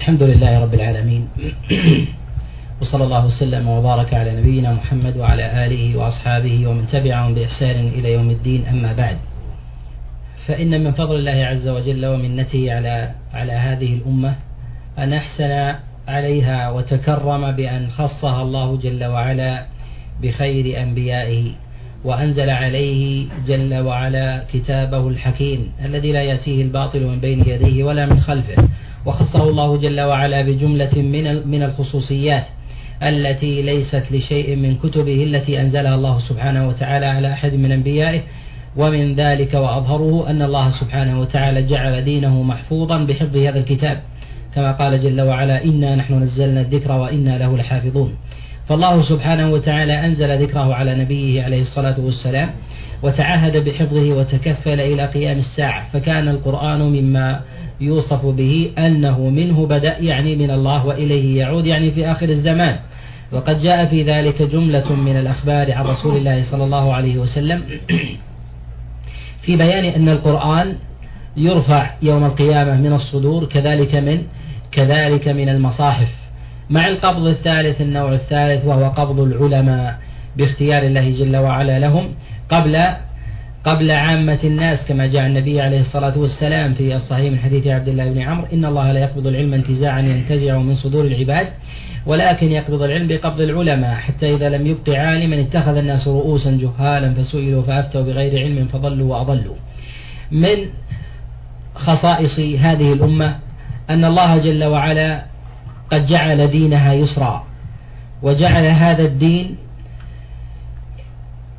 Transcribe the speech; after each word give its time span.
الحمد 0.00 0.22
لله 0.22 0.60
رب 0.60 0.74
العالمين. 0.74 1.28
وصلى 2.80 3.04
الله 3.04 3.26
وسلم 3.26 3.68
وبارك 3.68 4.14
على 4.14 4.40
نبينا 4.40 4.72
محمد 4.72 5.16
وعلى 5.16 5.66
آله 5.66 5.96
وأصحابه 5.96 6.66
ومن 6.66 6.86
تبعهم 6.86 7.34
بإحسان 7.34 7.88
إلى 7.88 8.12
يوم 8.12 8.30
الدين. 8.30 8.66
أما 8.66 8.92
بعد 8.92 9.16
فإن 10.46 10.84
من 10.84 10.92
فضل 10.92 11.16
الله 11.18 11.44
عز 11.44 11.68
وجل 11.68 12.06
ومنته 12.06 12.72
على 12.74 13.10
على 13.32 13.52
هذه 13.52 13.94
الأمة 13.94 14.34
أن 14.98 15.12
أحسن 15.12 15.74
عليها 16.08 16.70
وتكرم 16.70 17.52
بأن 17.52 17.88
خصها 17.88 18.42
الله 18.42 18.76
جل 18.76 19.04
وعلا 19.04 19.66
بخير 20.22 20.82
أنبيائه 20.82 21.52
وأنزل 22.04 22.50
عليه 22.50 23.28
جل 23.46 23.74
وعلا 23.74 24.44
كتابه 24.52 25.08
الحكيم 25.08 25.72
الذي 25.84 26.12
لا 26.12 26.22
يأتيه 26.22 26.62
الباطل 26.62 27.06
من 27.06 27.20
بين 27.20 27.40
يديه 27.40 27.84
ولا 27.84 28.06
من 28.06 28.20
خلفه. 28.20 28.68
وخصه 29.06 29.42
الله 29.48 29.76
جل 29.76 30.00
وعلا 30.00 30.42
بجملة 30.42 30.90
من 30.96 31.48
من 31.48 31.62
الخصوصيات 31.62 32.44
التي 33.02 33.62
ليست 33.62 34.04
لشيء 34.10 34.56
من 34.56 34.76
كتبه 34.76 35.24
التي 35.24 35.60
أنزلها 35.60 35.94
الله 35.94 36.18
سبحانه 36.18 36.68
وتعالى 36.68 37.06
على 37.06 37.32
أحد 37.32 37.54
من 37.54 37.72
أنبيائه. 37.72 38.20
ومن 38.76 39.14
ذلك 39.14 39.54
وأظهره 39.54 40.30
أن 40.30 40.42
الله 40.42 40.70
سبحانه 40.70 41.20
وتعالى 41.20 41.62
جعل 41.62 42.04
دينه 42.04 42.42
محفوظا 42.42 42.98
بحفظ 43.04 43.36
هذا 43.36 43.58
الكتاب. 43.58 44.00
كما 44.54 44.72
قال 44.72 45.02
جل 45.02 45.20
وعلا 45.20 45.64
إنا 45.64 45.94
نحن 45.94 46.22
نزلنا 46.22 46.60
الذكر 46.60 46.92
وإنا 46.92 47.38
له 47.38 47.56
لحافظون. 47.56 48.14
فالله 48.68 49.02
سبحانه 49.02 49.50
وتعالى 49.50 50.06
أنزل 50.06 50.42
ذكره 50.42 50.74
على 50.74 50.94
نبيه 50.94 51.42
عليه 51.42 51.60
الصلاة 51.60 52.00
والسلام. 52.00 52.50
وتعهد 53.02 53.64
بحفظه 53.64 54.12
وتكفل 54.12 54.80
إلى 54.80 55.06
قيام 55.06 55.38
الساعة. 55.38 55.88
فكان 55.92 56.28
القرآن 56.28 56.80
مما 56.80 57.40
يوصف 57.80 58.26
به 58.26 58.70
أنه 58.78 59.30
منه 59.30 59.66
بدأ 59.66 59.98
يعني 59.98 60.36
من 60.36 60.50
الله 60.50 60.86
وإليه 60.86 61.38
يعود 61.38 61.66
يعني 61.66 61.90
في 61.90 62.10
آخر 62.10 62.28
الزمان. 62.28 62.78
وقد 63.32 63.62
جاء 63.62 63.86
في 63.86 64.02
ذلك 64.02 64.42
جملة 64.42 64.92
من 64.92 65.16
الأخبار 65.16 65.72
عن 65.72 65.84
رسول 65.84 66.16
الله 66.16 66.50
صلى 66.50 66.64
الله 66.64 66.94
عليه 66.94 67.18
وسلم 67.18 67.62
في 69.44 69.56
بيان 69.56 69.84
أن 69.84 70.08
القرآن 70.08 70.74
يرفع 71.36 71.90
يوم 72.02 72.24
القيامة 72.24 72.80
من 72.80 72.92
الصدور 72.92 73.44
كذلك 73.44 73.94
من 73.94 74.22
كذلك 74.72 75.28
من 75.28 75.48
المصاحف. 75.48 76.08
مع 76.70 76.88
القبض 76.88 77.26
الثالث 77.26 77.80
النوع 77.80 78.12
الثالث 78.12 78.64
وهو 78.64 78.88
قبض 78.88 79.20
العلماء 79.20 79.98
باختيار 80.36 80.82
الله 80.82 81.10
جل 81.10 81.36
وعلا 81.36 81.78
لهم 81.78 82.08
قبل 82.50 82.86
قبل 83.64 83.90
عامة 83.90 84.38
الناس 84.44 84.86
كما 84.88 85.06
جاء 85.06 85.26
النبي 85.26 85.60
عليه 85.60 85.80
الصلاة 85.80 86.18
والسلام 86.18 86.74
في 86.74 86.96
الصحيح 86.96 87.32
من 87.32 87.38
حديث 87.38 87.66
عبد 87.66 87.88
الله 87.88 88.10
بن 88.10 88.20
عمرو 88.20 88.46
إن 88.52 88.64
الله 88.64 88.92
لا 88.92 89.00
يقبض 89.00 89.26
العلم 89.26 89.54
انتزاعا 89.54 90.00
ينتزع 90.00 90.58
من 90.58 90.74
صدور 90.74 91.04
العباد 91.04 91.48
ولكن 92.06 92.52
يقبض 92.52 92.82
العلم 92.82 93.08
بقبض 93.08 93.40
العلماء 93.40 93.94
حتى 93.94 94.34
إذا 94.34 94.48
لم 94.48 94.66
يبق 94.66 94.90
عالما 94.90 95.40
اتخذ 95.40 95.76
الناس 95.76 96.08
رؤوسا 96.08 96.58
جهالا 96.60 97.14
فسئلوا 97.14 97.62
فأفتوا 97.62 98.02
بغير 98.02 98.42
علم 98.42 98.68
فضلوا 98.72 99.16
وأضلوا. 99.16 99.56
من 100.32 100.56
خصائص 101.74 102.38
هذه 102.38 102.92
الأمة 102.92 103.36
أن 103.90 104.04
الله 104.04 104.38
جل 104.38 104.64
وعلا 104.64 105.22
قد 105.92 106.06
جعل 106.06 106.46
دينها 106.50 106.92
يسرا 106.92 107.44
وجعل 108.22 108.66
هذا 108.66 109.02
الدين 109.02 109.56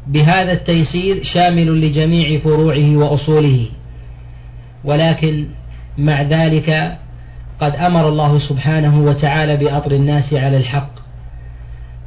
بهذا 0.08 0.52
التيسير 0.52 1.24
شامل 1.24 1.82
لجميع 1.82 2.40
فروعه 2.40 2.98
وأصوله. 2.98 3.66
ولكن 4.84 5.46
مع 5.98 6.22
ذلك 6.22 6.98
قد 7.60 7.76
أمر 7.76 8.10
الله 8.10 8.40
سبحانه 8.40 9.04
وتعالى 9.04 9.58
بأطر 9.58 9.92
الناس 9.92 10.34
على 10.34 10.58
الحق 10.58 10.92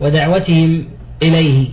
ودعوتهم 0.01 0.85
إليه 1.23 1.69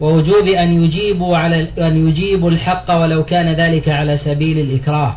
ووجوب 0.00 0.46
أن 0.48 0.84
يجيبوا 0.84 1.36
على 1.36 1.68
أن 1.78 2.08
يجيبوا 2.08 2.50
الحق 2.50 2.94
ولو 2.94 3.24
كان 3.24 3.52
ذلك 3.52 3.88
على 3.88 4.18
سبيل 4.18 4.58
الإكراه. 4.58 5.16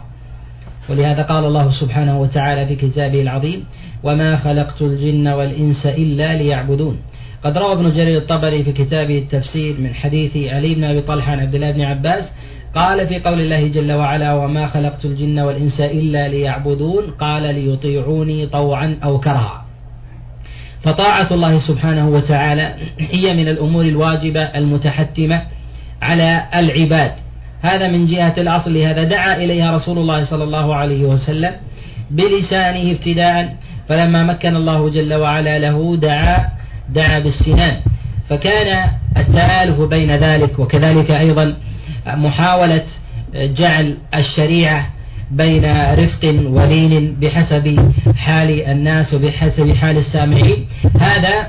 ولهذا 0.89 1.21
قال 1.21 1.45
الله 1.45 1.71
سبحانه 1.71 2.21
وتعالى 2.21 2.65
في 2.65 2.75
كتابه 2.75 3.21
العظيم 3.21 3.63
وما 4.03 4.37
خلقت 4.37 4.81
الجن 4.81 5.27
والإنس 5.27 5.85
إلا 5.85 6.37
ليعبدون. 6.37 6.97
قد 7.43 7.57
روى 7.57 7.73
ابن 7.73 7.91
جرير 7.93 8.17
الطبري 8.17 8.63
في 8.63 8.71
كتابه 8.71 9.17
التفسير 9.17 9.79
من 9.79 9.93
حديث 9.93 10.37
علي 10.37 10.75
بن 10.75 10.83
أبي 10.83 11.01
طلحة 11.01 11.31
عن 11.31 11.39
عبد 11.39 11.55
الله 11.55 11.71
بن 11.71 11.81
عباس 11.81 12.23
قال 12.75 13.07
في 13.07 13.19
قول 13.19 13.41
الله 13.41 13.67
جل 13.67 13.91
وعلا 13.91 14.33
وما 14.33 14.67
خلقت 14.67 15.05
الجن 15.05 15.39
والإنس 15.39 15.79
إلا 15.79 16.27
ليعبدون 16.27 17.03
قال 17.19 17.43
ليطيعوني 17.43 18.47
طوعا 18.47 18.97
أو 19.03 19.19
كرها 19.19 19.65
فطاعة 20.83 21.33
الله 21.33 21.59
سبحانه 21.59 22.09
وتعالى 22.09 22.73
هي 22.99 23.33
من 23.33 23.47
الأمور 23.47 23.85
الواجبة 23.85 24.41
المتحتمة 24.41 25.41
على 26.01 26.43
العباد. 26.55 27.11
هذا 27.61 27.87
من 27.87 28.05
جهة 28.07 28.33
الأصل 28.37 28.77
هذا 28.77 29.03
دعا 29.03 29.35
إليها 29.35 29.75
رسول 29.75 29.97
الله 29.97 30.25
صلى 30.25 30.43
الله 30.43 30.75
عليه 30.75 31.05
وسلم 31.05 31.51
بلسانه 32.11 32.91
ابتداء 32.91 33.55
فلما 33.87 34.23
مكن 34.23 34.55
الله 34.55 34.89
جل 34.89 35.13
وعلا 35.13 35.59
له 35.59 35.95
دعا 35.95 36.45
دعا 36.89 37.19
بالسنان. 37.19 37.77
فكان 38.29 38.89
التآلف 39.17 39.81
بين 39.81 40.15
ذلك 40.15 40.59
وكذلك 40.59 41.11
أيضا 41.11 41.55
محاولة 42.07 42.83
جعل 43.35 43.97
الشريعة 44.15 44.89
بين 45.31 45.65
رفق 45.93 46.35
ولين 46.47 47.15
بحسب 47.21 47.93
حال 48.17 48.61
الناس 48.61 49.13
وبحسب 49.13 49.73
حال 49.73 49.97
السامعين. 49.97 50.65
هذا 50.99 51.47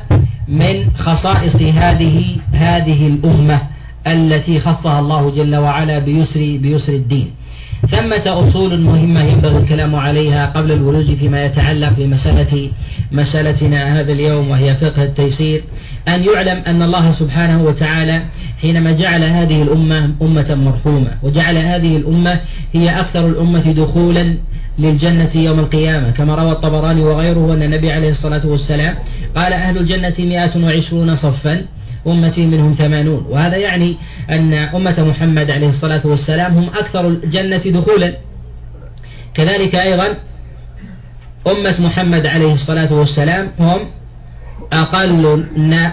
من 0.48 0.90
خصائص 0.98 1.56
هذه 1.56 2.36
هذه 2.52 3.06
الأمة 3.06 3.60
التي 4.06 4.60
خصها 4.60 5.00
الله 5.00 5.30
جل 5.30 5.56
وعلا 5.56 5.98
بيسر 5.98 6.40
بيسر 6.40 6.92
الدين. 6.92 7.30
ثمة 7.90 8.22
أصول 8.26 8.80
مهمة 8.80 9.24
ينبغي 9.24 9.58
الكلام 9.58 9.94
عليها 9.94 10.46
قبل 10.46 10.72
الولوج 10.72 11.14
فيما 11.14 11.44
يتعلق 11.44 11.92
بمسألة 11.98 12.70
مسألتنا 13.12 14.00
هذا 14.00 14.12
اليوم 14.12 14.50
وهي 14.50 14.74
فقه 14.74 15.04
التيسير. 15.04 15.62
أن 16.08 16.24
يعلم 16.24 16.62
أن 16.66 16.82
الله 16.82 17.12
سبحانه 17.12 17.62
وتعالى 17.62 18.22
حينما 18.62 18.92
جعل 18.92 19.24
هذه 19.24 19.62
الأمة 19.62 20.10
أمة 20.22 20.54
مرحومة 20.54 21.10
وجعل 21.22 21.56
هذه 21.56 21.96
الأمة 21.96 22.40
هي 22.72 23.00
أكثر 23.00 23.26
الأمة 23.26 23.72
دخولا 23.72 24.34
للجنة 24.78 25.30
يوم 25.34 25.58
القيامة. 25.58 26.10
كما 26.10 26.34
روى 26.34 26.52
الطبراني 26.52 27.00
وغيره 27.00 27.54
أن 27.54 27.62
النبي 27.62 27.92
عليه 27.92 28.10
الصلاة 28.10 28.46
والسلام 28.46 28.94
قال 29.36 29.52
أهل 29.52 29.78
الجنة 29.78 30.14
مئة 30.18 30.64
وعشرون 30.64 31.16
صفا 31.16 31.64
أمتي 32.06 32.46
منهم 32.46 32.74
ثمانون. 32.74 33.26
وهذا 33.30 33.56
يعني 33.56 33.96
أن 34.30 34.52
أمة 34.52 35.04
محمد 35.04 35.50
عليه 35.50 35.68
الصلاة 35.68 36.06
والسلام 36.06 36.54
هم 36.54 36.68
أكثر 36.68 37.08
الجنة 37.08 37.80
دخولا. 37.80 38.12
كذلك 39.34 39.74
أيضا 39.74 40.14
أمة 41.46 41.80
محمد 41.80 42.26
عليه 42.26 42.52
الصلاة 42.52 42.92
والسلام 42.92 43.50
هم 43.58 43.80
أقل 44.72 45.44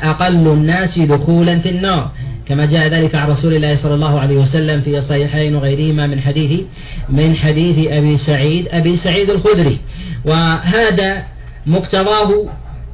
أقل 0.04 0.48
الناس 0.48 1.00
دخولا 1.00 1.60
في 1.60 1.70
النار. 1.70 2.12
كما 2.48 2.66
جاء 2.66 2.88
ذلك 2.88 3.16
عن 3.16 3.30
رسول 3.30 3.54
الله 3.54 3.76
صلى 3.76 3.94
الله 3.94 4.20
عليه 4.20 4.38
وسلم 4.38 4.82
في 4.82 4.98
الصحيحين 4.98 5.56
وغيرهما 5.56 6.08
من 6.08 6.22
حديث 6.22 6.62
من 7.10 7.36
حديث 7.36 7.92
أبي 7.92 8.18
سعيد 8.18 8.68
أبي 8.68 8.98
سعيد 8.98 9.30
الخدري. 9.30 9.80
وهذا 10.26 11.24
مقتضاه 11.66 12.46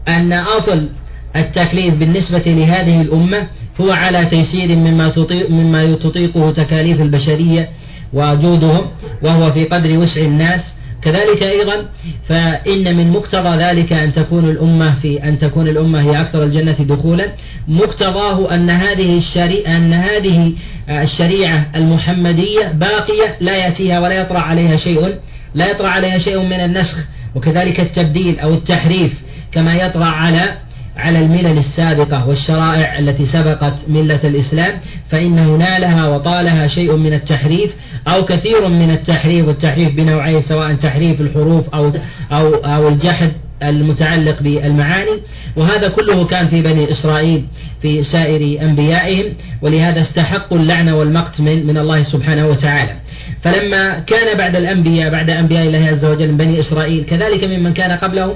أن 0.07 0.33
أصل 0.33 0.89
التكليف 1.35 1.93
بالنسبة 1.93 2.43
لهذه 2.45 3.01
الأمة 3.01 3.47
هو 3.81 3.91
على 3.91 4.25
تيسير 4.25 4.75
مما 4.75 5.09
تطيق 5.09 5.49
مما 5.49 5.95
تطيقه 5.95 6.51
تكاليف 6.51 7.01
البشرية 7.01 7.69
وجودهم 8.13 8.85
وهو 9.21 9.51
في 9.51 9.65
قدر 9.65 9.97
وسع 9.97 10.21
الناس. 10.21 10.61
كذلك 11.01 11.43
أيضا 11.43 11.85
فإن 12.27 12.97
من 12.97 13.11
مقتضى 13.11 13.57
ذلك 13.57 13.93
أن 13.93 14.13
تكون 14.13 14.49
الأمة 14.49 14.95
في 15.01 15.23
أن 15.23 15.39
تكون 15.39 15.67
الأمة 15.67 16.01
هي 16.01 16.21
أكثر 16.21 16.43
الجنة 16.43 16.75
دخولا. 16.79 17.25
مقتضاه 17.67 18.53
أن 18.55 18.69
هذه 18.69 19.17
الشريعة 19.17 19.77
أن 19.77 19.93
هذه 19.93 20.53
الشريعة 20.89 21.65
المحمدية 21.75 22.71
باقية 22.71 23.37
لا 23.39 23.55
يأتيها 23.55 23.99
ولا 23.99 24.13
يطرأ 24.21 24.39
عليها 24.39 24.77
شيء 24.77 25.15
لا 25.55 25.71
يطرأ 25.71 25.87
عليها 25.87 26.17
شيء 26.17 26.39
من 26.39 26.59
النسخ. 26.59 26.97
وكذلك 27.35 27.79
التبديل 27.79 28.39
أو 28.39 28.53
التحريف 28.53 29.13
كما 29.51 29.75
يطرأ 29.75 30.05
على 30.05 30.57
على 30.99 31.19
الملل 31.19 31.57
السابقة 31.57 32.27
والشرائع 32.27 32.99
التي 32.99 33.25
سبقت 33.25 33.73
ملة 33.87 34.19
الإسلام 34.23 34.73
فإنه 35.09 35.55
نالها 35.55 36.07
وطالها 36.07 36.67
شيء 36.67 36.95
من 36.95 37.13
التحريف 37.13 37.71
أو 38.07 38.25
كثير 38.25 38.67
من 38.67 38.91
التحريف 38.91 39.47
والتحريف 39.47 39.95
بنوعيه 39.95 40.41
سواء 40.41 40.73
تحريف 40.73 41.21
الحروف 41.21 41.69
أو 41.69 41.91
أو 42.31 42.55
أو 42.55 42.87
الجحد 42.87 43.31
المتعلق 43.63 44.41
بالمعاني. 44.41 45.19
وهذا 45.55 45.87
كله 45.87 46.25
كان 46.25 46.47
في 46.47 46.61
بني 46.61 46.91
إسرائيل 46.91 47.45
في 47.81 48.03
سائر 48.03 48.61
أنبيائهم 48.61 49.25
ولهذا 49.61 50.01
استحقوا 50.01 50.57
اللعنة 50.57 50.95
والمقت 50.95 51.41
من, 51.41 51.67
من 51.67 51.77
الله 51.77 52.03
سبحانه 52.03 52.47
وتعالى. 52.47 52.93
فلما 53.43 53.99
كان 53.99 54.37
بعد 54.37 54.55
الأنبياء 54.55 55.11
بعد 55.11 55.29
أنبياء 55.29 55.67
الله 55.67 55.87
عز 55.87 56.05
وجل 56.05 56.27
من 56.27 56.37
بني 56.37 56.59
إسرائيل 56.59 57.05
كذلك 57.05 57.43
ممن 57.43 57.73
كان 57.73 57.91
قبلهم 57.91 58.35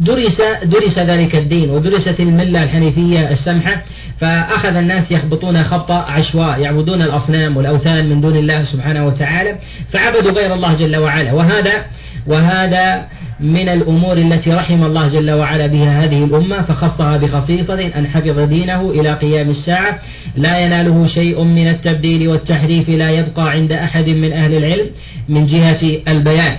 درس 0.00 0.40
درس 0.64 0.98
ذلك 0.98 1.36
الدين 1.36 1.70
ودرست 1.70 2.20
الملة 2.20 2.62
الحنيفية 2.62 3.30
السمحة 3.30 3.82
فأخذ 4.20 4.76
الناس 4.76 5.12
يخبطون 5.12 5.64
خبط 5.64 5.90
عشواء 5.90 6.60
يعبدون 6.60 7.02
الأصنام 7.02 7.56
والأوثان 7.56 8.08
من 8.08 8.20
دون 8.20 8.36
الله 8.36 8.64
سبحانه 8.64 9.06
وتعالى 9.06 9.54
فعبدوا 9.92 10.32
غير 10.32 10.54
الله 10.54 10.74
جل 10.74 10.96
وعلا. 10.96 11.32
وهذا 11.32 11.84
وهذا 12.26 13.06
من 13.40 13.68
الأمور 13.68 14.16
التي 14.18 14.50
رحم 14.50 14.84
الله 14.84 15.08
جل 15.08 15.30
وعلا 15.30 15.66
بها 15.66 16.04
هذه 16.04 16.24
الأمة 16.24 16.62
فخصها 16.62 17.16
بخصيصة 17.16 17.86
أن 17.96 18.06
حفظ 18.06 18.38
دينه 18.38 18.90
إلى 18.90 19.14
قيام 19.14 19.50
الساعة. 19.50 19.98
لا 20.36 20.58
يناله 20.58 21.06
شيء 21.06 21.42
من 21.42 21.68
التبديل 21.68 22.28
والتحريف 22.28 22.88
لا 22.88 23.10
يبقى 23.10 23.50
عند 23.50 23.72
أحد 23.72 24.08
من 24.08 24.32
أهل 24.32 24.54
العلم 24.54 24.86
من 25.28 25.46
جهة 25.46 25.98
البيان. 26.08 26.56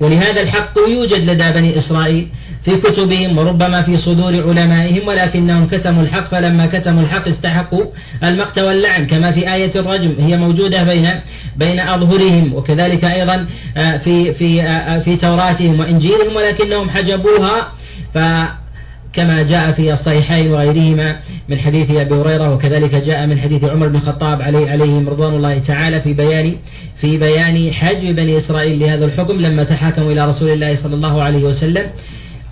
ولهذا 0.00 0.40
الحق 0.40 0.78
يوجد 0.88 1.30
لدى 1.30 1.52
بني 1.52 1.78
إسرائيل 1.78 2.28
في 2.66 2.76
كتبهم 2.76 3.38
وربما 3.38 3.82
في 3.82 3.96
صدور 3.96 4.48
علمائهم 4.48 5.08
ولكنهم 5.08 5.66
كتموا 5.66 6.02
الحق 6.02 6.28
فلما 6.30 6.66
كتموا 6.66 7.02
الحق 7.02 7.28
استحقوا 7.28 7.84
المقت 8.24 8.58
واللعن 8.58 9.06
كما 9.06 9.32
في 9.32 9.54
آية 9.54 9.80
الرجم 9.80 10.14
هي 10.18 10.36
موجودة 10.36 10.82
بين 10.82 11.10
بين 11.56 11.80
أظهرهم 11.80 12.54
وكذلك 12.54 13.04
أيضا 13.04 13.46
آه، 13.76 13.96
في 13.96 14.32
في 14.32 14.62
آه، 14.62 14.98
في 14.98 15.16
توراتهم 15.16 15.80
وإنجيلهم 15.80 16.36
ولكنهم 16.36 16.90
حجبوها. 16.90 17.72
ف 18.14 18.18
كما 19.12 19.42
جاء 19.42 19.72
في 19.72 19.92
الصحيحين 19.92 20.52
وغيرهما 20.52 21.16
من 21.48 21.58
حديث 21.58 21.90
أبي 21.90 22.14
هريرة 22.14 22.54
وكذلك 22.54 22.94
جاء 22.94 23.26
من 23.26 23.38
حديث 23.38 23.64
عمر 23.64 23.88
بن 23.88 23.96
الخطاب 23.96 24.42
عليه 24.42 24.70
عليهم 24.70 25.08
رضوان 25.08 25.34
الله 25.34 25.58
تعالى 25.58 26.00
في 26.00 26.12
بيان 26.12 26.56
في 27.00 27.18
بيان 27.18 27.72
حجب 27.72 28.16
بني 28.16 28.36
إسرائيل 28.38 28.80
لهذا 28.80 29.04
الحكم 29.04 29.40
لما 29.40 29.64
تحاكموا 29.64 30.12
إلى 30.12 30.28
رسول 30.28 30.48
الله 30.48 30.76
صلى 30.82 30.94
الله 30.94 31.22
عليه 31.22 31.44
وسلم. 31.44 31.86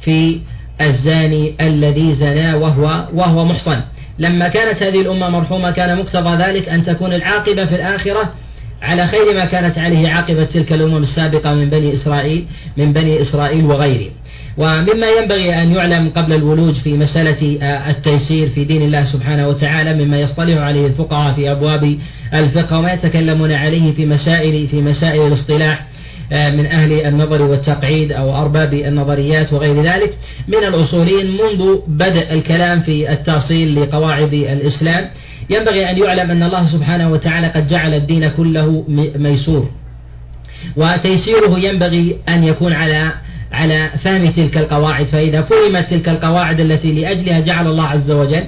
في 0.04 0.38
الزاني 0.80 1.54
الذي 1.60 2.14
زنا 2.14 2.54
وهو 2.54 3.08
وهو 3.14 3.44
محصن. 3.44 3.80
لما 4.18 4.48
كانت 4.48 4.82
هذه 4.82 5.00
الأمة 5.00 5.28
مرحومة 5.28 5.70
كان 5.70 5.98
مقتضى 5.98 6.42
ذلك 6.44 6.68
أن 6.68 6.84
تكون 6.84 7.12
العاقبة 7.12 7.64
في 7.64 7.74
الآخرة 7.74 8.32
على 8.82 9.06
خير 9.06 9.34
ما 9.34 9.44
كانت 9.44 9.78
عليه 9.78 10.08
عاقبة 10.08 10.44
تلك 10.44 10.72
الأمم 10.72 11.02
السابقة 11.02 11.54
من 11.54 11.70
بني 11.70 11.94
إسرائيل 11.94 12.44
من 12.76 12.92
بني 12.92 13.22
إسرائيل 13.22 13.64
وغيرهم. 13.64 14.10
ومما 14.56 15.06
ينبغي 15.06 15.62
أن 15.62 15.72
يعلم 15.72 16.10
قبل 16.16 16.32
الولوج 16.32 16.74
في 16.74 16.92
مسألة 16.92 17.58
آه، 17.62 17.90
التيسير 17.90 18.48
في 18.48 18.64
دين 18.64 18.82
الله 18.82 19.04
سبحانه 19.04 19.48
وتعالى 19.48 20.04
مما 20.04 20.20
يصطلح 20.20 20.58
عليه 20.58 20.86
الفقهاء 20.86 21.34
في 21.34 21.50
أبواب 21.50 21.98
الفقه 22.34 22.78
وما 22.78 22.92
يتكلمون 22.92 23.52
عليه 23.52 23.92
في 23.92 24.06
مسائل 24.06 24.68
في 24.68 24.76
مسائل 24.76 25.26
الاصطلاح. 25.26 25.86
من 26.32 26.66
أهل 26.66 26.92
النظر 26.92 27.42
والتقعيد 27.42 28.12
أو 28.12 28.36
أرباب 28.36 28.74
النظريات 28.74 29.52
وغير 29.52 29.82
ذلك 29.82 30.14
من 30.48 30.64
الأصوليين 30.64 31.26
منذ 31.26 31.78
بدء 31.88 32.32
الكلام 32.32 32.80
في 32.80 33.12
التأصيل 33.12 33.82
لقواعد 33.82 34.32
الإسلام. 34.32 35.08
ينبغي 35.50 35.90
أن 35.90 35.98
يعلم 35.98 36.30
أن 36.30 36.42
الله 36.42 36.66
سبحانه 36.66 37.12
وتعالى 37.12 37.46
قد 37.46 37.68
جعل 37.68 37.94
الدين 37.94 38.28
كله 38.28 38.84
ميسور. 39.18 39.70
وتيسيره 40.76 41.58
ينبغي 41.58 42.16
أن 42.28 42.44
يكون 42.44 42.72
على 42.72 43.12
على 43.52 43.90
فهم 44.04 44.30
تلك 44.30 44.58
القواعد. 44.58 45.06
فإذا 45.06 45.42
فهمت 45.42 45.90
تلك 45.90 46.08
القواعد 46.08 46.60
التي 46.60 46.92
لأجلها 46.92 47.40
جعل 47.40 47.66
الله 47.66 47.84
عز 47.84 48.10
وجل 48.10 48.44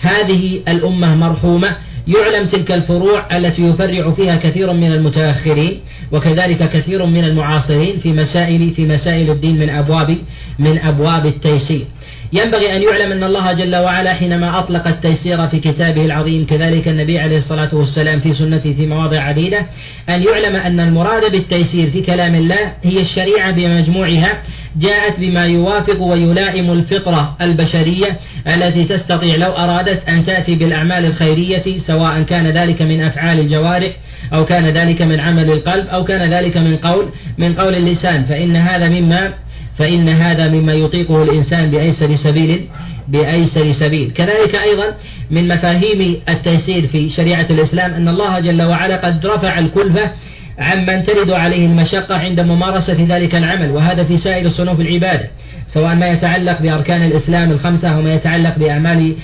هذه 0.00 0.60
الأمة 0.68 1.14
مرحومة. 1.14 1.76
يعلم 2.08 2.46
تلك 2.46 2.72
الفروع 2.72 3.36
التي 3.36 3.62
يفرع 3.62 4.10
فيها 4.10 4.36
كثير 4.36 4.72
من 4.72 4.92
المتأخرين 4.92 5.80
وكذلك 6.12 6.70
كثير 6.70 7.06
من 7.06 7.24
المعاصرين 7.24 7.98
في 8.00 8.12
مسائل 8.12 8.70
في 8.70 8.86
مسائل 8.86 9.30
الدين 9.30 9.58
من 9.58 9.70
أبواب 9.70 10.16
من 10.58 10.78
أبواب 10.78 11.26
التيسير. 11.26 11.84
ينبغي 12.32 12.76
أن 12.76 12.82
يعلم 12.82 13.12
أن 13.12 13.24
الله 13.24 13.52
جل 13.52 13.76
وعلا 13.76 14.14
حينما 14.14 14.58
أطلق 14.58 14.86
التيسير 14.86 15.46
في 15.46 15.58
كتابه 15.58 16.04
العظيم 16.04 16.46
كذلك 16.46 16.88
النبي 16.88 17.18
عليه 17.18 17.38
الصلاة 17.38 17.68
والسلام 17.72 18.20
في 18.20 18.34
سنته 18.34 18.72
في 18.72 18.86
مواضع 18.86 19.20
عديدة 19.20 19.66
أن 20.08 20.22
يعلم 20.22 20.56
أن 20.56 20.80
المراد 20.80 21.32
بالتيسير 21.32 21.90
في 21.90 22.02
كلام 22.02 22.34
الله 22.34 22.72
هي 22.82 23.00
الشريعة 23.00 23.50
بمجموعها 23.50 24.42
جاءت 24.76 25.20
بما 25.20 25.46
يوافق 25.46 26.02
ويلائم 26.02 26.72
الفطرة 26.72 27.36
البشرية 27.40 28.18
التي 28.46 28.84
تستطيع 28.84 29.36
لو 29.36 29.52
أرادت 29.52 30.08
أن 30.08 30.24
تأتي 30.24 30.54
بالأعمال 30.54 31.04
الخيرية 31.04 31.78
سواء 31.86 32.22
كان 32.22 32.46
ذلك 32.46 32.82
من 32.82 33.00
أفعال 33.02 33.40
الجوارح 33.40 33.96
أو 34.32 34.44
كان 34.44 34.66
ذلك 34.66 35.02
من 35.02 35.20
عمل 35.20 35.50
القلب 35.50 35.86
أو 35.86 36.04
كان 36.04 36.32
ذلك 36.32 36.56
من 36.56 36.76
قول 36.76 37.08
من 37.38 37.54
قول 37.54 37.74
اللسان 37.74 38.24
فإن 38.24 38.56
هذا 38.56 38.88
مما 38.88 39.32
فإن 39.78 40.08
هذا 40.08 40.48
مما 40.48 40.72
يطيقه 40.74 41.22
الإنسان 41.22 41.70
بأيسر 41.70 42.16
سبيل 42.16 42.60
بأيسر 43.08 43.72
سبيل. 43.72 44.10
كذلك 44.10 44.54
أيضا 44.54 44.94
من 45.30 45.48
مفاهيم 45.48 46.16
التيسير 46.28 46.86
في 46.86 47.10
شريعة 47.10 47.46
الإسلام 47.50 47.94
أن 47.94 48.08
الله 48.08 48.40
جل 48.40 48.62
وعلا 48.62 48.96
قد 48.96 49.26
رفع 49.26 49.58
الكلفة 49.58 50.10
عمن 50.58 51.04
ترد 51.04 51.30
عليه 51.30 51.66
المشقة 51.66 52.16
عند 52.16 52.40
ممارسة 52.40 53.06
ذلك 53.08 53.34
العمل 53.34 53.70
وهذا 53.70 54.04
في 54.04 54.18
سائر 54.18 54.48
صنوف 54.48 54.80
العبادة 54.80 55.28
سواء 55.72 55.94
ما 55.94 56.06
يتعلق 56.06 56.62
بأركان 56.62 57.02
الإسلام 57.02 57.50
الخمسة 57.50 57.88
أو 57.88 58.02
ما 58.02 58.14
يتعلق 58.14 58.58
بأعمال 58.58 59.14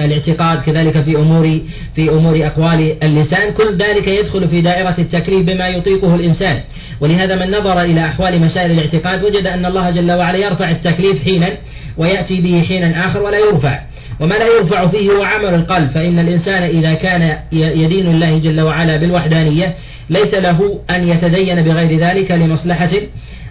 الاعتقاد 0.00 0.62
كذلك 0.62 1.00
في 1.00 1.16
أمور 1.16 1.60
في 1.94 2.10
أمور 2.10 2.46
أقوال 2.46 2.96
اللسان. 3.02 3.52
كل 3.52 3.76
ذلك 3.76 4.08
يدخل 4.08 4.48
في 4.48 4.60
دائرة 4.60 4.94
التكليف 4.98 5.46
بما 5.46 5.68
يطيقه 5.68 6.14
الإنسان. 6.14 6.60
ولهذا 7.00 7.34
من 7.34 7.50
نظر 7.50 7.82
إلى 7.82 8.04
أحوال 8.04 8.40
مسائل 8.40 8.70
الاعتقاد 8.70 9.24
وجد 9.24 9.46
أن 9.46 9.66
الله 9.66 9.90
جل 9.90 10.12
وعلا 10.12 10.38
يرفع 10.38 10.70
التكليف 10.70 11.24
حينا 11.24 11.48
ويأتي 11.96 12.40
به 12.40 12.64
حينا 12.68 13.06
آخر 13.06 13.22
ولا 13.22 13.38
يرفع. 13.38 13.78
وما 14.20 14.34
لا 14.34 14.46
يرفع 14.46 14.86
فيه 14.86 15.10
هو 15.10 15.22
عمل 15.22 15.54
القلب 15.54 15.90
فإن 15.90 16.18
الإنسان 16.18 16.62
إذا 16.62 16.94
كان 16.94 17.36
يدين 17.52 18.06
الله 18.06 18.38
جل 18.38 18.60
وعلا 18.60 18.96
بالوحدانية 18.96 19.74
ليس 20.10 20.34
له 20.34 20.80
أن 20.90 21.08
يتدين 21.08 21.62
بغير 21.62 22.00
ذلك 22.00 22.30
لمصلحة 22.30 22.90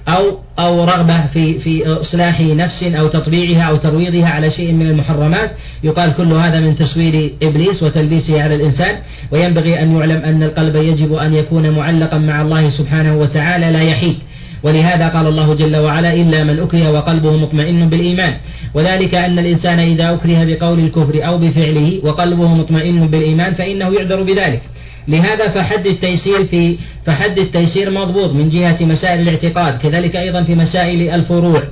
أو 0.07 0.37
أو 0.59 0.83
رغبة 0.83 1.27
في 1.33 1.59
في 1.59 1.87
إصلاح 1.87 2.41
نفس 2.41 2.83
أو 2.83 3.07
تطبيعها 3.07 3.61
أو 3.61 3.75
ترويضها 3.75 4.29
على 4.29 4.51
شيء 4.51 4.73
من 4.73 4.87
المحرمات. 4.87 5.51
يقال 5.83 6.13
كل 6.13 6.33
هذا 6.33 6.59
من 6.59 6.75
تسوير 6.75 7.31
إبليس 7.43 7.83
وتلبيسه 7.83 8.41
على 8.41 8.55
الإنسان. 8.55 8.95
وينبغي 9.31 9.81
أن 9.81 9.97
يعلم 9.97 10.21
أن 10.25 10.43
القلب 10.43 10.75
يجب 10.75 11.13
أن 11.13 11.33
يكون 11.33 11.69
معلقا 11.69 12.17
مع 12.17 12.41
الله 12.41 12.69
سبحانه 12.69 13.17
وتعالى 13.17 13.71
لا 13.71 13.81
يحيد. 13.81 14.15
ولهذا 14.63 15.07
قال 15.07 15.27
الله 15.27 15.53
جل 15.53 15.77
وعلا 15.77 16.13
إلا 16.13 16.43
من 16.43 16.59
أكره 16.59 16.91
وقلبه 16.91 17.37
مطمئن 17.37 17.89
بالإيمان. 17.89 18.33
وذلك 18.73 19.15
أن 19.15 19.39
الإنسان 19.39 19.79
إذا 19.79 20.13
أكره 20.13 20.43
بقول 20.43 20.79
الكفر 20.79 21.27
أو 21.27 21.37
بفعله 21.37 21.99
وقلبه 22.03 22.47
مطمئن 22.47 23.07
بالإيمان 23.07 23.53
فإنه 23.53 23.93
يعذر 23.93 24.23
بذلك. 24.23 24.61
لهذا 25.07 25.49
فحد 25.49 25.85
التيسير 25.85 26.45
في 26.45 26.77
فحد 27.05 27.39
التيسير 27.39 27.91
مضبوط 27.91 28.33
من 28.33 28.49
جهة 28.49 28.77
مسائل 28.81 29.19
الاعتقاد 29.19 29.77
كذلك 29.77 30.15
أيضا 30.15 30.43
في 30.43 30.55
مسائل 30.55 31.09
الفروع 31.09 31.63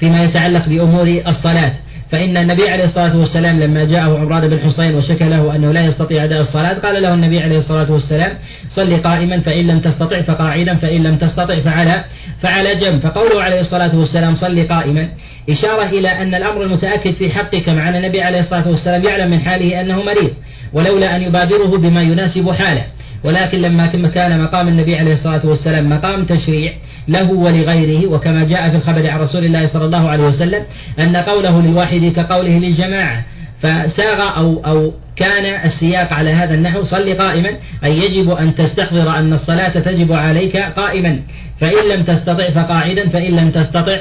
فيما 0.00 0.24
يتعلق 0.24 0.68
بأمور 0.68 1.22
الصلاة. 1.26 1.72
فإن 2.10 2.36
النبي 2.36 2.68
عليه 2.68 2.84
الصلاة 2.84 3.16
والسلام 3.16 3.60
لما 3.60 3.84
جاءه 3.84 4.18
عمران 4.18 4.48
بن 4.48 4.58
حسين 4.58 4.94
وشكى 4.94 5.24
له 5.24 5.56
أنه 5.56 5.72
لا 5.72 5.84
يستطيع 5.84 6.24
أداء 6.24 6.40
الصلاة 6.40 6.74
قال 6.74 7.02
له 7.02 7.14
النبي 7.14 7.40
عليه 7.40 7.58
الصلاة 7.58 7.92
والسلام 7.92 8.32
صل 8.70 8.96
قائما 8.96 9.40
فإن 9.40 9.66
لم 9.66 9.80
تستطع 9.80 10.22
فقاعدا 10.22 10.74
فإن 10.74 11.02
لم 11.02 11.16
تستطع 11.16 11.58
فعلى 11.58 12.04
فعلى 12.42 12.74
جنب. 12.74 13.00
فقوله 13.00 13.42
عليه 13.42 13.60
الصلاة 13.60 13.96
والسلام 13.96 14.36
صل 14.36 14.68
قائما. 14.68 15.08
إشارة 15.50 15.86
إلى 15.86 16.08
أن 16.08 16.34
الأمر 16.34 16.62
المتأكد 16.62 17.14
في 17.14 17.30
حقك 17.30 17.68
مع 17.68 17.88
أن 17.88 17.96
النبي 17.96 18.22
عليه 18.22 18.40
الصلاة 18.40 18.68
والسلام 18.68 19.04
يعلم 19.04 19.30
من 19.30 19.40
حاله 19.40 19.80
أنه 19.80 20.02
مريض. 20.02 20.30
ولولا 20.72 21.16
أن 21.16 21.22
يبادره 21.22 21.78
بما 21.78 22.02
يناسب 22.02 22.50
حاله. 22.50 22.84
ولكن 23.24 23.58
لما 23.58 23.86
كان 24.14 24.42
مقام 24.42 24.68
النبي 24.68 24.96
عليه 24.96 25.12
الصلاة 25.12 25.46
والسلام 25.46 25.90
مقام 25.90 26.24
تشريع 26.24 26.72
له 27.08 27.30
ولغيره 27.32 28.06
وكما 28.06 28.44
جاء 28.44 28.70
في 28.70 28.76
الخبر 28.76 29.10
عن 29.10 29.20
رسول 29.20 29.44
الله 29.44 29.66
صلى 29.66 29.84
الله 29.84 30.08
عليه 30.08 30.24
وسلم 30.24 30.62
أن 30.98 31.16
قوله 31.16 31.62
للواحد 31.62 32.12
كقوله 32.16 32.58
للجماعة 32.58 33.24
فساغ 33.62 34.36
أو 34.36 34.62
أو 34.66 34.92
كان 35.16 35.44
السياق 35.64 36.12
على 36.12 36.30
هذا 36.30 36.54
النحو 36.54 36.84
صل 36.84 37.14
قائما 37.14 37.50
أي 37.84 37.98
يجب 37.98 38.30
أن 38.30 38.54
تستحضر 38.54 39.18
أن 39.18 39.32
الصلاة 39.32 39.78
تجب 39.78 40.12
عليك 40.12 40.56
قائما. 40.56 41.20
فإن 41.60 41.88
لم 41.88 42.02
تستطع 42.02 42.50
فقاعدا 42.50 43.08
فإن 43.08 43.36
لم 43.36 43.50
تستطع 43.50 43.96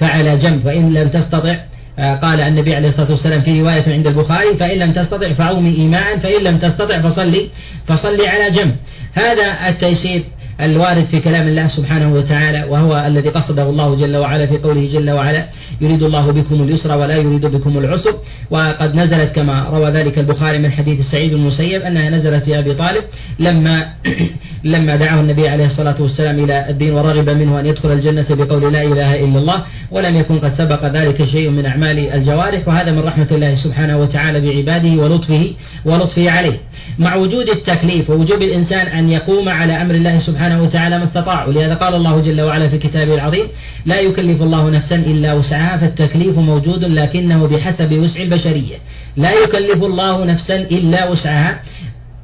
فعلى 0.00 0.36
جنب 0.36 0.60
فإن 0.64 0.92
لم 0.92 1.08
تستطع 1.08 1.56
قال 1.98 2.40
النبي 2.40 2.74
عليه 2.74 2.88
الصلاة 2.88 3.10
والسلام 3.10 3.40
في 3.42 3.60
رواية 3.60 3.92
عند 3.92 4.06
البخاري 4.06 4.56
فإن 4.56 4.78
لم 4.78 4.92
تستطع 4.92 5.32
فعومي 5.32 5.76
إيماء 5.76 6.18
فإن 6.18 6.42
لم 6.42 6.58
تستطع 6.58 7.00
فصلي 7.00 7.48
فصلي 7.86 8.28
على 8.28 8.50
جنب. 8.50 8.76
هذا 9.14 9.68
التيسير. 9.68 10.24
الوارد 10.60 11.04
في 11.04 11.20
كلام 11.20 11.48
الله 11.48 11.68
سبحانه 11.68 12.14
وتعالى 12.14 12.64
وهو 12.70 13.04
الذي 13.06 13.28
قصده 13.28 13.62
الله 13.62 13.94
جل 13.96 14.16
وعلا 14.16 14.46
في 14.46 14.58
قوله 14.58 14.88
جل 14.92 15.10
وعلا 15.10 15.46
يريد 15.80 16.02
الله 16.02 16.30
بكم 16.30 16.62
اليسر 16.62 16.96
ولا 16.96 17.16
يريد 17.16 17.46
بكم 17.46 17.78
العسر. 17.78 18.14
وقد 18.50 18.94
نزلت 18.94 19.32
كما 19.32 19.68
روى 19.68 19.90
ذلك 19.90 20.18
البخاري 20.18 20.58
من 20.58 20.72
حديث 20.72 21.00
سعيد 21.00 21.32
المسيب 21.32 21.82
أنها 21.82 22.10
نزلت 22.10 22.44
في 22.44 22.58
أبي 22.58 22.74
طالب 22.74 23.04
لما 23.38 23.86
لما 24.64 24.96
دعاه 24.96 25.20
النبي 25.20 25.48
عليه 25.48 25.66
الصلاة 25.66 26.02
والسلام 26.02 26.38
إلى 26.38 26.70
الدين 26.70 26.92
ورغب 26.92 27.28
منه 27.30 27.60
أن 27.60 27.66
يدخل 27.66 27.92
الجنة 27.92 28.26
بقول 28.30 28.72
لا 28.72 28.82
إله 28.82 29.24
إلا 29.24 29.38
الله 29.38 29.64
ولم 29.90 30.16
يكن 30.16 30.38
قد 30.38 30.54
سبق 30.54 30.84
ذلك 30.84 31.24
شيء 31.24 31.50
من 31.50 31.66
أعمال 31.66 31.98
الجوارح. 31.98 32.68
وهذا 32.68 32.92
من 32.92 32.98
رحمة 32.98 33.28
الله 33.30 33.54
سبحانه 33.54 33.98
وتعالى 33.98 34.40
بعباده 34.40 35.02
ولطفه 35.02 35.50
ولطفه 35.86 36.30
عليه. 36.30 36.58
مع 36.98 37.14
وجود 37.14 37.48
التكليف 37.48 38.10
ووجوب 38.10 38.42
الإنسان 38.42 38.86
أن 38.86 39.08
يقوم 39.08 39.48
على 39.48 39.82
أمر 39.82 39.94
الله 39.94 40.18
سبحانه 40.18 40.62
وتعالى 40.62 40.98
ما 40.98 41.04
استطاع 41.04 41.46
ولهذا 41.46 41.74
قال 41.74 41.94
الله 41.94 42.20
جل 42.20 42.40
وعلا 42.40 42.68
في 42.68 42.78
كتابه 42.78 43.14
العظيم 43.14 43.46
لا 43.86 44.00
يكلف 44.00 44.42
الله 44.42 44.70
نفسا 44.70 44.96
إلا 44.96 45.32
وسعها 45.32 45.76
فالتكليف 45.76 46.38
موجود 46.38 46.84
لكنه 46.84 47.46
بحسب 47.46 47.92
وسع 47.92 48.22
البشرية. 48.22 48.76
لا 49.16 49.32
يكلف 49.32 49.82
الله 49.82 50.24
نفسا 50.24 50.56
إلا 50.56 51.08
وسعها. 51.10 51.60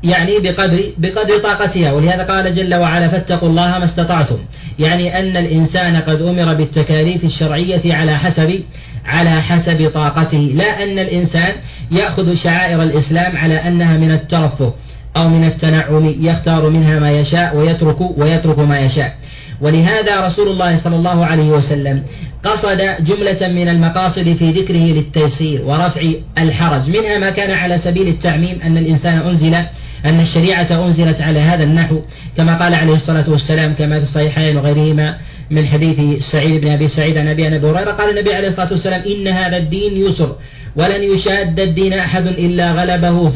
يعني 0.05 0.39
بقدر 0.39 0.83
بقدر 0.99 1.39
طاقتها. 1.39 1.93
ولهذا 1.93 2.23
قال 2.23 2.55
جل 2.55 2.75
وعلا 2.75 3.09
فاتقوا 3.09 3.49
الله 3.49 3.79
ما 3.79 3.85
استطعتم. 3.85 4.39
يعني 4.79 5.19
أن 5.19 5.37
الإنسان 5.37 5.97
قد 5.97 6.23
أمر 6.23 6.55
بالتكاليف 6.55 7.25
الشرعية 7.25 7.95
على 7.95 8.19
حسب 8.19 8.61
على 9.07 9.43
حسب 9.43 9.91
طاقته. 9.95 10.53
لا 10.55 10.83
أن 10.83 10.99
الإنسان 10.99 11.53
يأخذ 11.91 12.35
شعائر 12.35 12.83
الإسلام 12.83 13.37
على 13.37 13.55
أنها 13.55 13.97
من 13.97 14.11
الترفه 14.11 14.75
أو 15.17 15.29
من 15.29 15.45
التنعم 15.45 16.15
يختار 16.21 16.71
منها 16.71 16.99
ما 16.99 17.11
يشاء 17.11 17.57
ويترك 17.57 18.19
ويترك 18.19 18.59
ما 18.59 18.79
يشاء. 18.79 19.15
ولهذا 19.61 20.27
رسول 20.27 20.49
الله 20.49 20.79
صلى 20.85 20.97
الله 20.97 21.27
عليه 21.27 21.51
وسلم 21.51 22.03
قصد 22.45 22.95
جملة 23.01 23.49
من 23.49 23.69
المقاصد 23.69 24.37
في 24.39 24.51
ذكره 24.51 24.77
للتيسير 24.77 25.63
ورفع 25.65 26.03
الحرج. 26.39 26.89
منها 26.89 27.19
ما 27.19 27.31
كان 27.31 27.51
على 27.51 27.79
سبيل 27.79 28.09
التعميم 28.09 28.61
أن 28.65 28.79
الإنسان 28.79 29.19
أنزل 29.19 29.57
أن 30.05 30.21
الشريعة 30.21 30.87
أنزلت 30.87 31.21
على 31.21 31.41
هذا 31.41 31.65
النحو 31.65 32.01
كما 32.37 32.59
قال 32.59 32.75
عليه 32.75 32.95
الصلاة 32.95 33.31
والسلام 33.31 33.75
كما 33.75 33.99
في 33.99 34.05
الصحيحين 34.05 34.57
وغيرهما 34.57 35.17
من 35.51 35.67
حديث 35.67 36.23
سعيد 36.33 36.61
بن 36.61 36.71
أبي 36.71 36.89
سعيد 36.89 37.19
عن 37.19 37.29
أبي 37.29 37.47
أبي 37.47 37.67
هريرة 37.67 37.91
قال 37.91 38.11
النبي 38.11 38.35
عليه 38.35 38.49
الصلاة 38.49 38.73
والسلام 38.73 39.03
إن 39.07 39.29
هذا 39.29 39.57
الدين 39.57 39.97
يسر 39.97 40.37
ولن 40.77 41.03
يشاد 41.03 41.61
الدين 41.61 41.93
أحد 41.93 42.27
إلا 42.27 42.73
غلبه 42.73 43.31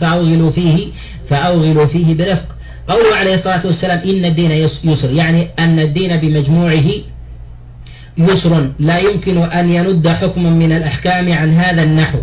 فأوغلوا 0.00 0.50
فيه 0.50 0.86
فأوغلوا 1.30 1.86
فيه 1.86 2.14
برفق 2.14 2.54
قوله 2.88 3.16
عليه 3.16 3.34
الصلاة 3.34 3.66
والسلام 3.66 3.98
إن 3.98 4.24
الدين 4.24 4.50
يسر 4.84 5.10
يعني 5.10 5.48
أن 5.58 5.78
الدين 5.78 6.16
بمجموعه 6.16 6.84
يسر 8.18 8.70
لا 8.78 8.98
يمكن 8.98 9.38
أن 9.38 9.70
يند 9.70 10.08
حكم 10.08 10.42
من 10.42 10.72
الأحكام 10.72 11.32
عن 11.32 11.50
هذا 11.54 11.82
النحو. 11.82 12.18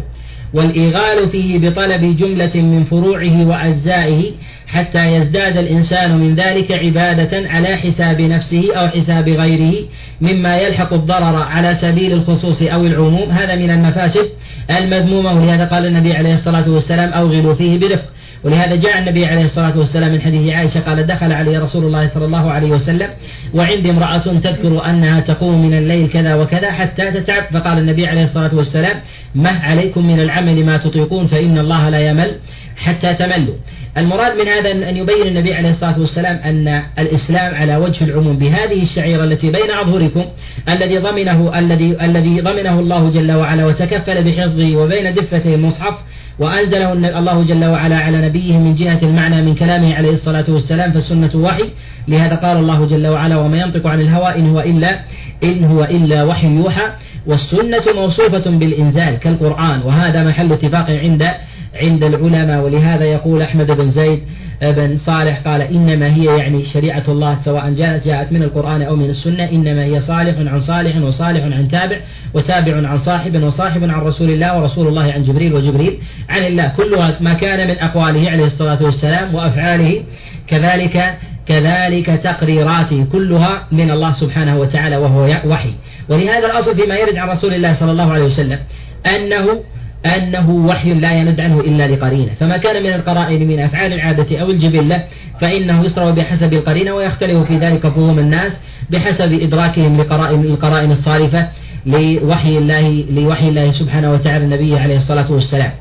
والإيغال 0.54 1.30
فيه 1.30 1.70
بطلب 1.70 2.18
جملة 2.18 2.56
من 2.56 2.84
فروعه 2.84 3.48
وأجزائه 3.48 4.32
حتى 4.68 5.06
يزداد 5.06 5.58
الإنسان 5.58 6.18
من 6.18 6.36
ذلك 6.36 6.72
عبادة 6.72 7.50
على 7.50 7.78
حساب 7.78 8.22
نفسه 8.22 8.76
أو 8.76 8.88
حساب 8.88 9.30
غيره 9.30 9.76
مما 10.22 10.58
يلحق 10.58 10.94
الضرر 10.94 11.44
على 11.44 11.78
سبيل 11.82 12.14
الخصوص 12.14 12.62
أو 12.62 12.86
العموم. 12.86 13.32
هذا 13.32 13.56
من 13.56 13.70
المفاسد 13.70 14.30
المذمومة 14.70 15.34
ولهذا 15.34 15.66
قال 15.66 15.86
النبي 15.86 16.14
عليه 16.14 16.34
الصلاة 16.34 16.70
والسلام 16.70 17.10
أوغلوا 17.10 17.54
فيه 17.54 17.80
برفق. 17.80 18.06
ولهذا 18.44 18.76
جاء 18.76 19.00
النبي 19.00 19.26
عليه 19.26 19.46
الصلاة 19.46 19.78
والسلام 19.78 20.12
من 20.12 20.22
حديث 20.22 20.54
عائشة 20.54 20.80
قال 20.80 21.08
دخل 21.08 21.32
علي 21.32 21.58
رسول 21.58 21.86
الله 21.86 22.08
صلى 22.14 22.26
الله 22.26 22.52
عليه 22.52 22.72
وسلم 22.72 23.10
وعندي 23.54 23.90
امرأة 23.90 24.18
تذكر 24.18 24.86
أنها 24.90 25.20
تقوم 25.20 25.62
من 25.62 25.74
الليل 25.74 26.10
كذا 26.10 26.36
وكذا 26.36 26.72
حتى 26.72 27.12
تتعب. 27.12 27.44
فقال 27.54 27.78
النبي 27.78 28.08
عليه 28.08 28.24
الصلاة 28.24 28.56
والسلام 28.56 28.98
مه 29.36 29.60
عليكم 29.66 30.08
من 30.08 30.20
العمل 30.20 30.66
ما 30.66 30.78
تطيقون 30.78 31.28
فإن 31.28 31.58
الله 31.58 31.90
لا 31.90 32.10
يمل 32.10 32.32
حتى 32.78 33.14
تملوا. 33.14 33.56
المراد 33.98 34.38
من 34.38 34.48
هذا 34.48 34.72
أن 34.72 34.98
يبين 34.98 35.28
النبي 35.28 35.54
عليه 35.54 35.70
الصلاة 35.70 36.00
والسلام 36.00 36.36
أن 36.36 36.84
الإسلام 37.00 37.56
على 37.56 37.76
وجه 37.76 38.04
العموم 38.04 38.38
بهذه 38.38 38.84
الشعيرة 38.84 39.24
التي 39.24 39.52
بين 39.52 39.72
أظهركم 39.72 40.26
الذي 40.70 40.98
ضمنه 40.98 41.60
الذي 41.60 41.98
الذي 42.02 42.42
ضمنه 42.42 42.80
الله 42.80 43.10
جل 43.10 43.32
وعلا 43.32 43.66
وتكفل 43.66 44.24
بحفظه 44.24 44.76
وبين 44.76 45.14
دفتي 45.14 45.56
المصحف 45.56 45.94
وأنزله 46.40 46.94
الله 46.94 47.44
جل 47.44 47.66
وعلا 47.66 47.98
على 47.98 48.28
نبيه 48.28 48.58
من 48.58 48.76
جهة 48.76 49.00
المعنى 49.04 49.42
من 49.42 49.56
كلامه 49.56 49.96
عليه 49.96 50.14
الصلاة 50.14 50.46
والسلام 50.50 50.92
فالسنة 50.92 51.32
وحي. 51.36 51.64
لهذا 52.08 52.36
قال 52.36 52.58
الله 52.58 52.86
جل 52.86 53.08
وعلا 53.08 53.38
وما 53.38 53.58
ينطق 53.58 53.88
عن 53.88 54.02
الهوى 54.02 54.36
إن 54.36 54.50
هو 54.50 54.60
إلا 54.60 55.00
إن 55.44 55.64
هو 55.64 55.84
إلا 55.84 56.24
وحي 56.24 56.48
يوحى. 56.48 56.88
والسنة 57.28 57.84
موصوفة 57.96 58.50
بالإنزال 58.50 59.20
كالقرآن 59.20 59.82
وهذا 59.86 60.24
محل 60.24 60.54
اتفاق 60.54 60.90
عند 60.90 61.32
عند 61.76 62.04
العلماء. 62.04 62.64
ولهذا 62.64 63.06
يقول 63.06 63.42
أحمد 63.42 63.72
بن 63.72 63.92
زيد 63.92 64.20
بن 64.62 64.98
صالح 64.98 65.40
قال 65.46 65.62
إنما 65.62 66.16
هي 66.16 66.26
يعني 66.26 66.66
شريعة 66.66 67.04
الله 67.08 67.38
سواء 67.46 67.70
جاءت 67.74 68.06
جاءت 68.06 68.32
من 68.32 68.44
القرآن 68.44 68.82
أو 68.82 68.96
من 68.96 69.10
السنة 69.10 69.50
إنما 69.50 69.84
هي 69.84 70.02
صالح 70.02 70.38
عن 70.38 70.60
صالح 70.60 70.98
وصالح 70.98 71.44
عن 71.44 71.68
تابع 71.68 71.98
وتابع 72.34 72.88
عن 72.88 72.98
صاحب 72.98 73.44
وصاحب 73.44 73.84
عن 73.84 74.02
رسول 74.02 74.30
الله 74.30 74.62
ورسول 74.62 74.88
الله 74.88 75.14
عن 75.14 75.24
جبريل 75.24 75.54
وجبريل 75.54 75.98
عن 76.30 76.44
الله. 76.44 76.68
كلها 76.78 77.18
ما 77.22 77.34
كان 77.34 77.68
من 77.68 77.76
أقواله 77.80 78.30
عليه 78.30 78.46
الصلاة 78.46 78.84
والسلام 78.84 79.36
وأفعاله 79.36 80.04
كذلك 80.48 81.18
كذلك 81.48 82.06
تقريراته 82.06 83.06
كلها 83.12 83.68
من 83.72 83.92
الله 83.92 84.14
سبحانه 84.14 84.60
وتعالى 84.60 84.98
وهو 84.98 85.38
وحي. 85.46 85.74
ولهذا 86.10 86.46
الأصل 86.46 86.76
فيما 86.76 86.96
يرد 86.96 87.16
عن 87.16 87.30
رسول 87.30 87.54
الله 87.54 87.74
صلى 87.80 87.92
الله 87.92 88.14
عليه 88.14 88.26
وسلم 88.26 88.60
أنه 89.06 89.64
أنه 90.06 90.50
وحي 90.50 90.94
لا 90.94 91.12
يند 91.12 91.40
عنه 91.40 91.60
إلا 91.60 91.88
لقرينة. 91.88 92.32
فما 92.40 92.58
كان 92.58 92.84
من 92.84 92.94
القرائن 92.94 93.48
من 93.48 93.60
أفعال 93.60 93.94
العادة 93.94 94.40
أو 94.40 94.52
الجبلة 94.52 95.04
فإنه 95.42 95.86
يصرف 95.86 96.16
بحسب 96.16 96.54
القرينة 96.54 96.94
ويختلف 96.94 97.48
في 97.48 97.58
ذلك 97.58 97.88
فهوم 97.88 98.20
الناس 98.20 98.52
بحسب 98.90 99.34
إدراكهم 99.34 100.02
لقرائن 100.02 100.42
القرائن 100.42 100.92
الصارفة 100.92 101.48
لوحي 101.86 102.58
الله 102.58 103.06
لوحي 103.12 103.50
الله 103.50 103.72
سبحانه 103.72 104.12
وتعالى 104.12 104.46
النبي 104.46 104.80
عليه 104.80 104.98
الصلاة 104.98 105.32
والسلام. 105.32 105.72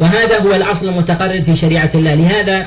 وهذا 0.00 0.40
هو 0.40 0.54
الأصل 0.54 0.88
المتقرر 0.88 1.42
في 1.42 1.56
شريعة 1.56 1.90
الله. 1.94 2.14
لهذا 2.14 2.66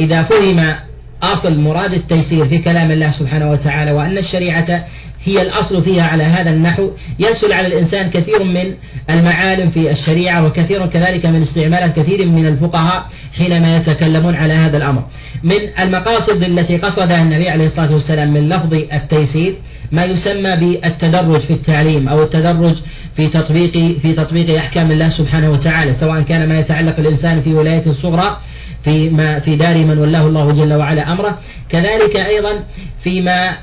إذا 0.00 0.22
فهم 0.22 0.74
أصل 1.22 1.60
مراد 1.60 1.92
التيسير 1.92 2.44
في 2.44 2.58
كلام 2.58 2.90
الله 2.90 3.10
سبحانه 3.10 3.50
وتعالى 3.50 3.92
وأن 3.92 4.18
الشريعة 4.18 4.84
هي 5.24 5.42
الأصل 5.42 5.82
فيها 5.82 6.02
على 6.02 6.24
هذا 6.24 6.50
النحو. 6.50 6.90
يسهل 7.18 7.52
على 7.52 7.66
الإنسان 7.66 8.10
كثير 8.10 8.44
من 8.44 8.74
المعالم 9.10 9.70
في 9.70 9.90
الشريعة 9.90 10.46
وكثير 10.46 10.86
كذلك 10.86 11.26
من 11.26 11.42
استعمالات 11.42 11.96
كثير 11.96 12.26
من 12.26 12.46
الفقهاء 12.46 13.06
حينما 13.38 13.76
يتكلمون 13.76 14.34
على 14.34 14.54
هذا 14.54 14.76
الأمر. 14.76 15.02
من 15.42 15.58
المقاصد 15.78 16.42
التي 16.42 16.76
قصدها 16.76 17.22
النبي 17.22 17.48
عليه 17.48 17.66
الصلاة 17.66 17.92
والسلام 17.92 18.32
من 18.34 18.48
لفظ 18.48 18.74
التيسير 18.74 19.54
ما 19.92 20.04
يسمى 20.04 20.56
بالتدرج 20.56 21.40
في 21.40 21.52
التعليم 21.52 22.08
أو 22.08 22.22
التدرج 22.22 22.76
في 23.16 23.28
تطبيق 23.28 23.72
في 24.02 24.12
تطبيق 24.12 24.56
أحكام 24.56 24.90
الله 24.90 25.08
سبحانه 25.08 25.50
وتعالى 25.50 25.94
سواء 25.94 26.20
كان 26.22 26.48
ما 26.48 26.58
يتعلق 26.58 26.98
الإنسان 26.98 27.42
في 27.42 27.54
ولاية 27.54 27.86
الصغرى 27.86 28.36
في 28.84 29.10
ما 29.10 29.38
في 29.38 29.56
دار 29.56 29.78
من 29.78 29.98
ولاه 29.98 30.26
الله 30.26 30.52
جل 30.52 30.72
وعلا 30.72 31.12
أمره. 31.12 31.38
كذلك 31.68 32.16
أيضا 32.16 32.60
فيما 33.02 33.56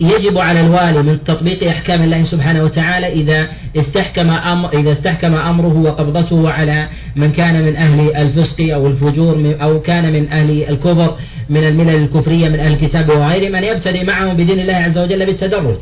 يجب 0.00 0.38
على 0.38 0.60
الوالي 0.60 1.02
من 1.02 1.24
تطبيق 1.24 1.68
أحكام 1.68 2.02
الله 2.02 2.24
سبحانه 2.24 2.64
وتعالى 2.64 3.12
إذا 3.12 3.48
استحكم 3.76 4.30
أمر 4.30 4.72
إذا 4.72 4.92
استحكم 4.92 5.34
أمره 5.34 5.78
وقبضته 5.78 6.50
على 6.50 6.88
من 7.16 7.32
كان 7.32 7.62
من 7.62 7.76
أهل 7.76 8.16
الفسق 8.16 8.74
أو 8.74 8.86
الفجور 8.86 9.56
أو 9.62 9.80
كان 9.80 10.12
من 10.12 10.32
أهل 10.32 10.64
الكفر 10.68 11.14
من 11.48 11.64
الملل 11.64 11.94
الكفرية 11.94 12.48
من 12.48 12.58
أهل 12.60 12.72
الكتاب 12.72 13.08
وغيرهم 13.08 13.54
أن 13.54 13.64
يبتدي 13.64 14.04
معهم 14.04 14.34
بدين 14.34 14.60
الله 14.60 14.74
عز 14.74 14.98
وجل 14.98 15.26
بالتدرج. 15.26 15.78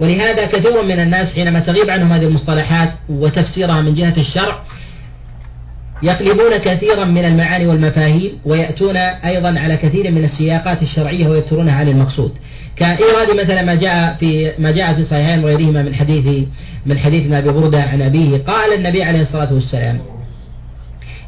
ولهذا 0.00 0.46
كثير 0.46 0.82
من 0.82 1.00
الناس 1.00 1.34
حينما 1.34 1.60
تغيب 1.60 1.90
عنهم 1.90 2.12
هذه 2.12 2.24
المصطلحات 2.24 2.90
وتفسيرها 3.08 3.80
من 3.80 3.94
جهة 3.94 4.14
الشرع 4.16 4.62
يقلبون 6.02 6.56
كثيرا 6.56 7.04
من 7.04 7.24
المعاني 7.24 7.66
والمفاهيم 7.66 8.32
ويأتون 8.44 8.96
أيضا 8.96 9.58
على 9.58 9.76
كثير 9.76 10.10
من 10.10 10.24
السياقات 10.24 10.82
الشرعية 10.82 11.28
ويبترونها 11.28 11.74
عن 11.74 11.88
المقصود. 11.88 12.32
كإيراد 12.76 13.30
مثلا 13.44 13.62
ما 13.62 13.74
جاء 13.74 14.16
في 14.20 14.52
ما 14.58 14.70
جاء 14.70 14.94
في 14.94 15.00
الصحيحين 15.00 15.44
وغيرهما 15.44 15.82
من 15.82 15.94
حديث 15.94 16.46
من 16.86 16.98
حديث 16.98 17.32
أبي 17.32 17.50
بردة 17.50 17.82
عن 17.82 18.02
أبيه. 18.02 18.38
قال 18.38 18.72
النبي 18.74 19.02
عليه 19.02 19.22
الصلاة 19.22 19.52
والسلام 19.54 19.98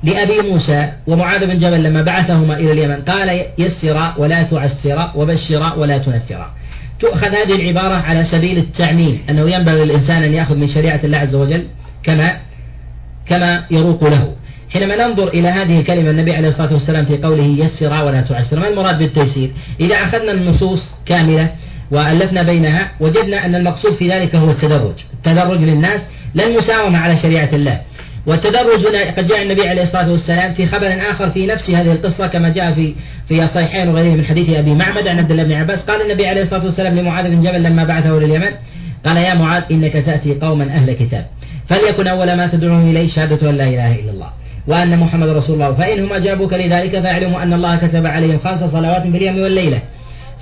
لأبي 0.03 0.41
موسى 0.51 0.93
ومعاذ 1.07 1.47
بن 1.47 1.59
جبل 1.59 1.83
لما 1.83 2.03
بعثهما 2.03 2.57
إلى 2.57 2.73
اليمن 2.73 2.97
قال 2.97 3.43
يسر 3.59 4.13
ولا 4.19 4.43
تعسر 4.43 5.11
وبشر 5.15 5.79
ولا 5.79 5.99
تنفر. 5.99 6.47
تؤخذ 7.01 7.29
هذه 7.29 7.55
العبارة 7.55 7.95
على 7.95 8.25
سبيل 8.25 8.59
التعميم 8.59 9.19
أنه 9.31 9.51
ينبغي 9.51 9.85
للإنسان 9.85 10.23
أن 10.23 10.35
يأخذ 10.35 10.57
من 10.57 10.69
شريعة 10.69 11.01
الله 11.05 11.19
عز 11.19 11.35
وجل 11.35 11.65
كما 12.03 12.37
كما 13.27 13.65
يروق 13.71 14.05
له. 14.05 14.33
حينما 14.77 15.07
ننظر 15.07 15.29
إلى 15.29 15.49
هذه 15.49 15.81
الكلمة 15.81 16.11
النبي 16.11 16.33
عليه 16.33 16.49
الصلاة 16.49 16.73
والسلام 16.73 17.05
في 17.05 17.17
قوله 17.17 17.45
يسر 17.45 18.05
ولا 18.05 18.21
تعسر 18.21 18.61
ما 18.61 18.69
المراد 18.69 18.99
بالتيسير؟ 18.99 19.51
إذا 19.81 19.95
أخذنا 19.95 20.33
النصوص 20.33 20.81
كاملة 21.07 21.51
وألفنا 21.91 22.43
بينها 22.43 22.91
وجدنا 23.01 23.47
أن 23.47 23.55
المقصود 23.55 23.95
في 23.95 24.11
ذلك 24.11 24.35
هو 24.35 24.51
التدرج. 24.51 24.95
التدرج 25.15 25.61
للناس 25.61 26.01
لا 26.35 26.47
المساومة 26.47 26.99
على 26.99 27.17
شريعة 27.17 27.49
الله. 27.53 27.81
والتدرج 28.27 28.87
هنا 28.89 29.11
قد 29.17 29.27
جاء 29.27 29.43
النبي 29.43 29.69
عليه 29.69 29.83
الصلاة 29.83 30.11
والسلام 30.11 30.55
في 30.55 30.67
خبر 30.67 31.11
آخر 31.11 31.31
في 31.31 31.47
نفس 31.47 31.71
هذه 31.71 31.93
القصة 31.93 32.27
كما 32.27 32.49
جاء 32.49 32.73
في 32.73 32.95
في 33.29 33.45
الصحيحين 33.45 33.89
وغيره 33.89 34.17
من 34.17 34.25
حديث 34.25 34.51
أبي 34.51 34.75
معبد 34.75 35.09
عن 35.09 35.19
عبد 35.19 35.31
الله 35.31 35.43
بن 35.43 35.53
عباس. 35.53 35.79
قال 35.79 36.03
النبي 36.03 36.27
عليه 36.27 36.43
الصلاة 36.43 36.65
والسلام 36.65 36.99
لمعاذ 36.99 37.29
بن 37.29 37.41
جبل 37.41 37.63
لما 37.63 37.85
بعثه 37.85 38.11
لليمن 38.11 38.51
قال 39.07 39.17
يا 39.17 39.35
معاذ 39.35 39.63
إنك 39.71 39.93
تأتي 39.93 40.35
قوما 40.35 40.65
أهل 40.65 40.93
كتاب. 40.93 41.27
فليكن 41.69 42.07
أول 42.07 42.37
ما 42.37 42.47
تدعوهم 42.47 42.91
إليه 42.91 43.09
شهادة 43.09 43.51
أن 43.51 43.57
لا 43.57 43.69
إله 43.69 44.01
إلا 44.01 44.11
الله. 44.11 44.36
وأن 44.67 44.99
محمد 44.99 45.29
رسول 45.29 45.55
الله. 45.55 45.73
فإنهم 45.73 46.13
أجابوك 46.13 46.53
لذلك 46.53 47.01
فاعلموا 47.01 47.43
أن 47.43 47.53
الله 47.53 47.77
كتب 47.77 48.07
عليهم 48.07 48.39
خمس 48.39 48.59
صلوات 48.59 49.03
في 49.03 49.17
اليوم 49.17 49.39
والليلة 49.39 49.81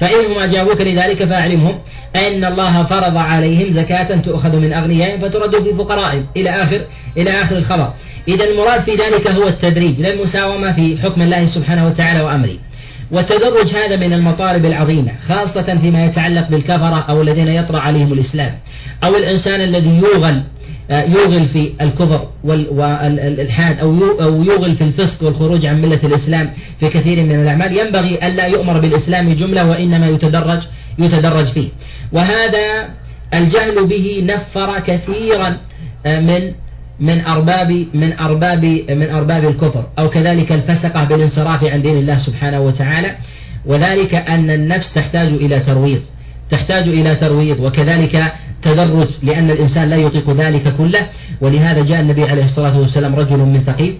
فإنهم 0.00 0.38
أجابوك 0.38 0.80
لذلك 0.80 1.24
فأعلمهم 1.24 1.78
أن 2.16 2.44
الله 2.44 2.84
فرض 2.84 3.16
عليهم 3.16 3.72
زكاة 3.72 4.16
تؤخذ 4.20 4.56
من 4.56 4.72
أغنيائهم 4.72 5.20
فترد 5.20 5.62
في 5.62 5.74
فقرائهم. 5.74 6.26
إلى 6.36 6.50
آخر 6.50 6.80
إلى 7.16 7.30
آخر 7.42 7.56
الخبر. 7.56 7.88
إذا 8.28 8.44
المراد 8.44 8.80
في 8.80 8.90
ذلك 8.90 9.30
هو 9.30 9.48
التدريج 9.48 10.00
لا 10.00 10.12
المساومة 10.12 10.72
في 10.72 10.98
حكم 11.02 11.22
الله 11.22 11.46
سبحانه 11.46 11.86
وتعالى 11.86 12.20
وأمره. 12.20 12.56
والتدرج 13.14 13.74
هذا 13.74 13.96
من 13.96 14.12
المطالب 14.12 14.64
العظيمة 14.64 15.12
خاصة 15.28 15.78
فيما 15.80 16.04
يتعلق 16.04 16.48
بالكفرة 16.48 17.04
أو 17.08 17.22
الذين 17.22 17.48
يطرأ 17.48 17.78
عليهم 17.78 18.12
الإسلام 18.12 18.52
أو 19.04 19.16
الإنسان 19.16 19.60
الذي 19.60 19.98
يوغل 19.98 20.42
آه، 20.90 21.04
يوغل 21.04 21.48
في 21.48 21.70
الكفر 21.80 22.28
والإلحاد 22.44 23.78
أو 23.78 24.42
يوغل 24.42 24.76
في 24.76 24.84
الفسق 24.84 25.22
والخروج 25.22 25.66
عن 25.66 25.82
ملة 25.82 26.00
الإسلام 26.04 26.50
في 26.80 26.88
كثير 26.88 27.22
من 27.22 27.42
الأعمال. 27.42 27.78
ينبغي 27.78 28.26
ألا 28.26 28.46
يؤمر 28.46 28.80
بالإسلام 28.80 29.32
جملة 29.32 29.70
وإنما 29.70 30.08
يتدرج 30.08 30.60
يتدرج 30.98 31.46
فيه. 31.46 31.68
وهذا 32.12 32.88
الجهل 33.34 33.86
به 33.86 34.24
نفر 34.26 34.78
كثيرا 34.78 35.56
آه، 36.06 36.20
من 36.20 36.52
من 37.00 37.20
أرباب 37.24 37.86
من 37.94 38.18
أرباب 38.18 38.64
من 38.90 39.10
أرباب 39.10 39.44
الكفر 39.44 39.84
أو 39.98 40.10
كذلك 40.10 40.52
الفسقة 40.52 41.04
بالانصراف 41.04 41.64
عن 41.64 41.82
دين 41.82 41.96
الله 41.96 42.18
سبحانه 42.18 42.60
وتعالى 42.60 43.10
وذلك 43.66 44.14
أن 44.14 44.50
النفس 44.50 44.94
تحتاج 44.94 45.28
إلى 45.28 45.60
ترويض 45.60 46.00
تحتاج 46.50 46.88
إلى 46.88 47.16
ترويض 47.16 47.60
وكذلك 47.60 48.32
تدرج 48.62 49.08
لأن 49.22 49.50
الإنسان 49.50 49.88
لا 49.88 49.96
يطيق 49.96 50.30
ذلك 50.30 50.76
كله 50.76 51.06
ولهذا 51.40 51.84
جاء 51.84 52.00
النبي 52.00 52.24
عليه 52.24 52.44
الصلاة 52.44 52.78
والسلام 52.78 53.14
رجل 53.14 53.38
من 53.38 53.62
ثقيف 53.66 53.94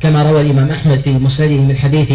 كما 0.00 0.22
روى 0.22 0.40
الإمام 0.40 0.70
أحمد 0.70 0.98
في 0.98 1.12
مسنده 1.12 1.60
من 1.62 1.76
حديث 1.76 2.12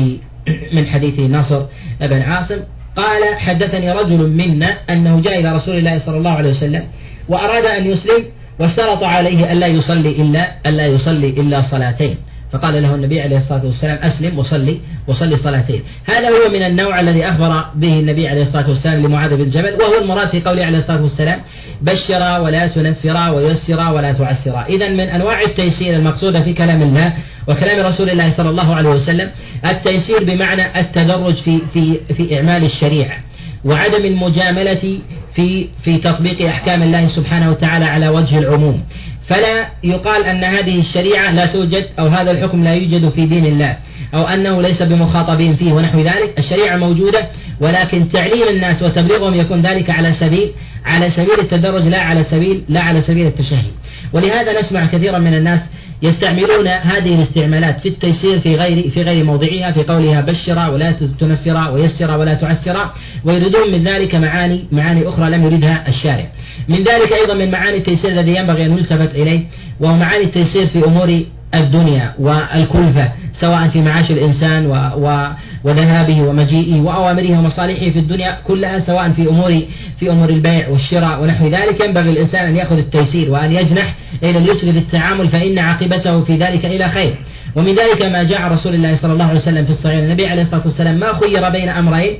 من 0.73 0.85
حديث 0.85 1.19
ناصر 1.19 1.65
بن 2.01 2.21
عاصم 2.21 2.59
قال 2.95 3.35
حدثني 3.37 3.91
رجل 3.91 4.29
منا 4.29 4.77
أنه 4.89 5.21
جاء 5.21 5.39
إلى 5.39 5.55
رسول 5.55 5.77
الله 5.77 5.97
صلى 5.97 6.17
الله 6.17 6.31
عليه 6.31 6.49
وسلم 6.49 6.83
وأراد 7.29 7.65
أن 7.65 7.85
يسلم 7.85 8.23
واشترط 8.59 9.03
عليه 9.03 9.51
ألا 9.51 9.67
يصلي 9.67 10.21
إلا 10.21 10.51
ألا 10.65 10.87
يصلي 10.87 11.29
إلا 11.29 11.61
صلاتين. 11.71 12.17
فقال 12.51 12.81
له 12.83 12.95
النبي 12.95 13.21
عليه 13.21 13.37
الصلاة 13.37 13.65
والسلام 13.65 13.97
أسلم 14.01 14.39
وصلي 14.39 14.79
وصلي 15.07 15.37
صلاتين. 15.37 15.81
هذا 16.05 16.29
هو 16.29 16.49
من 16.53 16.63
النوع 16.63 16.99
الذي 16.99 17.25
أخبر 17.29 17.65
به 17.75 17.99
النبي 17.99 18.27
عليه 18.27 18.41
الصلاة 18.41 18.69
والسلام 18.69 19.05
لمعاذ 19.05 19.37
بن 19.37 19.49
جبل 19.49 19.73
وهو 19.73 20.01
المراد 20.01 20.29
في 20.29 20.41
قوله 20.41 20.65
عليه 20.65 20.77
الصلاة 20.77 21.01
والسلام 21.01 21.39
بشرا 21.81 22.37
ولا 22.37 22.67
تنفرا 22.67 23.29
ويسرا 23.29 23.89
ولا 23.89 24.11
تعسرا 24.13 24.65
إذا 24.69 24.89
من 24.89 24.99
أنواع 24.99 25.41
التيسير 25.41 25.95
المقصودة 25.95 26.41
في 26.41 26.53
كلام 26.53 26.81
الله 26.81 27.13
وكلام 27.47 27.85
رسول 27.85 28.09
الله 28.09 28.29
صلى 28.37 28.49
الله 28.49 28.75
عليه 28.75 28.89
وسلم 28.89 29.29
التيسير 29.65 30.23
بمعنى 30.23 30.79
التدرج 30.79 31.33
في 31.35 31.59
في 31.73 31.99
في 32.13 32.37
إعمال 32.37 32.63
الشريعة. 32.63 33.17
وعدم 33.65 34.05
المجاملة 34.05 34.99
في 35.35 35.67
في 35.83 35.97
تطبيق 35.97 36.47
أحكام 36.47 36.83
الله 36.83 37.07
سبحانه 37.07 37.49
وتعالى 37.49 37.85
على 37.85 38.09
وجه 38.09 38.39
العموم. 38.39 38.83
فلا 39.27 39.67
يقال 39.83 40.23
أن 40.23 40.43
هذه 40.43 40.79
الشريعة 40.79 41.31
لا 41.31 41.45
توجد 41.45 41.85
أو 41.99 42.07
هذا 42.07 42.31
الحكم 42.31 42.63
لا 42.63 42.73
يوجد 42.73 43.09
في 43.09 43.25
دين 43.25 43.45
الله 43.45 43.77
أو 44.13 44.27
أنه 44.27 44.61
ليس 44.61 44.81
بمخاطبين 44.81 45.55
فيه 45.55 45.73
ونحو 45.73 45.99
ذلك. 46.01 46.33
الشريعة 46.37 46.77
موجودة 46.77 47.27
ولكن 47.61 48.09
تعليم 48.09 48.47
الناس 48.47 48.83
وتبليغهم 48.83 49.33
يكون 49.33 49.61
ذلك 49.61 49.89
على 49.89 50.13
سبيل 50.13 50.49
على 50.85 51.09
سبيل 51.09 51.39
التدرج 51.39 51.87
لا 51.87 52.01
على 52.01 52.23
سبيل 52.23 52.63
لا 52.69 52.81
على 52.81 53.01
سبيل 53.01 53.27
التشهي. 53.27 53.71
ولهذا 54.13 54.59
نسمع 54.59 54.85
كثيرا 54.85 55.17
من 55.17 55.33
الناس 55.33 55.59
يستعملون 56.01 56.67
هذه 56.67 57.15
الاستعمالات 57.15 57.79
في 57.79 57.89
التيسير 57.89 58.39
في 58.39 58.55
غير 58.55 58.89
في 58.89 59.01
غير 59.01 59.23
موضعها 59.23 59.71
في 59.71 59.83
قولها 59.83 60.21
بشرا 60.21 60.67
ولا 60.67 60.91
تنفرا 61.19 61.69
ويسرا 61.69 62.15
ولا 62.15 62.33
تعسرا 62.33 62.93
ويريدون 63.25 63.71
من 63.71 63.83
ذلك 63.87 64.15
معاني 64.15 64.63
معاني 64.71 65.09
أخرى 65.09 65.29
لم 65.29 65.45
يردها 65.45 65.83
الشارع. 65.87 66.27
من 66.67 66.77
ذلك 66.77 67.13
أيضا 67.13 67.33
من 67.33 67.51
معاني 67.51 67.77
التيسير 67.77 68.11
الذي 68.11 68.35
ينبغي 68.35 68.65
أن 68.65 68.77
يلتفت 68.77 69.15
إليه 69.15 69.41
وهو 69.79 69.97
معاني 69.97 70.23
التيسير 70.23 70.67
في 70.67 70.85
أمور 70.85 71.21
الدنيا 71.53 72.13
والكلفة 72.19 73.11
سواء 73.39 73.67
في 73.67 73.81
معاش 73.81 74.11
الإنسان 74.11 74.65
و 74.65 74.73
و 74.73 75.27
وذهابه 75.63 76.21
ومجيئه 76.21 76.81
وأوامره 76.81 77.39
ومصالحه 77.39 77.89
في 77.89 77.99
الدنيا 77.99 78.37
كلها 78.47 78.79
سواء 78.79 79.11
في 79.11 79.29
أمور 79.29 79.61
في 79.99 80.09
أمور 80.09 80.29
البيع 80.29 80.69
والشراء 80.69 81.23
ونحو 81.23 81.47
ذلك 81.47 81.85
ينبغي 81.85 82.09
الإنسان 82.09 82.47
أن 82.47 82.55
يأخذ 82.55 82.77
التيسير 82.77 83.31
وأن 83.31 83.51
يجنح 83.51 83.95
إلى 84.23 84.37
اليسر 84.37 84.71
في 84.71 84.77
التعامل 84.77 85.27
فإن 85.27 85.59
عاقبته 85.59 86.23
في 86.23 86.35
ذلك 86.35 86.65
إلى 86.65 86.89
خير. 86.89 87.15
ومن 87.55 87.75
ذلك 87.75 88.01
ما 88.01 88.23
جاء 88.23 88.51
رسول 88.51 88.75
الله 88.75 88.97
صلى 88.97 89.13
الله 89.13 89.25
عليه 89.25 89.39
وسلم 89.39 89.65
في 89.65 89.71
الصحيح 89.71 89.97
النبي 89.97 90.27
عليه 90.27 90.41
الصلاة 90.41 90.61
والسلام 90.65 90.95
ما 90.95 91.13
خير 91.13 91.49
بين 91.49 91.69
أمرين 91.69 92.17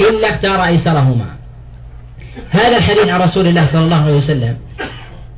إلا 0.00 0.34
اختار 0.34 0.64
أيسرهما. 0.64 1.26
هذا 2.50 2.76
الحديث 2.76 3.08
عن 3.08 3.20
رسول 3.20 3.46
الله 3.46 3.66
صلى 3.66 3.84
الله 3.84 4.02
عليه 4.04 4.16
وسلم. 4.16 4.56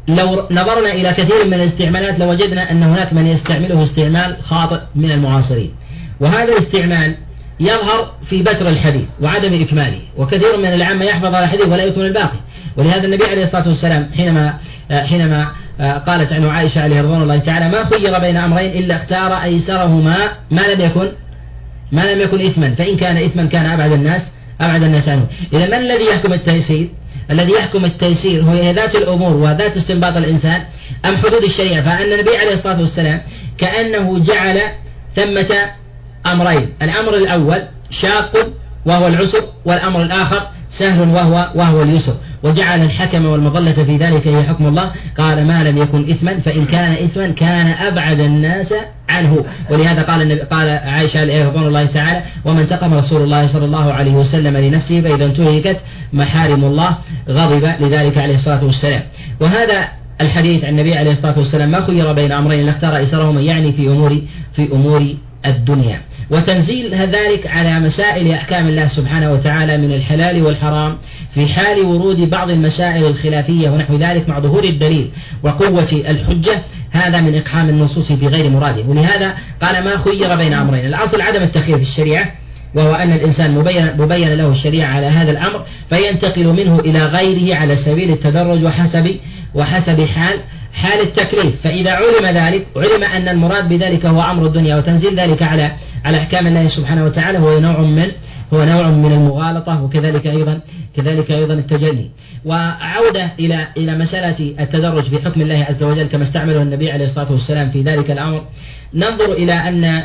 لو 0.08 0.48
نظرنا 0.50 0.92
إلى 0.92 1.12
كثير 1.12 1.44
من 1.44 1.54
الاستعمالات 1.54 2.18
لوجدنا 2.20 2.70
أن 2.70 2.82
هناك 2.82 3.12
من 3.12 3.26
يستعمله 3.26 3.82
استعمال 3.82 4.36
خاطئ 4.42 4.80
من 4.94 5.10
المعاصرين. 5.10 5.70
وهذا 6.20 6.52
الاستعمال 6.52 7.14
يظهر 7.60 8.12
في 8.28 8.42
بتر 8.42 8.68
الحديث 8.68 9.04
وعدم 9.22 9.62
إكماله 9.62 9.98
وكثير 10.16 10.56
من 10.56 10.64
العامة 10.64 11.04
يحفظ 11.04 11.34
الحديث 11.34 11.66
ولا 11.66 11.84
يكمل 11.84 12.06
الباقي. 12.06 12.38
ولهذا 12.76 13.04
النبي 13.04 13.24
عليه 13.24 13.44
الصلاة 13.44 13.68
والسلام 13.68 14.08
حينما 14.16 14.54
حينما 14.90 15.48
قالت 16.06 16.32
عنه 16.32 16.50
عائشة 16.50 16.82
عليه 16.82 17.02
رضوان 17.02 17.22
الله 17.22 17.38
تعالى 17.38 17.68
ما 17.68 17.84
خير 17.84 18.18
بين 18.18 18.36
أمرين 18.36 18.70
إلا 18.70 18.96
اختار 18.96 19.42
أيسرهما 19.42 20.16
ما 20.50 20.60
لم 20.60 20.80
يكن 20.80 21.08
ما 21.92 22.14
لم 22.14 22.20
يكن 22.20 22.40
إثما 22.40 22.74
فإن 22.74 22.96
كان 22.96 23.16
إثما 23.16 23.44
كان 23.44 23.66
أبعد 23.66 23.92
الناس 23.92 24.22
أبعد 24.60 24.82
الناس 24.82 25.08
عنه. 25.08 25.26
إذا 25.52 25.66
من 25.66 25.74
الذي 25.74 26.04
يحكم 26.04 26.32
التيسير؟ 26.32 26.88
الذي 27.30 27.52
يحكم 27.52 27.84
التيسير 27.84 28.42
هو 28.42 28.54
ذات 28.54 28.94
الأمور 28.94 29.36
وذات 29.36 29.76
استنباط 29.76 30.16
الإنسان 30.16 30.62
أم 31.04 31.16
حدود 31.16 31.44
الشريعة؟ 31.44 31.82
فأن 31.82 32.12
النبي 32.12 32.36
عليه 32.36 32.54
الصلاة 32.54 32.80
والسلام 32.80 33.20
كأنه 33.58 34.18
جعل 34.18 34.60
ثمة 35.16 35.70
أمرين 36.26 36.68
الأمر 36.82 37.16
الأول 37.16 37.62
شاق 37.90 38.48
وهو 38.86 39.06
العسر 39.06 39.44
والأمر 39.64 40.02
الآخر 40.02 40.46
سهل 40.78 41.08
وهو 41.08 41.50
وهو 41.54 41.82
اليسر. 41.82 42.14
وجعل 42.42 42.82
الحكم 42.82 43.26
والمظلة 43.26 43.72
في 43.72 43.96
ذلك 43.96 44.28
هي 44.28 44.42
حكم 44.42 44.66
الله. 44.66 44.90
قال 45.18 45.46
ما 45.46 45.64
لم 45.64 45.78
يكن 45.78 46.10
إثما 46.10 46.40
فإن 46.40 46.64
كان 46.64 46.92
إثما 46.92 47.28
كان 47.28 47.66
أبعد 47.66 48.20
الناس 48.20 48.74
عنه. 49.08 49.44
ولهذا 49.70 50.02
قال 50.02 50.22
النبي 50.22 50.40
قال 50.40 50.68
عائشة 50.68 51.44
رضوان 51.46 51.66
الله 51.66 51.84
تعالى 51.84 52.22
ومن 52.44 52.58
انتقم 52.58 52.94
رسول 52.94 53.22
الله 53.22 53.46
صلى 53.46 53.64
الله 53.64 53.92
عليه 53.92 54.12
وسلم 54.12 54.56
لنفسه 54.56 55.00
فإذا 55.00 55.24
انتهكت 55.24 55.76
محارم 56.12 56.64
الله 56.64 56.96
غضب 57.28 57.64
لذلك 57.80 58.18
عليه 58.18 58.34
الصلاة 58.34 58.64
والسلام. 58.64 59.02
وهذا 59.40 59.88
الحديث 60.20 60.64
عن 60.64 60.70
النبي 60.70 60.94
عليه 60.94 61.12
الصلاة 61.12 61.38
والسلام 61.38 61.70
ما 61.70 61.86
خير 61.86 62.12
بين 62.12 62.32
أمرين 62.32 62.68
اختار 62.68 63.02
إسرهما 63.02 63.40
يعني 63.40 63.72
في 63.72 63.88
أمور 63.88 64.20
في 64.56 64.72
أمور 64.72 65.06
الدنيا. 65.46 66.00
وتنزيل 66.30 66.94
ذلك 66.94 67.46
على 67.46 67.80
مسائل 67.80 68.32
أحكام 68.32 68.68
الله 68.68 68.88
سبحانه 68.88 69.32
وتعالى 69.32 69.76
من 69.76 69.92
الحلال 69.92 70.42
والحرام 70.42 70.98
في 71.34 71.46
حال 71.46 71.82
ورود 71.82 72.30
بعض 72.30 72.50
المسائل 72.50 73.06
الخلافية 73.06 73.70
ونحو 73.70 73.96
ذلك 73.96 74.28
مع 74.28 74.40
ظهور 74.40 74.64
الدليل 74.64 75.10
وقوة 75.42 75.92
الحجة 75.92 76.62
هذا 76.90 77.20
من 77.20 77.34
إقحام 77.34 77.68
النصوص 77.68 78.12
في 78.12 78.26
غير 78.26 78.50
مراده. 78.50 78.82
ولهذا 78.88 79.34
قال 79.62 79.84
ما 79.84 79.98
خير 79.98 80.36
بين 80.36 80.54
أمرين. 80.54 80.86
الأصل 80.86 81.20
عدم 81.20 81.42
التخيير 81.42 81.76
في 81.76 81.82
الشريعة 81.82 82.30
وهو 82.74 82.94
أن 82.94 83.12
الإنسان 83.12 83.54
مبين, 83.54 83.90
مبين 83.98 84.34
له 84.34 84.52
الشريعة 84.52 84.94
على 84.94 85.06
هذا 85.06 85.30
الأمر 85.30 85.64
فينتقل 85.88 86.46
منه 86.46 86.80
إلى 86.80 87.06
غيره 87.06 87.56
على 87.56 87.76
سبيل 87.76 88.10
التدرج 88.10 88.64
وحسب 88.64 89.16
وحسب 89.54 90.04
حال 90.04 90.38
حال 90.74 91.00
التكليف. 91.00 91.54
فإذا 91.64 91.90
علم 91.90 92.26
ذلك 92.26 92.66
علم 92.76 93.04
أن 93.04 93.28
المراد 93.28 93.68
بذلك 93.68 94.06
هو 94.06 94.20
أمر 94.20 94.46
الدنيا 94.46 94.76
وتنزيل 94.76 95.20
ذلك 95.20 95.42
على 95.42 95.72
على 96.04 96.18
أحكام 96.18 96.46
الله 96.46 96.68
سبحانه 96.68 97.04
وتعالى 97.04 97.38
هو 97.38 97.60
نوع 97.60 97.80
من 97.80 98.10
هو 98.54 98.64
نوع 98.64 98.90
من 98.90 99.12
المغالطة 99.12 99.82
وكذلك 99.82 100.26
أيضا 100.26 100.60
كذلك 100.96 101.30
أيضا 101.32 101.54
التجلي. 101.54 102.10
وعودة 102.44 103.30
إلى 103.40 103.66
إلى 103.76 103.98
مسألة 103.98 104.54
التدرج 104.60 105.02
في 105.02 105.18
حكم 105.24 105.40
الله 105.40 105.66
عز 105.68 105.82
وجل 105.82 106.06
كما 106.06 106.22
استعمله 106.22 106.62
النبي 106.62 106.90
عليه 106.92 107.04
الصلاة 107.04 107.32
والسلام 107.32 107.70
في 107.70 107.82
ذلك 107.82 108.10
الأمر. 108.10 108.44
ننظر 108.94 109.32
إلى 109.32 109.52
أن 109.52 110.02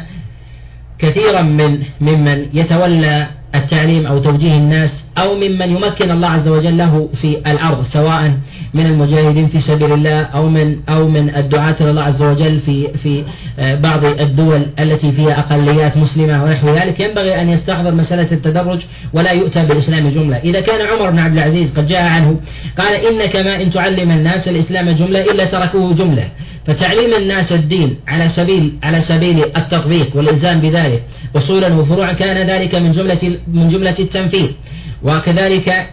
كثيرا 1.00 1.42
من 1.42 1.84
ممن 2.02 2.46
يتولى 2.54 3.28
التعليم 3.56 4.06
أو 4.06 4.20
توجيه 4.20 4.54
الناس 4.54 4.92
أو 5.22 5.36
ممن 5.36 5.70
يمكن 5.70 6.12
الله 6.12 6.28
عز 6.28 6.48
وجل 6.48 6.78
له 6.78 7.10
في 7.22 7.38
الأرض 7.52 7.86
سواء 7.94 8.34
من 8.74 8.86
المجاهدين 8.86 9.48
في 9.48 9.60
سبيل 9.62 9.94
الله 9.94 10.22
أو 10.22 10.50
من 10.50 10.78
أو 10.90 11.08
من 11.08 11.36
الدعاة 11.36 11.76
إلى 11.82 11.90
الله 11.90 12.04
عز 12.04 12.22
وجل 12.22 12.60
في 12.60 12.88
في 13.04 13.24
آه، 13.60 13.76
بعض 13.76 14.06
الدول 14.06 14.66
التي 14.80 15.12
فيها 15.12 15.40
أقليات 15.40 15.98
مسلمة 15.98 16.44
ونحو 16.44 16.76
ذلك. 16.76 17.00
ينبغي 17.00 17.42
أن 17.42 17.50
يستحضر 17.50 17.92
مسألة 17.96 18.32
التدرج 18.32 18.80
ولا 19.14 19.32
يؤتى 19.32 19.66
بالإسلام 19.66 20.10
جملة. 20.10 20.38
إذا 20.38 20.62
كان 20.62 20.88
عمر 20.88 21.10
بن 21.10 21.20
عبد 21.20 21.38
العزيز 21.38 21.72
قد 21.78 21.88
جاء 21.88 22.04
عنه 22.04 22.40
قال 22.78 22.94
إنك 22.94 23.36
ما 23.36 23.62
إن 23.62 23.72
تعلم 23.72 24.12
الناس 24.12 24.48
الإسلام 24.48 24.90
جملة 24.90 25.22
إلا 25.22 25.46
تركوه 25.46 25.94
جملة. 25.94 26.28
فتعليم 26.68 27.14
الناس 27.14 27.52
الدين 27.52 27.96
على 28.08 28.30
سبيل 28.30 28.74
على 28.84 29.02
سبيل 29.02 29.44
التطبيق 29.58 30.16
والإلزام 30.16 30.60
بذلك 30.62 31.04
أصولا 31.36 31.74
وفروعا 31.74 32.14
كان 32.14 32.50
ذلك 32.50 32.76
من 32.76 32.92
جملة 32.92 33.38
من 33.54 33.70
جملة 33.70 33.96
التنفيذ. 34.00 34.50
وكذلك 35.04 35.88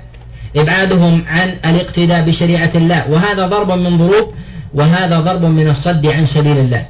إبعادهم 0.56 1.24
عن 1.28 1.54
الاقتداء 1.64 2.22
بشريعة 2.22 2.70
الله. 2.74 3.10
وهذا 3.10 3.46
ضرب 3.46 3.70
من 3.70 3.96
ضروب 3.96 4.34
وهذا 4.74 5.20
ضرب 5.20 5.44
من 5.44 5.68
الصد 5.68 6.06
عن 6.06 6.26
سبيل 6.26 6.58
الله. 6.58 6.86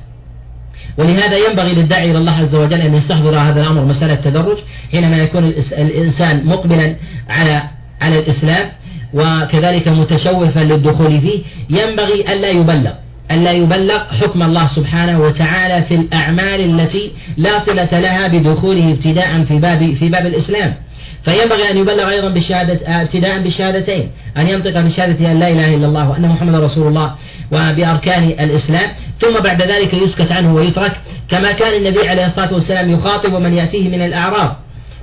ولهذا 0.99 1.37
ينبغي 1.37 1.75
للداعي 1.75 2.11
إلى 2.11 2.19
الله 2.19 2.33
عز 2.33 2.55
وجل 2.55 2.81
أن 2.81 2.95
يستحضر 2.95 3.39
هذا 3.39 3.63
الأمر 3.63 3.85
مسألة 3.85 4.13
التدرج 4.13 4.57
حينما 4.93 5.17
يكون 5.17 5.45
الإنسان 5.79 6.47
مقبلا 6.47 6.97
على 7.29 7.63
على 8.01 8.19
الإسلام 8.19 8.69
وكذلك 9.15 9.89
متشوفا 9.89 10.61
للدخول 10.61 11.21
فيه 11.21 11.39
ينبغي 11.71 12.33
ألا 12.33 12.49
يبلغ 12.49 12.91
ألا 13.31 13.53
يبلغ 13.53 13.99
حكم 13.99 14.43
الله 14.43 14.67
سبحانه 14.67 15.21
وتعالى 15.21 15.85
في 15.85 15.95
الأعمال 15.95 16.81
التي 16.81 17.11
لا 17.37 17.65
صلة 17.67 18.01
لها 18.01 18.29
بدخوله 18.29 18.93
ابتداء 18.93 19.45
في 19.45 19.59
باب 19.59 19.95
في 19.95 20.09
باب 20.09 20.27
الإسلام. 20.27 20.75
فينبغي 21.27 21.71
أن 21.71 21.77
يبلغ 21.77 22.09
أيضا 22.11 22.29
بالشهادة 22.29 23.03
ابتداء 23.03 23.39
بالشهادتين 23.39 24.11
أن 24.37 24.49
ينطق 24.49 24.81
بشهادة 24.81 25.33
أن 25.33 25.41
لا 25.41 25.49
إله 25.49 25.75
إلا 25.75 25.87
الله 25.87 26.11
وأن 26.11 26.29
محمد 26.29 26.55
رسول 26.55 26.87
الله 26.89 27.15
وبأركان 27.53 28.25
الإسلام. 28.25 28.91
ثم 29.21 29.41
بعد 29.41 29.63
ذلك 29.63 29.95
يسكت 29.95 30.33
عنه 30.33 30.55
ويترك. 30.55 30.93
كما 31.31 31.53
كان 31.53 31.75
النبي 31.75 32.09
عليه 32.09 32.27
الصلاة 32.27 32.55
والسلام 32.55 32.91
يخاطب 32.91 33.35
من 33.35 33.55
يأتيه 33.55 33.89
من 33.89 34.03
الأعراب. 34.03 34.57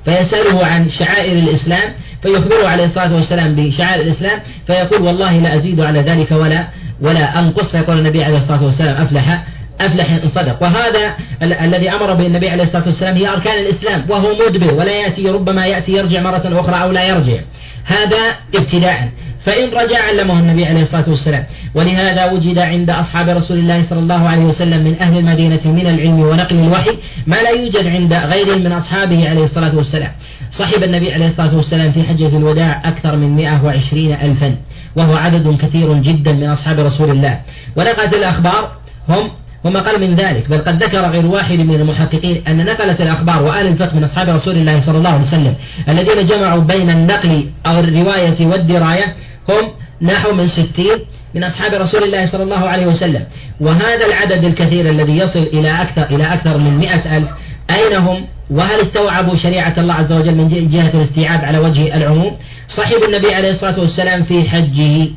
فيسأله 0.05 0.65
عن 0.65 0.89
شعائر 0.89 1.39
الإسلام. 1.39 1.93
فيخبره 2.21 2.67
عليه 2.67 2.85
الصلاة 2.85 3.15
والسلام 3.15 3.55
بشعائر 3.55 4.01
الإسلام. 4.01 4.39
فيقول 4.67 5.01
والله 5.01 5.37
لا 5.37 5.55
أزيد 5.55 5.79
على 5.81 5.99
ذلك 5.99 6.31
ولا 6.31 6.67
ولا 7.01 7.39
أنقص. 7.39 7.71
فيقول 7.71 7.97
النبي 7.97 8.23
عليه 8.23 8.37
الصلاة 8.37 8.63
والسلام 8.63 9.01
أفلح. 9.01 9.43
أفلح 9.85 10.11
إن 10.11 10.29
صدق 10.35 10.63
وهذا 10.63 11.13
ال 11.43 11.53
الذي 11.53 11.89
أمر 11.89 12.13
به 12.13 12.27
النبي 12.27 12.49
عليه 12.49 12.63
الصلاة 12.63 12.83
والسلام 12.85 13.15
هي 13.15 13.27
أركان 13.29 13.57
الإسلام 13.57 14.03
وهو 14.09 14.35
مدبر 14.35 14.73
ولا 14.73 14.91
يأتي 14.91 15.29
ربما 15.29 15.65
يأتي 15.65 15.91
يرجع 15.91 16.21
مرة 16.21 16.59
أخرى 16.61 16.83
أو 16.83 16.91
لا 16.91 17.03
يرجع. 17.03 17.39
هذا 17.85 18.21
ابتداء. 18.55 19.09
فإن 19.45 19.69
رجع 19.69 20.03
علمه 20.03 20.39
النبي 20.39 20.65
عليه 20.65 20.81
الصلاة 20.81 21.09
والسلام. 21.09 21.43
ولهذا 21.75 22.31
وجد 22.31 22.57
عند 22.59 22.89
أصحاب 22.89 23.29
رسول 23.29 23.57
الله 23.57 23.83
صلى 23.89 23.99
الله 23.99 24.29
عليه 24.29 24.45
وسلم 24.45 24.83
من 24.83 24.95
أهل 25.01 25.17
المدينة 25.17 25.61
من 25.65 25.87
العلم 25.87 26.19
ونقل 26.19 26.55
الوحي 26.55 26.91
ما 27.27 27.35
لا 27.35 27.49
يوجد 27.49 27.87
عند 27.87 28.13
غير 28.13 28.59
من 28.59 28.71
أصحابه 28.71 29.29
عليه 29.29 29.43
الصلاة 29.43 29.75
والسلام. 29.75 30.11
صحب 30.51 30.83
النبي 30.83 31.13
عليه 31.13 31.27
الصلاة 31.27 31.55
والسلام 31.55 31.91
في 31.91 32.03
حجة 32.03 32.37
الوداع 32.37 32.81
أكثر 32.85 33.15
من 33.15 33.35
120 33.35 34.13
ألفا 34.13 34.55
وهو 34.95 35.13
عدد 35.15 35.57
كثير 35.61 35.93
جدا 35.93 36.31
من 36.31 36.49
أصحاب 36.49 36.79
رسول 36.79 37.09
الله. 37.11 37.39
ونقلت 37.75 38.13
الأخبار 38.13 38.71
هم 39.09 39.31
وما 39.63 39.79
قال 39.79 40.01
من 40.01 40.15
ذلك 40.15 40.49
بل 40.49 40.57
قد 40.57 40.83
ذكر 40.83 40.99
غير 40.99 41.25
واحد 41.25 41.59
من 41.59 41.75
المحققين 41.75 42.43
أن 42.47 42.65
نقلت 42.65 43.01
الأخبار 43.01 43.43
وآل 43.43 43.67
الفقه 43.67 43.95
من 43.95 44.03
أصحاب 44.03 44.29
رسول 44.29 44.55
الله 44.55 44.81
صلى 44.81 44.97
الله 44.97 45.09
عليه 45.09 45.21
وسلم. 45.21 45.55
الذين 45.89 46.25
جمعوا 46.25 46.61
بين 46.61 46.89
النقل 46.89 47.45
أو 47.65 47.79
الرواية 47.79 48.45
والدراية 48.45 49.15
هم 49.49 49.69
نحو 50.01 50.33
من 50.33 50.47
ستين 50.47 50.97
من 51.35 51.43
أصحاب 51.43 51.73
رسول 51.73 52.03
الله 52.03 52.25
صلى 52.25 52.43
الله 52.43 52.69
عليه 52.69 52.87
وسلم. 52.87 53.23
وهذا 53.59 54.05
العدد 54.05 54.43
الكثير 54.43 54.89
الذي 54.89 55.17
يصل 55.17 55.47
إلى 55.53 55.81
أكثر 55.81 56.15
إلى 56.15 56.33
أكثر 56.33 56.57
من 56.57 56.77
مئة 56.77 57.17
ألف 57.17 57.27
أين 57.71 57.97
هم؟ 57.97 58.25
وهل 58.49 58.79
استوعبوا 58.81 59.35
شريعة 59.35 59.73
الله 59.77 59.93
عز 59.93 60.11
وجل 60.11 60.35
من 60.35 60.69
جهة 60.69 60.91
الاستيعاب 60.93 61.45
على 61.45 61.57
وجه 61.57 61.95
العموم؟ 61.97 62.37
صحب 62.77 63.03
النبي 63.07 63.33
عليه 63.33 63.49
الصلاة 63.49 63.79
والسلام 63.79 64.23
في 64.23 64.49
حجه 64.49 65.07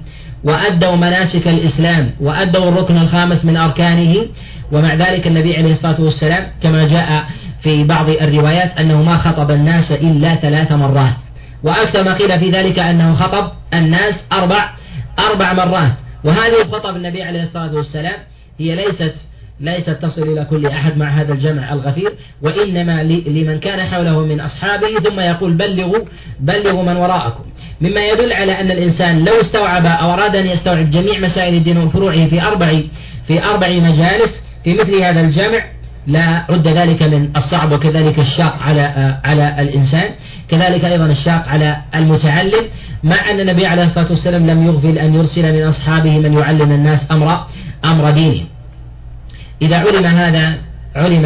وأدوا 0.46 0.96
مناسك 0.96 1.48
الإسلام 1.48 2.10
وأدوا 2.20 2.68
الركن 2.68 2.96
الخامس 2.96 3.44
من 3.44 3.56
أركانه 3.56 4.26
ومع 4.72 4.94
ذلك 4.94 5.26
النبي 5.26 5.56
عليه 5.56 5.72
الصلاة 5.72 6.00
والسلام 6.00 6.46
كما 6.62 6.88
جاء 6.88 7.24
في 7.62 7.84
بعض 7.84 8.08
الروايات 8.08 8.78
أنه 8.78 9.02
ما 9.02 9.18
خطب 9.18 9.50
الناس 9.50 9.92
إلا 9.92 10.34
ثلاث 10.34 10.72
مرات. 10.72 11.14
وأكثر 11.62 12.02
ما 12.02 12.14
قيل 12.14 12.40
في 12.40 12.50
ذلك 12.50 12.78
أنه 12.78 13.14
خطب 13.14 13.52
الناس 13.74 14.14
أربع 14.32 14.70
أربع 15.18 15.52
مرات. 15.52 15.92
وهذه 16.24 16.64
خطب 16.72 16.96
النبي 16.96 17.22
عليه 17.22 17.42
الصلاة 17.42 17.74
والسلام 17.74 18.16
هي 18.58 18.74
ليست 18.74 19.14
ليست 19.60 19.90
تصل 19.90 20.22
إلى 20.22 20.44
كل 20.44 20.66
أحد 20.66 20.98
مع 20.98 21.08
هذا 21.08 21.32
الجمع 21.32 21.72
الغفير 21.72 22.12
وإنما 22.42 23.02
لمن 23.02 23.58
كان 23.58 23.80
حوله 23.80 24.20
من 24.20 24.40
أصحابه 24.40 24.86
ثم 25.04 25.20
يقول 25.20 25.52
بلغوا 25.52 26.04
بلغوا 26.40 26.82
من 26.82 26.96
وراءكم. 26.96 27.44
مما 27.80 28.00
يدل 28.00 28.32
على 28.32 28.60
أن 28.60 28.70
الإنسان 28.70 29.24
لو 29.24 29.40
استوعب 29.40 29.86
أو 29.86 30.12
أراد 30.14 30.36
أن 30.36 30.46
يستوعب 30.46 30.90
جميع 30.90 31.18
مسائل 31.18 31.54
الدين 31.54 31.78
وفروعه 31.78 32.26
في 32.26 32.42
أربع 32.42 32.80
في 33.26 33.44
أربع 33.44 33.68
مجالس 33.68 34.32
في 34.64 34.74
مثل 34.74 35.02
هذا 35.02 35.20
الجمع 35.20 35.64
لا 36.06 36.46
رد 36.50 36.68
ذلك 36.68 37.02
من 37.02 37.28
الصعب 37.36 37.72
وكذلك 37.72 38.18
الشاق 38.18 38.62
على 38.62 39.14
على 39.24 39.56
الإنسان. 39.58 40.10
كذلك 40.48 40.84
أيضا 40.84 41.06
الشاق 41.06 41.48
على 41.48 41.76
المتعلم. 41.94 42.64
مع 43.04 43.30
أن 43.30 43.40
النبي 43.40 43.66
عليه 43.66 43.84
الصلاة 43.84 44.10
والسلام 44.10 44.46
لم 44.46 44.66
يغفل 44.66 44.98
أن 44.98 45.14
يرسل 45.14 45.52
من 45.52 45.62
أصحابه 45.62 46.18
من 46.18 46.32
يعلم 46.32 46.72
الناس 46.72 47.00
أمر 47.10 47.46
أمر 47.84 48.10
دينه 48.10 48.55
إذا 49.62 49.76
علم 49.76 50.06
هذا 50.06 50.58
علم 50.96 51.24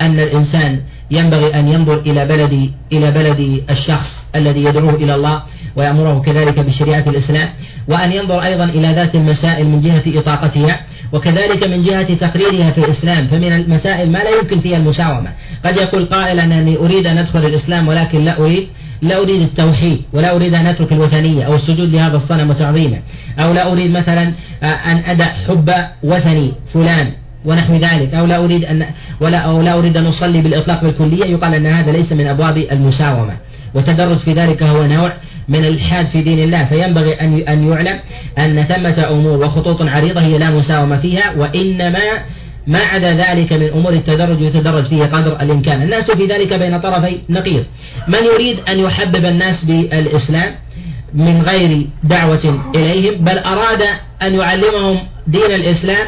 أن 0.00 0.20
الإنسان 0.20 0.80
ينبغي 1.10 1.54
أن 1.54 1.68
ينظر 1.68 1.98
إلى 1.98 2.26
بلد 2.26 2.70
إلى 2.92 3.10
بلد 3.10 3.62
الشخص 3.70 4.24
الذي 4.34 4.64
يدعوه 4.64 4.94
إلى 4.94 5.14
الله 5.14 5.42
ويأمره 5.76 6.22
كذلك 6.26 6.58
بشريعة 6.58 7.04
الإسلام 7.06 7.48
وأن 7.88 8.12
ينظر 8.12 8.42
أيضا 8.42 8.64
إلى 8.64 8.92
ذات 8.92 9.14
المسائل 9.14 9.66
من 9.66 9.80
جهة 9.80 10.20
إطاقتها 10.20 10.80
وكذلك 11.12 11.62
من 11.66 11.82
جهة 11.82 12.14
تقريرها 12.14 12.70
في 12.70 12.78
الإسلام 12.78 13.26
فمن 13.26 13.52
المسائل 13.52 14.12
ما 14.12 14.18
لا 14.18 14.30
يمكن 14.30 14.60
فيها 14.60 14.76
المساومة. 14.76 15.30
قد 15.64 15.76
يقول 15.76 16.04
قائل 16.04 16.40
أنني 16.40 16.76
أريد 16.76 17.06
أن 17.06 17.18
أدخل 17.18 17.46
الإسلام 17.46 17.88
ولكن 17.88 18.24
لا 18.24 18.38
أريد 18.38 18.68
لا 19.02 19.18
أريد 19.18 19.42
التوحيد 19.42 20.02
ولا 20.12 20.36
أريد 20.36 20.54
أن 20.54 20.66
أترك 20.66 20.92
الوثنية 20.92 21.44
أو 21.44 21.54
السجود 21.54 21.94
لهذا 21.94 22.16
الصنم 22.16 22.50
وتعظيمه 22.50 22.98
أو 23.38 23.52
لا 23.52 23.72
أريد 23.72 23.90
مثلا 23.90 24.32
أن 24.62 25.02
أدع 25.06 25.24
حب 25.24 25.70
وثني 26.02 26.52
فلان. 26.72 27.12
ونحو 27.44 27.74
ذلك. 27.74 28.14
أو 28.14 28.26
لا 28.26 28.44
أريد 28.44 28.64
أن 28.64 28.86
ولا 29.20 29.38
أو 29.38 29.62
لا 29.62 29.78
أريد 29.78 29.96
أن 29.96 30.06
أصلي 30.06 30.40
بالإطلاق 30.40 30.82
بالكلية. 30.82 31.24
يقال 31.24 31.54
أن 31.54 31.66
هذا 31.66 31.92
ليس 31.92 32.12
من 32.12 32.26
أبواب 32.26 32.58
المساومة. 32.58 33.36
والتدرج 33.74 34.18
في 34.18 34.32
ذلك 34.32 34.62
هو 34.62 34.86
نوع 34.86 35.12
من 35.48 35.64
الإلحاد 35.64 36.06
في 36.06 36.22
دين 36.22 36.38
الله. 36.38 36.64
فينبغي 36.64 37.14
أن 37.14 37.42
أن 37.48 37.72
يعلم 37.72 38.00
أن 38.38 38.64
ثمة 38.64 39.08
أمور 39.10 39.38
وخطوط 39.38 39.82
عريضة 39.82 40.20
هي 40.20 40.38
لا 40.38 40.50
مساومة 40.50 40.96
فيها 40.96 41.32
وإنما 41.36 42.04
ما 42.66 42.78
عدا 42.78 43.12
ذلك 43.12 43.52
من 43.52 43.68
أمور 43.68 43.92
التدرج 43.92 44.40
يتدرج 44.40 44.84
فيه 44.84 45.04
قدر 45.04 45.40
الإمكان. 45.42 45.82
الناس 45.82 46.10
في 46.10 46.26
ذلك 46.26 46.52
بين 46.54 46.80
طرفي 46.80 47.18
نقيض. 47.28 47.64
من 48.08 48.18
يريد 48.34 48.58
أن 48.68 48.78
يحبب 48.78 49.24
الناس 49.24 49.64
بالإسلام 49.64 50.54
من 51.14 51.42
غير 51.42 51.86
دعوة 52.04 52.60
إليهم 52.74 53.24
بل 53.24 53.38
أراد 53.38 53.82
أن 54.22 54.34
يعلمهم 54.34 54.98
دين 55.26 55.50
الإسلام 55.50 56.06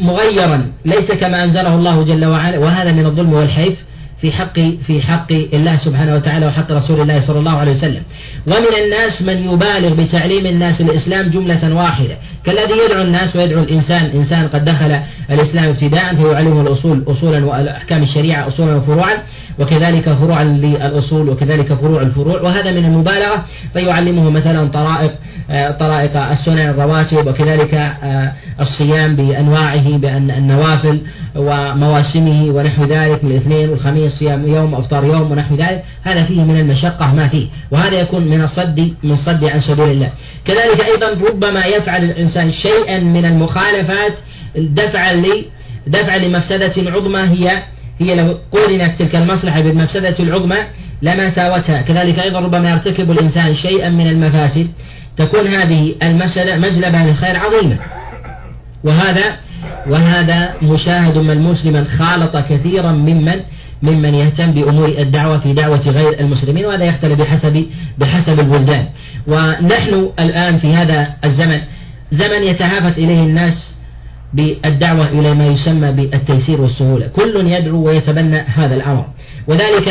مغيرا 0.00 0.66
ليس 0.84 1.12
كما 1.12 1.44
أنزله 1.44 1.74
الله 1.74 2.02
جل 2.04 2.24
وعلا 2.24 2.58
وهذا 2.58 2.92
من 2.92 3.06
الظلم 3.06 3.32
والحيف 3.32 3.74
في 4.20 4.32
حق 4.32 4.60
في 4.86 5.02
حق 5.02 5.32
الله 5.32 5.76
سبحانه 5.76 6.14
وتعالى 6.14 6.46
وحق 6.46 6.72
رسول 6.72 7.00
الله 7.00 7.20
صلى 7.20 7.38
الله 7.38 7.56
عليه 7.58 7.72
وسلم. 7.72 8.02
ومن 8.46 8.74
الناس 8.84 9.22
من 9.22 9.38
يبالغ 9.52 9.94
بتعليم 9.94 10.46
الناس 10.46 10.80
الإسلام 10.80 11.28
جملة 11.28 11.74
واحدة 11.74 12.16
كالذي 12.44 12.74
يدعو 12.84 13.02
الناس 13.02 13.36
ويدعو 13.36 13.62
الإنسان 13.62 14.10
إنسان 14.14 14.48
قد 14.48 14.64
دخل 14.64 15.00
الإسلام 15.30 15.64
ابتداء 15.64 16.14
فيعلمه 16.14 16.60
الأصول 16.60 17.04
أصولا 17.06 17.44
وأحكام 17.44 18.02
الشريعة 18.02 18.48
أصولا 18.48 18.76
وفروعا. 18.76 19.18
وكذلك 19.58 20.12
فروعا 20.12 20.44
للأصول 20.44 21.28
وكذلك 21.28 21.74
فروع 21.74 22.02
الفروع 22.02 22.40
وهذا 22.40 22.70
من 22.70 22.84
المبالغة. 22.84 23.44
فيعلمه 23.72 24.30
مثلا 24.30 24.68
طرائق 24.68 25.12
آه، 25.50 25.70
طرائق 25.70 26.16
السنن 26.16 26.58
الرواتب 26.58 27.26
وكذلك 27.26 27.74
آه، 27.74 28.32
الصيام 28.60 29.16
بأنواعه 29.16 29.98
بأن 29.98 30.30
النوافل 30.30 31.00
ومواسمه 31.36 32.44
ونحو 32.44 32.84
ذلك 32.84 33.24
من 33.24 33.30
الاثنين 33.30 33.68
والخميس 33.68 34.12
صيام 34.12 34.48
يوم 34.48 34.74
أفطار 34.74 35.04
يوم 35.04 35.32
ونحو 35.32 35.54
ذلك. 35.54 35.84
هذا 36.02 36.24
فيه 36.24 36.40
من 36.44 36.60
المشقة 36.60 37.14
ما 37.14 37.28
فيه. 37.28 37.46
وهذا 37.70 38.00
يكون 38.00 38.22
من 38.22 38.40
الصد 38.40 38.94
من 39.02 39.16
صد 39.16 39.44
عن 39.44 39.60
سبيل 39.60 39.88
الله. 39.88 40.10
كذلك 40.44 40.84
أيضا 40.84 41.28
ربما 41.28 41.64
يفعل 41.64 42.04
الإنسان 42.04 42.52
شيئا 42.52 42.98
من 42.98 43.24
المخالفات 43.24 44.12
دفعا 44.56 45.12
لي 45.12 45.44
دفعا 45.86 46.18
لمفسدة 46.18 46.90
عظمى 46.90 47.20
هي 47.20 47.62
هي 47.98 48.14
لو 48.14 48.38
قورنت 48.52 48.98
تلك 48.98 49.16
المصلحة 49.16 49.60
بالمفسدة 49.60 50.14
العظمى 50.20 50.56
لما 51.02 51.30
ساوتها. 51.30 51.82
كذلك 51.82 52.18
أيضا 52.18 52.40
ربما 52.40 52.70
يرتكب 52.70 53.10
الإنسان 53.10 53.54
شيئا 53.54 53.88
من 53.88 54.06
المفاسد 54.06 54.68
تكون 55.16 55.46
هذه 55.46 55.94
المسألة 56.02 56.56
مجلبة 56.56 57.04
لخير 57.04 57.36
عظيمة 57.36 57.76
وهذا 58.84 59.36
وهذا 59.86 60.54
مشاهد 60.62 61.18
ملموس 61.18 61.66
لمن 61.66 61.84
خالط 61.84 62.36
كثيرا 62.36 62.92
ممن 62.92 63.40
ممن 63.82 64.14
يهتم 64.14 64.52
بأمور 64.52 64.88
الدعوة 64.88 65.38
في 65.38 65.52
دعوة 65.52 65.88
غير 65.88 66.20
المسلمين 66.20 66.66
وهذا 66.66 66.84
يختلف 66.84 67.18
بحسب 67.18 67.66
بحسب 67.98 68.40
البلدان. 68.40 68.86
ونحن 69.26 70.08
الآن 70.18 70.58
في 70.58 70.74
هذا 70.74 71.08
الزمن 71.24 71.60
زمن 72.12 72.42
يتهافت 72.42 72.98
إليه 72.98 73.20
الناس 73.20 73.73
بالدعوة 74.34 75.08
إلى 75.08 75.34
ما 75.34 75.46
يسمى 75.46 75.92
بالتيسير 75.92 76.60
والسهولة. 76.60 77.06
كل 77.06 77.46
يدعو 77.46 77.86
ويتبنى 77.86 78.40
هذا 78.40 78.74
الأمر. 78.74 79.06
وذلك 79.46 79.88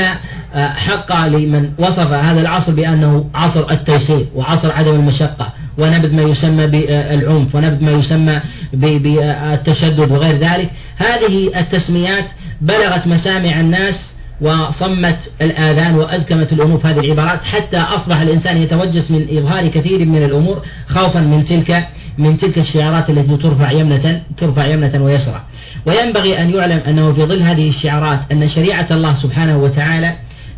آه، 0.56 0.68
حق 0.68 1.28
لمن 1.28 1.70
وصف 1.80 2.12
هذا 2.12 2.42
العصر 2.42 2.72
بأنه 2.72 3.30
عصر 3.36 3.72
التيسير 3.72 4.26
وعصر 4.36 4.72
عدم 4.72 4.96
المشقة 4.96 5.50
ونبذ 5.78 6.16
ما 6.16 6.22
يسمى 6.22 6.68
بالعنف 6.68 7.56
ونبذ 7.56 7.84
ما 7.84 7.92
يسمى 7.92 8.42
بالتشدد 8.74 10.12
وغير 10.12 10.38
ذلك. 10.38 10.70
هذه 10.98 11.60
التسميات 11.60 12.26
بلغت 12.62 13.08
مسامع 13.08 13.60
الناس 13.60 14.13
وصمت 14.44 15.18
الآذان 15.42 15.96
وأزكمت 15.96 16.54
الأمور. 16.54 16.78
في 16.78 16.88
هذه 16.88 17.00
العبارات 17.00 17.44
حتى 17.44 17.78
أصبح 17.78 18.20
الإنسان 18.20 18.58
يتوجس 18.58 19.12
من 19.12 19.28
إظهار 19.38 19.68
كثير 19.68 20.06
من 20.06 20.24
الأمور 20.24 20.62
خوفا 20.88 21.20
من 21.20 21.46
تلك 21.46 21.88
من 22.18 22.38
تلك 22.38 22.58
الشعارات 22.58 23.10
التي 23.10 23.38
ترفع 23.38 23.72
يمنة 23.72 24.22
ترفع 24.38 24.66
يمنة 24.66 25.04
ويسرى 25.04 25.42
وينبغي 25.86 26.42
أن 26.42 26.50
يعلم 26.50 26.82
أنه 26.88 27.14
في 27.14 27.26
ظل 27.26 27.42
هذه 27.42 27.70
الشعارات 27.70 28.20
أن 28.32 28.50
شريعة 28.50 28.88
الله 28.92 29.14
سبحانه 29.14 29.58
وتعالى 29.58 30.16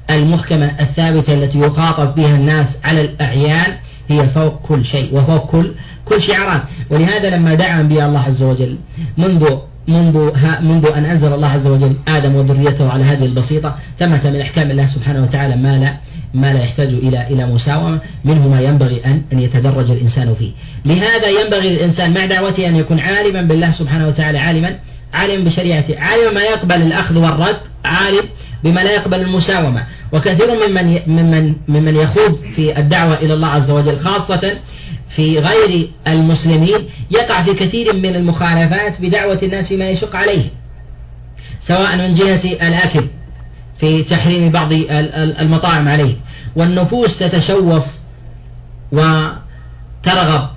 المحكمة 0.10 0.72
الثابتة 0.80 1.34
التي 1.34 1.60
يخاطب 1.60 2.16
بها 2.16 2.36
الناس 2.36 2.68
على 2.84 3.02
الأعيان 3.02 3.74
هي 4.08 4.28
فوق 4.28 4.62
كل 4.62 4.86
شيء 4.86 5.18
وفوق 5.18 5.46
كل 5.52 5.72
كل 6.06 6.22
شعارات. 6.22 6.62
ولهذا 6.90 7.30
لما 7.30 7.54
دعا 7.54 7.82
أنبياء 7.82 8.08
الله 8.08 8.20
عز 8.20 8.44
وجل 8.44 8.78
منذ 9.18 9.58
منذ 9.88 10.32
منذ 10.62 10.86
أن 10.86 11.06
أنزل 11.06 11.34
الله 11.34 11.48
عز 11.48 11.68
وجل 11.68 11.96
آدم 12.08 12.36
وذريته 12.36 12.90
على 12.90 13.04
هذه 13.04 13.26
البسيطة 13.26 13.76
ثمة 14.00 14.30
من 14.30 14.42
أحكام 14.42 14.72
الله 14.72 14.86
سبحانه 14.86 15.24
وتعالى 15.24 15.56
ما 15.56 15.78
لا 15.78 15.94
ما 16.34 16.54
لا 16.54 16.64
يحتاج 16.64 16.88
إلى 16.88 17.28
إلى 17.28 17.46
مساومة 17.46 18.00
منه 18.26 18.48
ما 18.48 18.62
ينبغي 18.62 19.06
أن 19.06 19.22
أن 19.34 19.40
يتدرج 19.40 19.92
الإنسان 19.92 20.34
فيه. 20.34 20.52
لهذا 20.86 21.28
ينبغي 21.28 21.70
للإنسان 21.70 22.14
مع 22.14 22.26
دعوته 22.26 22.68
أن 22.68 22.76
يكون 22.76 23.00
عالما 23.00 23.42
بالله 23.42 23.72
سبحانه 23.72 24.08
وتعالى 24.08 24.40
عالما 24.40 24.76
عالم 25.14 25.44
بشريعته 25.44 26.00
عالم 26.00 26.34
ما 26.34 26.42
يقبل 26.42 26.76
الأخذ 26.82 27.18
والرد 27.18 27.58
عالم 27.86 28.24
بما 28.66 28.82
لا 28.82 28.92
يقبل 28.92 29.22
المساومة. 29.22 29.84
وكثير 30.14 30.68
ممن 30.68 31.00
ممن 31.08 31.54
ممن 31.68 31.96
يخوض 31.96 32.40
في 32.56 32.80
الدعوة 32.80 33.16
إلى 33.18 33.34
الله 33.34 33.48
عز 33.48 33.70
وجل 33.72 34.00
خاصة 34.00 34.58
في 35.16 35.40
غير 35.40 35.88
المسلمين 36.08 36.80
يقع 37.12 37.44
في 37.44 37.54
كثير 37.54 37.94
من 37.94 38.16
المخالفات 38.16 39.02
بدعوة 39.02 39.40
الناس 39.44 39.72
ما 39.72 39.90
يشق 39.90 40.16
عليه 40.16 40.44
سواء 41.68 41.98
من 41.98 42.14
جهة 42.16 42.68
الأكل 42.68 43.06
في 43.80 44.04
تحريم 44.04 44.52
بعض 44.52 44.70
المطاعم 45.40 45.88
عليه. 45.88 46.16
والنفوس 46.56 47.20
تتشوف 47.20 47.84
وترغب 48.92 50.50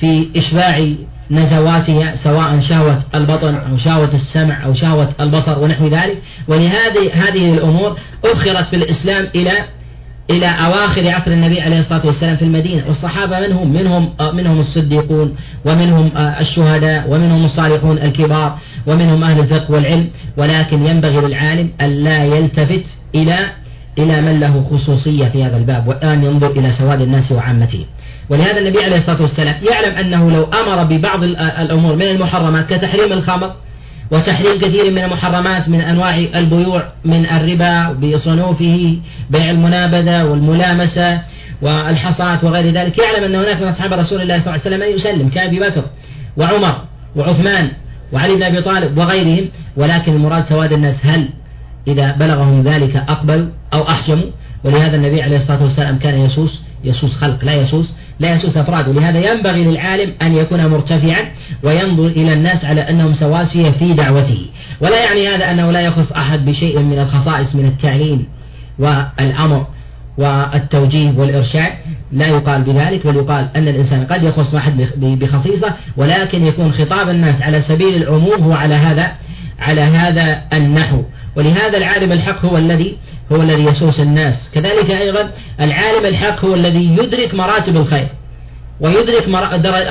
في 0.00 0.28
إشباع 0.36 0.94
نزواتها 1.30 2.16
سواء 2.24 2.60
شهوة 2.60 3.02
البطن 3.14 3.54
أو 3.54 3.76
شهوة 3.76 4.10
السمع 4.14 4.64
أو 4.64 4.74
شهوة 4.74 5.08
البصر 5.20 5.58
ونحو 5.62 5.88
ذلك. 5.88 6.22
ولهذه 6.48 7.10
هذه 7.12 7.54
الأمور 7.54 7.98
أخرت 8.24 8.66
في 8.66 8.76
الإسلام 8.76 9.28
إلى 9.34 9.52
إلى 10.30 10.46
أواخر 10.46 11.08
عصر 11.08 11.30
النبي 11.30 11.60
عليه 11.60 11.78
الصلاة 11.78 12.06
والسلام 12.06 12.36
في 12.36 12.44
المدينة. 12.44 12.82
والصحابة 12.88 13.40
منهم 13.40 13.72
منهم 13.72 14.08
منهم 14.34 14.60
الصديقون؟ 14.60 15.36
ومنهم 15.64 16.10
الشهداء؟ 16.16 17.04
ومنهم 17.10 17.44
الصالحون 17.44 17.98
الكبار؟ 17.98 18.58
ومنهم 18.86 19.24
أهل 19.24 19.40
الفقه 19.40 19.72
والعلم؟ 19.74 20.08
ولكن 20.36 20.86
ينبغي 20.86 21.20
للعالم 21.20 21.70
أن 21.80 21.90
لا 22.04 22.24
يلتفت 22.24 22.84
إلى 23.14 23.38
إلى 23.98 24.20
من 24.20 24.40
له 24.40 24.64
خصوصية 24.70 25.24
في 25.28 25.44
هذا 25.44 25.56
الباب 25.56 25.88
وأن 25.88 26.24
ينظر 26.24 26.50
إلى 26.50 26.72
سواد 26.72 27.00
الناس 27.00 27.32
وعامته. 27.32 27.84
ولهذا 28.30 28.58
النبي 28.58 28.84
عليه 28.84 28.96
الصلاة 28.96 29.22
والسلام 29.22 29.54
يعلم 29.70 29.96
أنه 29.96 30.30
لو 30.30 30.44
أمر 30.44 30.84
ببعض 30.84 31.22
الأمور 31.24 31.96
من 31.96 32.02
المحرمات 32.02 32.74
كتحريم 32.74 33.12
الخمر 33.12 33.52
وتحريم 34.10 34.58
كثير 34.58 34.90
من 34.90 34.98
المحرمات 34.98 35.68
من 35.68 35.80
أنواع 35.80 36.16
البيوع 36.16 36.82
من 37.04 37.26
الربا 37.26 37.92
بصنوفه 37.92 38.96
بيع 39.30 39.50
المنابذة 39.50 40.24
والملامسة 40.24 41.20
والحصاة 41.62 42.38
وغير 42.42 42.72
ذلك 42.72 42.98
يعلم 42.98 43.24
أن 43.24 43.34
هناك 43.34 43.62
من 43.62 43.68
أصحاب 43.68 43.92
رسول 43.92 44.20
الله 44.20 44.38
صلى 44.38 44.46
الله 44.46 44.50
عليه 44.50 44.60
وسلم 44.60 44.80
من 44.80 44.86
يسلم 44.86 45.28
كأبي 45.28 45.60
بكر 45.60 45.82
وعمر 46.36 46.74
وعثمان 47.16 47.68
وعلي 48.12 48.34
بن 48.34 48.42
أبي 48.42 48.62
طالب 48.62 48.98
وغيرهم 48.98 49.48
ولكن 49.76 50.12
المراد 50.12 50.44
سواد 50.44 50.72
الناس 50.72 51.06
هل 51.06 51.28
إذا 51.88 52.12
بلغهم 52.12 52.62
ذلك 52.62 52.96
أقبلوا 52.96 53.46
أو 53.74 53.82
أحجموا 53.88 54.26
ولهذا 54.64 54.96
النبي 54.96 55.22
عليه 55.22 55.36
الصلاة 55.36 55.62
والسلام 55.62 55.98
كان 55.98 56.20
يسوس 56.20 56.60
يسوس 56.84 57.12
خلق 57.16 57.44
لا 57.44 57.54
يسوس 57.54 57.94
لا 58.20 58.34
يسوس 58.34 58.56
أفراد. 58.56 58.88
ولهذا 58.88 59.32
ينبغي 59.32 59.64
للعالم 59.64 60.12
أن 60.22 60.34
يكون 60.34 60.66
مرتفعا 60.66 61.24
وينظر 61.62 62.06
إلى 62.06 62.32
الناس 62.32 62.64
على 62.64 62.80
أنهم 62.80 63.12
سواسية 63.12 63.70
في 63.70 63.92
دعوته. 63.92 64.46
ولا 64.80 65.04
يعني 65.04 65.28
هذا 65.28 65.50
أنه 65.50 65.70
لا 65.70 65.80
يخص 65.80 66.12
أحد 66.12 66.44
بشيء 66.44 66.78
من 66.78 66.98
الخصائص 66.98 67.54
من 67.54 67.64
التعليم 67.64 68.26
والأمر 68.78 69.66
والتوجيه 70.18 71.12
والإرشاد. 71.18 71.72
لا 72.12 72.26
يقال 72.26 72.62
بذلك 72.62 73.06
بل 73.06 73.16
يقال 73.16 73.48
أن 73.56 73.68
الإنسان 73.68 74.04
قد 74.04 74.22
يخص 74.22 74.54
أحد 74.54 74.88
بخصيصة 74.96 75.72
ولكن 75.96 76.46
يكون 76.46 76.72
خطاب 76.72 77.08
الناس 77.08 77.42
على 77.42 77.62
سبيل 77.62 78.02
العموم 78.02 78.42
هو 78.42 78.52
على 78.52 78.74
هذا 78.74 79.12
على 79.60 79.80
هذا 79.80 80.42
النحو. 80.52 81.02
ولهذا 81.36 81.76
العالم 81.78 82.12
الحق 82.12 82.44
هو 82.44 82.56
الذي 82.58 82.96
هو 83.32 83.42
الذي 83.42 83.64
يسوس 83.64 84.00
الناس. 84.00 84.50
كذلك 84.54 84.90
أيضا 84.90 85.30
العالم 85.60 86.06
الحق 86.06 86.44
هو 86.44 86.54
الذي 86.54 86.96
يدرك 86.96 87.34
مراتب 87.34 87.76
الخير 87.76 88.08
ويدرك 88.80 89.28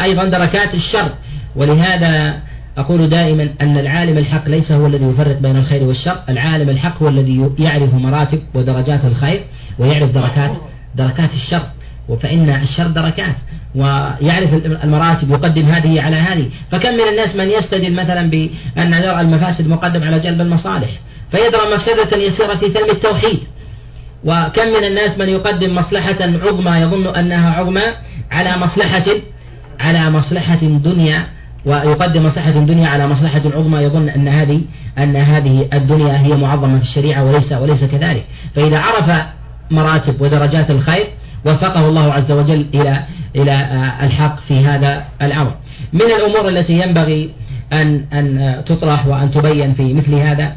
أيضا 0.04 0.25
دركات 0.25 0.75
الشر. 0.75 1.10
ولهذا 1.56 2.39
أقول 2.78 3.10
دائما 3.10 3.49
أن 3.62 3.78
العالم 3.78 4.17
الحق 4.17 4.47
ليس 4.47 4.71
هو 4.71 4.88
الذي 4.88 5.06
يفرق 5.06 5.39
بين 5.39 5.58
الخير 5.58 5.84
والشر. 5.84 6.19
العالم 6.30 6.69
الحق 6.69 7.04
هو 7.04 7.10
الذي 7.10 7.49
يعرف 7.60 7.93
مراتب 7.93 8.39
ودرجات 8.54 9.06
الخير 9.06 9.41
ويعرف 9.80 10.12
دركات 10.13 10.52
دركات 10.95 11.34
الشر. 11.34 11.63
فإن 12.21 12.49
الشر 12.49 12.88
دركات 12.88 13.36
ويعرف 13.75 14.54
المراتب 14.84 15.32
يقدم 15.32 15.65
هذه 15.65 16.02
على 16.02 16.15
هذه. 16.15 16.49
فكم 16.71 16.93
من 16.93 17.08
الناس 17.12 17.36
من 17.36 17.49
يستدل 17.49 17.93
مثلا 17.93 18.30
بأن 18.30 19.02
درء 19.02 19.21
المفاسد 19.21 19.67
مقدم 19.67 20.04
على 20.04 20.19
جلب 20.19 20.41
المصالح؟ 20.41 20.89
فيدرى 21.31 21.75
مفسدة 21.75 22.17
يسيرة 22.17 22.55
في 22.55 22.69
ثلم 22.69 22.89
التوحيد. 22.89 23.39
وكم 24.25 24.67
من 24.67 24.83
الناس 24.83 25.17
من 25.17 25.29
يقدم 25.29 25.75
مصلحة 25.75 26.17
عظمى 26.21 26.71
يظن 26.81 27.07
أنها 27.15 27.53
عظمى 27.53 27.83
على 28.31 28.57
مصلحة 28.57 29.05
على 29.79 30.09
مصلحة 30.09 30.59
دنيا 30.61 31.25
ويقدم 31.65 32.25
مصلحة 32.25 32.49
الدنيا 32.49 32.87
على 32.87 33.07
مصلحة 33.07 33.41
عظمى 33.45 33.81
يظن 33.81 34.09
أن 34.09 34.27
هذه 34.27 34.61
أن 34.97 35.15
هذه 35.15 35.67
الدنيا 35.73 36.17
هي 36.17 36.37
معظمة 36.37 36.77
في 36.77 36.83
الشريعة 36.83 37.25
وليس 37.25 37.51
وليس 37.51 37.83
كذلك. 37.83 38.25
فإذا 38.55 38.79
عرف 38.79 39.25
مراتب 39.71 40.21
ودرجات 40.21 40.71
الخير 40.71 41.07
وفقه 41.45 41.89
الله 41.89 42.13
عز 42.13 42.31
وجل 42.31 42.65
إلى 42.73 43.03
إلى 43.35 43.67
الحق 44.03 44.39
في 44.47 44.65
هذا 44.65 45.03
الأمر. 45.21 45.53
من 45.93 46.01
الأمور 46.01 46.49
التي 46.49 46.73
ينبغي 46.73 47.31
أن 47.73 48.05
أن 48.13 48.61
تطرح 48.65 49.07
وأن 49.07 49.31
تبين 49.31 49.73
في 49.73 49.93
مثل 49.93 50.15
هذا 50.15 50.55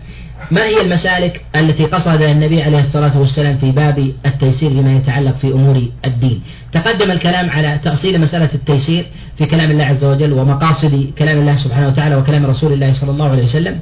ما 0.50 0.64
هي 0.64 0.80
المسالك 0.80 1.40
التي 1.56 1.84
قصد 1.84 2.22
النبي 2.22 2.62
عليه 2.62 2.80
الصلاة 2.80 3.18
والسلام 3.18 3.58
في 3.58 3.70
باب 3.70 4.12
التيسير 4.26 4.70
لما 4.70 4.96
يتعلق 4.96 5.36
في 5.36 5.46
أمور 5.46 5.82
الدين؟ 6.04 6.42
تقدم 6.72 7.10
الكلام 7.10 7.50
على 7.50 7.80
تأصيل 7.84 8.20
مسألة 8.20 8.48
التيسير 8.54 9.06
في 9.38 9.46
كلام 9.46 9.70
الله 9.70 9.84
عز 9.84 10.04
وجل 10.04 10.32
ومقاصد 10.32 11.10
كلام 11.18 11.38
الله 11.38 11.56
سبحانه 11.56 11.88
وتعالى 11.88 12.16
وكلام 12.16 12.46
رسول 12.46 12.72
الله 12.72 12.92
صلى 12.92 13.10
الله 13.10 13.30
عليه 13.30 13.44
وسلم. 13.44 13.78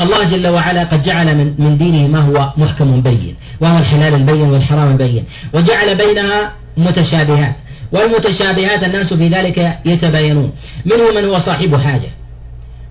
الله 0.00 0.30
جل 0.30 0.46
وعلا 0.48 0.84
قد 0.84 1.02
جعل 1.02 1.36
من, 1.36 1.54
من 1.58 1.78
دينه 1.78 2.08
ما 2.08 2.20
هو 2.20 2.52
محكم 2.56 3.00
بين 3.00 3.34
وهو 3.60 3.78
الحلال 3.78 4.14
البين 4.14 4.50
والحرام 4.50 4.92
البين 4.92 5.24
وجعل 5.54 5.94
بينها 5.96 6.52
متشابهات 6.76 7.54
والمتشابهات 7.92 8.84
الناس 8.84 9.14
في 9.14 9.28
ذلك 9.28 9.78
يتباينون. 9.84 10.52
منهم 10.84 11.14
من 11.14 11.24
هو 11.24 11.38
صاحب 11.38 11.76
حاجة 11.76 12.08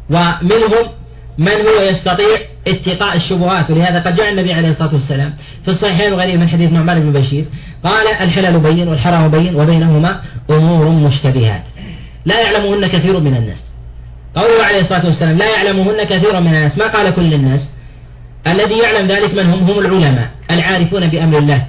ومنهم 0.09 0.87
من 1.37 1.51
هو 1.51 1.81
يستطيع 1.89 2.37
اتقاء 2.67 3.15
الشبهات؟ 3.15 3.69
ولهذا 3.69 3.99
قد 3.99 4.15
جاء 4.15 4.29
النبي 4.29 4.53
عليه 4.53 4.69
الصلاة 4.69 4.93
والسلام 4.93 5.33
في 5.65 5.71
الصحيحين 5.71 6.13
وغيره 6.13 6.37
من 6.37 6.49
حديث 6.49 6.71
نعمان 6.71 6.99
بن 6.99 7.19
بشير 7.19 7.45
قال 7.83 8.07
الحلال 8.07 8.59
بين 8.59 8.87
والحرام 8.87 9.27
بين 9.27 9.55
وبينهما 9.55 10.21
أمور 10.49 10.89
مشتبهات. 10.89 11.63
لا 12.25 12.39
يعلمهن 12.39 12.87
كثير 12.87 13.19
من 13.19 13.35
الناس. 13.35 13.63
قوله 14.35 14.63
عليه 14.63 14.81
الصلاة 14.81 15.05
والسلام 15.05 15.37
لا 15.37 15.49
يعلمهن 15.49 16.03
كثير 16.03 16.39
من 16.39 16.47
الناس. 16.47 16.77
ما 16.77 16.87
قال 16.87 17.15
كل 17.15 17.33
الناس؟ 17.33 17.61
الذي 18.47 18.77
يعلم 18.77 19.07
ذلك 19.07 19.33
من 19.33 19.45
هم؟ 19.45 19.59
هم 19.59 19.79
العلماء 19.79 20.29
العارفون 20.51 21.07
بأمر 21.07 21.37
الله 21.37 21.65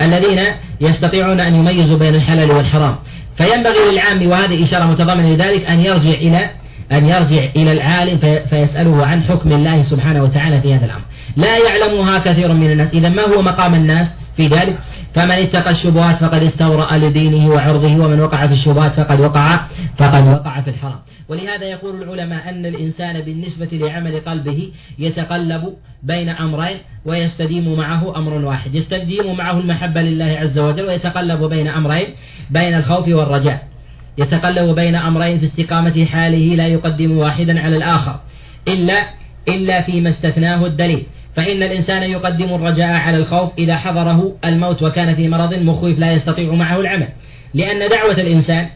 الذين 0.00 0.44
يستطيعون 0.80 1.40
أن 1.40 1.54
يميزوا 1.54 1.98
بين 1.98 2.14
الحلال 2.14 2.50
والحرام. 2.50 2.96
فينبغي 3.36 3.90
للعام 3.92 4.30
وهذه 4.30 4.64
إشارة 4.64 4.84
متضمنة 4.84 5.34
لذلك 5.34 5.64
أن 5.66 5.80
يرجع 5.80 6.10
إلى 6.10 6.50
أن 6.92 7.04
يرجع 7.04 7.44
إلى 7.56 7.72
العالم 7.72 8.18
فيسأله 8.50 9.06
عن 9.06 9.22
حكم 9.22 9.52
الله 9.52 9.82
سبحانه 9.82 10.22
وتعالى 10.22 10.60
في 10.60 10.74
هذا 10.74 10.86
الأمر. 10.86 11.02
لا 11.36 11.58
يعلمها 11.58 12.18
كثير 12.18 12.52
من 12.52 12.70
الناس. 12.70 12.90
إذا 12.94 13.08
ما 13.08 13.22
هو 13.22 13.42
مقام 13.42 13.74
الناس 13.74 14.08
في 14.36 14.46
ذلك؟ 14.48 14.78
فمن 15.14 15.30
اتقى 15.30 15.70
الشبهات 15.70 16.16
فقد 16.16 16.42
استورأ 16.42 16.96
لدينه 16.96 17.50
وعرضه 17.50 18.04
ومن 18.04 18.20
وقع 18.20 18.46
في 18.46 18.52
الشبهات 18.52 18.92
فقد 18.92 19.20
وقع 19.20 19.60
فقد 19.98 20.28
وقع 20.28 20.60
في 20.60 20.70
الحرام. 20.70 20.98
ولهذا 21.28 21.64
يقول 21.64 22.02
العلماء 22.02 22.48
أن 22.48 22.66
الإنسان 22.66 23.20
بالنسبة 23.20 23.68
لعمل 23.72 24.20
قلبه 24.20 24.68
يتقلب 24.98 25.74
بين 26.02 26.28
أمرين 26.28 26.76
ويستديم 27.04 27.76
معه 27.76 28.16
أمر 28.16 28.32
واحد. 28.32 28.74
يستديم 28.74 29.36
معه 29.36 29.58
المحبة 29.58 30.02
لله 30.02 30.38
عز 30.40 30.58
وجل 30.58 30.86
ويتقلب 30.86 31.44
بين 31.44 31.68
أمرين 31.68 32.06
بين 32.50 32.74
الخوف 32.74 33.08
والرجاء. 33.08 33.62
يتقلب 34.18 34.74
بين 34.74 34.94
أمرين 34.94 35.38
في 35.38 35.46
استقامة 35.46 36.04
حاله 36.04 36.56
لا 36.56 36.66
يقدم 36.66 37.18
واحدا 37.18 37.60
على 37.60 37.76
الآخر. 37.76 38.20
إلا 38.68 39.08
إلا 39.48 39.82
فيما 39.82 40.10
استثناه 40.10 40.66
الدليل. 40.66 41.02
فإن 41.36 41.62
الإنسان 41.62 42.02
يقدم 42.02 42.54
الرجاء 42.54 42.92
على 42.92 43.16
الخوف 43.16 43.50
إذا 43.58 43.76
حضره 43.76 44.36
الموت 44.44 44.82
وكان 44.82 45.14
في 45.14 45.28
مرض 45.28 45.54
مخيف 45.54 45.98
لا 45.98 46.12
يستطيع 46.12 46.52
معه 46.52 46.80
العمل. 46.80 47.08
لأن 47.54 47.88
دعوة 47.88 48.20
الإنسان 48.20 48.66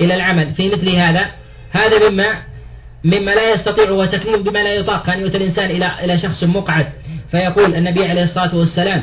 إلى 0.00 0.14
العمل 0.14 0.52
في 0.54 0.68
مثل 0.68 0.88
هذا 0.88 1.26
هذا 1.72 2.08
مما 2.10 2.26
مما 3.04 3.30
لا 3.30 3.52
يستطيع 3.54 3.90
وتكليف 3.90 4.42
بما 4.42 4.58
لا 4.58 4.74
يطاق. 4.74 5.06
كان 5.06 5.20
يؤتى 5.20 5.36
الإنسان 5.36 5.70
إلى 5.70 6.04
إلى 6.04 6.18
شخص 6.18 6.44
مقعد 6.44 6.86
فيقول 7.30 7.74
النبي 7.74 8.04
عليه 8.04 8.22
الصلاة 8.22 8.56
والسلام 8.56 9.02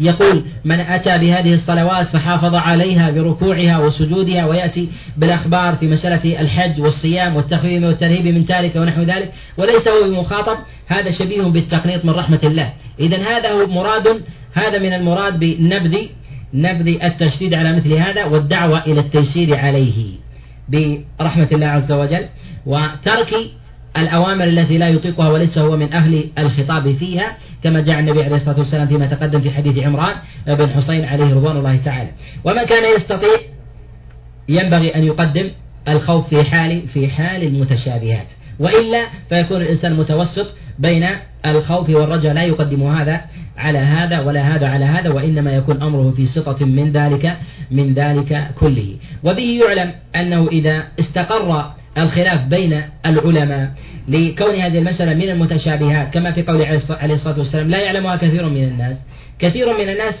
يقول 0.00 0.44
من 0.64 0.80
أتى 0.80 1.18
بهذه 1.18 1.54
الصلوات 1.54 2.06
فحافظ 2.06 2.54
عليها 2.54 3.10
بركوعها 3.10 3.78
وسجودها 3.78 4.46
ويأتي 4.46 4.88
بالأخبار 5.16 5.76
في 5.76 5.86
مسألة 5.86 6.40
الحج 6.40 6.80
والصيام 6.80 7.36
والتخويم 7.36 7.84
والترهيب 7.84 8.26
من 8.26 8.46
تارك 8.46 8.76
ونحو 8.76 9.02
ذلك 9.02 9.32
وليس 9.56 9.88
هو 9.88 10.08
بمخاطب 10.08 10.56
هذا 10.86 11.10
شبيه 11.10 11.42
بالتقنيط 11.42 12.04
من 12.04 12.10
رحمة 12.10 12.40
الله. 12.44 12.72
إذا 13.00 13.16
هذا 13.16 13.50
هو 13.52 13.66
مراد 13.66 14.22
هذا 14.54 14.78
من 14.78 14.92
المراد 14.92 15.38
بنبذ 15.38 15.98
نبذ 16.54 17.04
التشديد 17.04 17.54
على 17.54 17.72
مثل 17.72 17.92
هذا 17.92 18.24
والدعوة 18.24 18.84
إلى 18.86 19.00
التيسير 19.00 19.56
عليه. 19.56 20.14
برحمة 20.68 21.48
الله 21.52 21.66
عز 21.66 21.92
وجل. 21.92 22.26
وترك 22.66 23.34
الأوامر 23.96 24.44
التي 24.44 24.78
لا 24.78 24.88
يطيقها 24.88 25.30
وليس 25.30 25.58
هو 25.58 25.76
من 25.76 25.92
أهل 25.92 26.24
الخطاب 26.38 26.96
فيها 26.96 27.36
كما 27.64 27.80
جاء 27.80 27.98
النبي 27.98 28.22
عليه 28.22 28.36
الصلاة 28.36 28.58
والسلام 28.58 28.86
فيما 28.86 29.06
تقدم 29.06 29.40
في 29.40 29.50
حديث 29.50 29.78
عمران 29.78 30.14
بن 30.46 30.68
حسين 30.70 31.04
عليه 31.04 31.34
رضوان 31.34 31.56
الله 31.56 31.76
تعالى. 31.76 32.10
ومن 32.44 32.64
كان 32.64 32.96
يستطيع 32.96 33.38
ينبغي 34.48 34.94
أن 34.94 35.04
يقدم 35.04 35.50
الخوف 35.88 36.28
في 36.28 36.44
حال 36.44 36.82
في 36.94 37.08
حال 37.08 37.42
المتشابهات. 37.42 38.26
وإلا 38.58 39.06
فيكون 39.28 39.62
الإنسان 39.62 39.96
متوسط 39.96 40.46
بين 40.78 41.06
الخوف 41.46 41.90
والرجاء 41.90 42.34
لا 42.34 42.42
يقدم 42.42 42.82
هذا 42.82 43.20
على 43.56 43.78
هذا 43.78 44.20
ولا 44.20 44.40
هذا 44.40 44.66
على 44.68 44.84
هذا 44.84 45.10
وإنما 45.10 45.52
يكون 45.52 45.82
أمره 45.82 46.10
في 46.16 46.26
سطة 46.26 46.66
من 46.66 46.92
ذلك 46.92 47.36
من 47.70 47.94
ذلك 47.94 48.50
كله. 48.60 48.96
وبه 49.24 49.60
يعلم 49.64 49.92
أنه 50.16 50.48
إذا 50.48 50.84
استقر 51.00 51.72
الخلاف 51.98 52.46
بين 52.46 52.82
العلماء 53.06 53.70
لكون 54.08 54.54
هذه 54.54 54.78
المسألة 54.78 55.14
من 55.14 55.28
المتشابهات 55.30 56.14
كما 56.14 56.32
في 56.32 56.42
قول 56.42 56.62
عليه 56.90 57.14
الصلاة 57.14 57.38
والسلام 57.38 57.70
لا 57.70 57.78
يعلمها 57.78 58.16
كثير 58.16 58.48
من 58.48 58.64
الناس. 58.64 58.96
كثير 59.38 59.78
من 59.78 59.88
الناس 59.88 60.14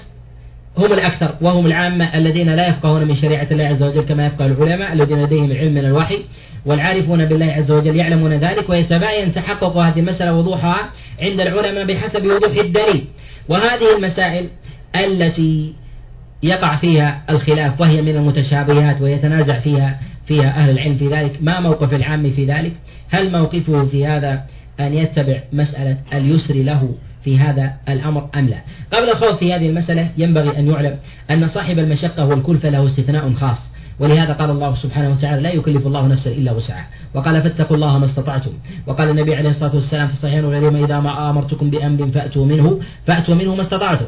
هم 0.78 0.92
الأكثر 0.92 1.34
وهم 1.40 1.66
العامة 1.66 2.16
الذين 2.16 2.54
لا 2.54 2.68
يفقهون 2.68 3.08
من 3.08 3.16
شريعة 3.16 3.46
الله 3.50 3.64
عز 3.64 3.82
وجل 3.82 4.02
كما 4.02 4.26
يفقه 4.26 4.46
العلماء 4.46 4.92
الذين 4.92 5.22
لديهم 5.22 5.50
العلم 5.50 5.74
من 5.74 5.84
الوحي 5.84 6.18
والعارفون 6.66 7.24
بالله 7.24 7.52
عز 7.52 7.70
وجل 7.70 7.96
يعلمون 7.96 8.32
ذلك 8.32 8.70
ويتباين 8.70 9.32
تحقق 9.32 9.76
هذه 9.76 9.98
المسألة 9.98 10.34
وضوحها 10.34 10.90
عند 11.22 11.40
العلماء 11.40 11.84
بحسب 11.84 12.24
وضوح 12.24 12.56
الدليل. 12.56 13.04
وهذه 13.48 13.96
المسائل 13.96 14.48
التي 14.96 15.74
يقع 16.42 16.76
فيها 16.76 17.22
الخلاف 17.30 17.80
وهي 17.80 18.02
من 18.02 18.16
المتشابهات 18.16 19.00
ويتنازع 19.00 19.58
فيها 19.58 19.98
فيها 20.26 20.48
أهل 20.48 20.70
العلم 20.70 20.96
في 20.96 21.08
ذلك 21.08 21.38
ما 21.40 21.60
موقف 21.60 21.94
العام 21.94 22.30
في 22.30 22.44
ذلك؟ 22.44 22.72
هل 23.10 23.32
موقفه 23.32 23.84
في 23.84 24.06
هذا 24.06 24.42
أن 24.80 24.94
يتبع 24.94 25.40
مسألة 25.52 25.98
اليسر 26.12 26.54
له 26.54 26.94
في 27.24 27.38
هذا 27.38 27.72
الأمر 27.88 28.28
أم 28.34 28.48
لا؟ 28.48 28.58
قبل 28.92 29.10
الخوض 29.10 29.36
في 29.36 29.54
هذه 29.54 29.68
المسألة 29.68 30.10
ينبغي 30.16 30.58
أن 30.58 30.70
يعلم 30.70 30.96
أن 31.30 31.48
صاحب 31.48 31.78
المشقة 31.78 32.26
والكلفة 32.26 32.68
له 32.68 32.86
استثناء 32.86 33.32
خاص. 33.32 33.72
ولهذا 34.00 34.32
قال 34.32 34.50
الله 34.50 34.74
سبحانه 34.74 35.10
وتعالى 35.10 35.42
لا 35.42 35.52
يكلف 35.52 35.86
الله 35.86 36.06
نفسا 36.06 36.30
إلا 36.30 36.52
وسعها 36.52 36.86
وقال 37.14 37.42
فاتقوا 37.42 37.76
الله 37.76 37.98
ما 37.98 38.04
استطعتم 38.04 38.50
وقال 38.86 39.10
النبي 39.10 39.34
عليه 39.34 39.50
الصلاة 39.50 39.74
والسلام 39.74 40.06
في 40.08 40.12
الصحيحين 40.12 40.44
والعليم 40.44 40.84
إذا 40.84 41.00
ما 41.00 41.30
أمرتكم 41.30 41.70
بأمر 41.70 42.10
فأتوا 42.14 42.46
منه 42.46 42.80
فأتوا 43.06 43.34
منه 43.34 43.54
ما 43.54 43.62
استطعتم 43.62 44.06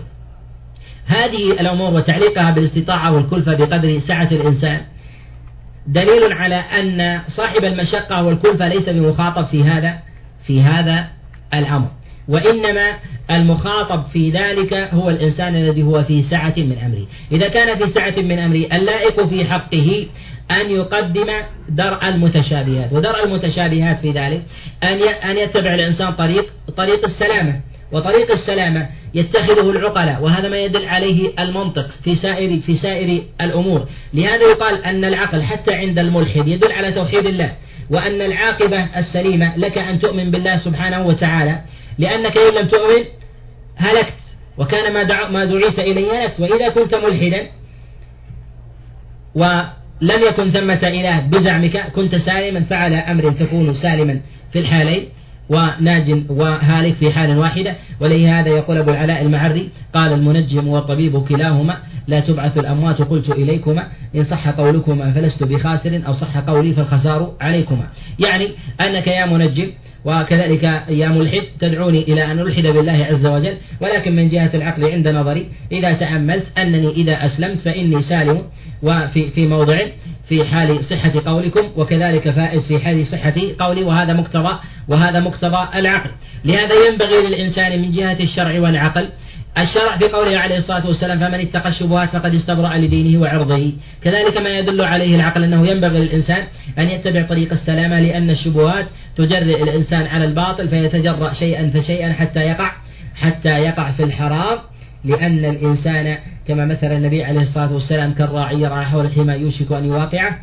هذه 1.07 1.61
الأمور 1.61 1.95
وتعليقها 1.95 2.51
بالاستطاعة 2.51 3.13
والكلفة 3.13 3.55
بقدر 3.55 3.99
سعة 3.99 4.29
الإنسان 4.33 4.81
دليل 5.87 6.33
على 6.33 6.55
أن 6.55 7.21
صاحب 7.29 7.65
المشقة 7.65 8.25
والكلفة 8.25 8.69
ليس 8.69 8.89
بمخاطب 8.89 9.45
في 9.45 9.65
هذا 9.65 9.99
في 10.47 10.63
هذا 10.63 11.07
الأمر. 11.55 11.89
وإنما 12.29 12.93
المخاطب 13.31 14.05
في 14.13 14.31
ذلك 14.31 14.75
هو 14.75 15.11
الإنسان 15.11 15.55
الذي 15.55 15.83
هو 15.83 16.03
في 16.03 16.23
سعة 16.23 16.55
من 16.57 16.79
أمره. 16.87 17.07
إذا 17.33 17.49
كان 17.49 17.79
في 17.79 17.93
سعة 17.93 18.15
من 18.23 18.39
أمره 18.39 18.77
اللائق 18.77 19.27
في 19.27 19.45
حقه 19.45 20.07
أن 20.51 20.71
يقدم 20.71 21.27
درء 21.69 22.09
المتشابهات. 22.09 22.93
ودرء 22.93 23.25
المتشابهات 23.25 24.01
في 24.01 24.11
ذلك 24.11 24.43
أن 24.83 25.03
أن 25.03 25.39
يتبع 25.39 25.75
الإنسان 25.75 26.13
طريق 26.13 26.47
طريق 26.77 27.05
السلامة. 27.05 27.61
وطريق 27.93 28.31
السلامة 28.31 28.89
يتخذه 29.15 29.71
العقلاء 29.71 30.23
وهذا 30.23 30.49
ما 30.49 30.59
يدل 30.59 30.87
عليه 30.87 31.33
المنطق 31.39 31.91
في 32.05 32.15
سائر 32.17 32.61
في 32.61 32.77
سائر 32.77 33.23
الأمور. 33.41 33.87
لهذا 34.15 34.43
يقال 34.43 34.85
أن 34.85 35.05
العقل 35.05 35.43
حتى 35.43 35.75
عند 35.75 35.99
الملحد 35.99 36.49
يدل 36.49 36.73
على 36.73 36.93
توحيد 36.93 37.27
الله 37.27 37.53
وأن 37.91 38.21
العاقبة 38.21 38.99
السليمة 38.99 39.57
لك 39.57 39.79
أن 39.79 39.99
تؤمن 39.99 40.31
بالله 40.31 40.57
سبحانه 40.57 41.07
وتعالى 41.07 41.59
لأنك 41.99 42.37
إن 42.39 42.55
لم 42.55 42.67
تؤمن 42.69 43.05
هلكت 43.77 44.15
وكان 44.59 44.93
ما 44.93 45.03
دع 45.03 45.29
ما 45.29 45.45
دعيت 45.45 45.79
إليه 45.79 46.25
هلكت. 46.25 46.41
وإذا 46.41 46.69
كنت 46.69 46.95
ملحدا 46.95 47.47
ولم 49.35 50.23
يكن 50.29 50.51
ثمة 50.51 50.81
إله 50.83 51.21
بزعمك 51.21 51.77
كنت 51.93 52.17
سالما 52.17 52.61
فعلى 52.61 52.97
أمر 52.97 53.31
تكون 53.31 53.75
سالما 53.75 54.21
في 54.53 54.59
الحالين. 54.59 55.09
وناج 55.49 56.23
وهالك 56.31 56.95
في 56.95 57.13
حال 57.13 57.39
واحدة. 57.39 57.75
ولهذا 58.01 58.49
يقول 58.49 58.79
أبو 58.79 58.91
العلاء 58.91 59.23
المعري 59.23 59.69
قال 59.95 60.13
المنجم 60.13 60.69
والطبيب 60.69 61.25
كلاهما 61.25 61.79
لا 62.09 62.21
تبعث 62.21 62.59
الأموات 62.59 63.03
قلت 63.03 63.31
إليكما 63.31 63.87
إن 64.15 64.25
صح 64.25 64.49
قولكما 64.49 65.13
فلست 65.13 65.43
بخاسر 65.43 66.01
أو 66.07 66.13
صح 66.13 66.39
قولي 66.39 66.73
فالخسار 66.73 67.33
عليكما. 67.41 67.87
يعني 68.19 68.49
أنك 68.81 69.07
يا 69.07 69.27
منجم 69.27 69.71
وكذلك 70.05 70.63
يا 70.89 71.09
ملحد 71.09 71.43
تدعوني 71.61 72.03
إلى 72.03 72.25
أن 72.25 72.39
ألحد 72.41 72.63
بالله 72.63 73.07
عز 73.11 73.27
وجل 73.27 73.55
ولكن 73.81 74.17
من 74.17 74.29
جهة 74.29 74.51
العقل 74.55 74.85
عند 74.85 75.09
نظري 75.09 75.49
إذا 75.73 75.93
تأملت 75.93 76.59
أنني 76.59 76.91
إذا 76.91 77.27
أسلمت 77.27 77.61
فإني 77.61 78.03
سالم 78.03 78.43
وفي 78.83 79.29
في 79.31 79.47
موضع 79.47 79.79
في 80.29 80.45
حال 80.45 80.85
صحة 80.85 81.13
قولكم 81.27 81.63
وكذلك 81.77 82.31
فائز 82.31 82.67
في 82.67 82.79
حال 82.79 83.07
صحة 83.07 83.35
قولي 83.59 83.85
وهذا 83.85 84.13
مقتضى 84.13 84.59
وهذا 84.89 85.21
مقتضى 85.21 85.69
العقل. 85.75 86.11
لهذا 86.45 86.75
ينبغي 86.89 87.27
للإنسان 87.27 87.83
من 87.83 87.93
جهة 87.93 88.17
الشرع 88.21 88.61
والعقل 88.61 89.09
الشرع 89.59 89.97
في 89.97 90.09
قوله 90.09 90.39
عليه 90.39 90.59
الصلاة 90.59 90.87
والسلام 90.87 91.19
فمن 91.19 91.41
اتقى 91.41 91.69
الشبهات 91.69 92.09
فقد 92.09 92.35
استبرأ 92.35 92.77
لدينه 92.77 93.21
وعرضه. 93.21 93.73
كذلك 94.03 94.37
ما 94.37 94.59
يدل 94.59 94.81
عليه 94.81 95.17
العقل 95.17 95.45
أنه 95.45 95.67
ينبغي 95.67 95.99
للإنسان 95.99 96.45
أن 96.79 96.89
يتبع 96.89 97.23
طريق 97.23 97.53
السلامة 97.53 98.01
لأن 98.01 98.31
الشبهات 98.31 98.87
تجرئ 99.17 99.63
الإنسان 99.63 100.07
على 100.07 100.25
الباطل 100.25 100.69
فيتجرأ 100.69 101.33
شيئا 101.33 101.71
فشيئا 101.75 102.13
حتى 102.13 102.41
يقع 102.41 102.73
حتى 103.15 103.49
يقع 103.49 103.91
في 103.91 104.03
الحرام 104.03 104.59
لأن 105.05 105.45
الإنسان 105.45 106.19
كما 106.49 106.65
مثل 106.65 106.87
النبي 106.87 107.25
عليه 107.25 107.41
الصلاة 107.41 107.73
والسلام 107.73 108.13
كالراعي 108.13 108.61
يرعى 108.61 108.85
حول 108.85 109.05
الحمى 109.05 109.33
يوشك 109.35 109.73
أن 109.73 109.85
يواقعه 109.85 110.39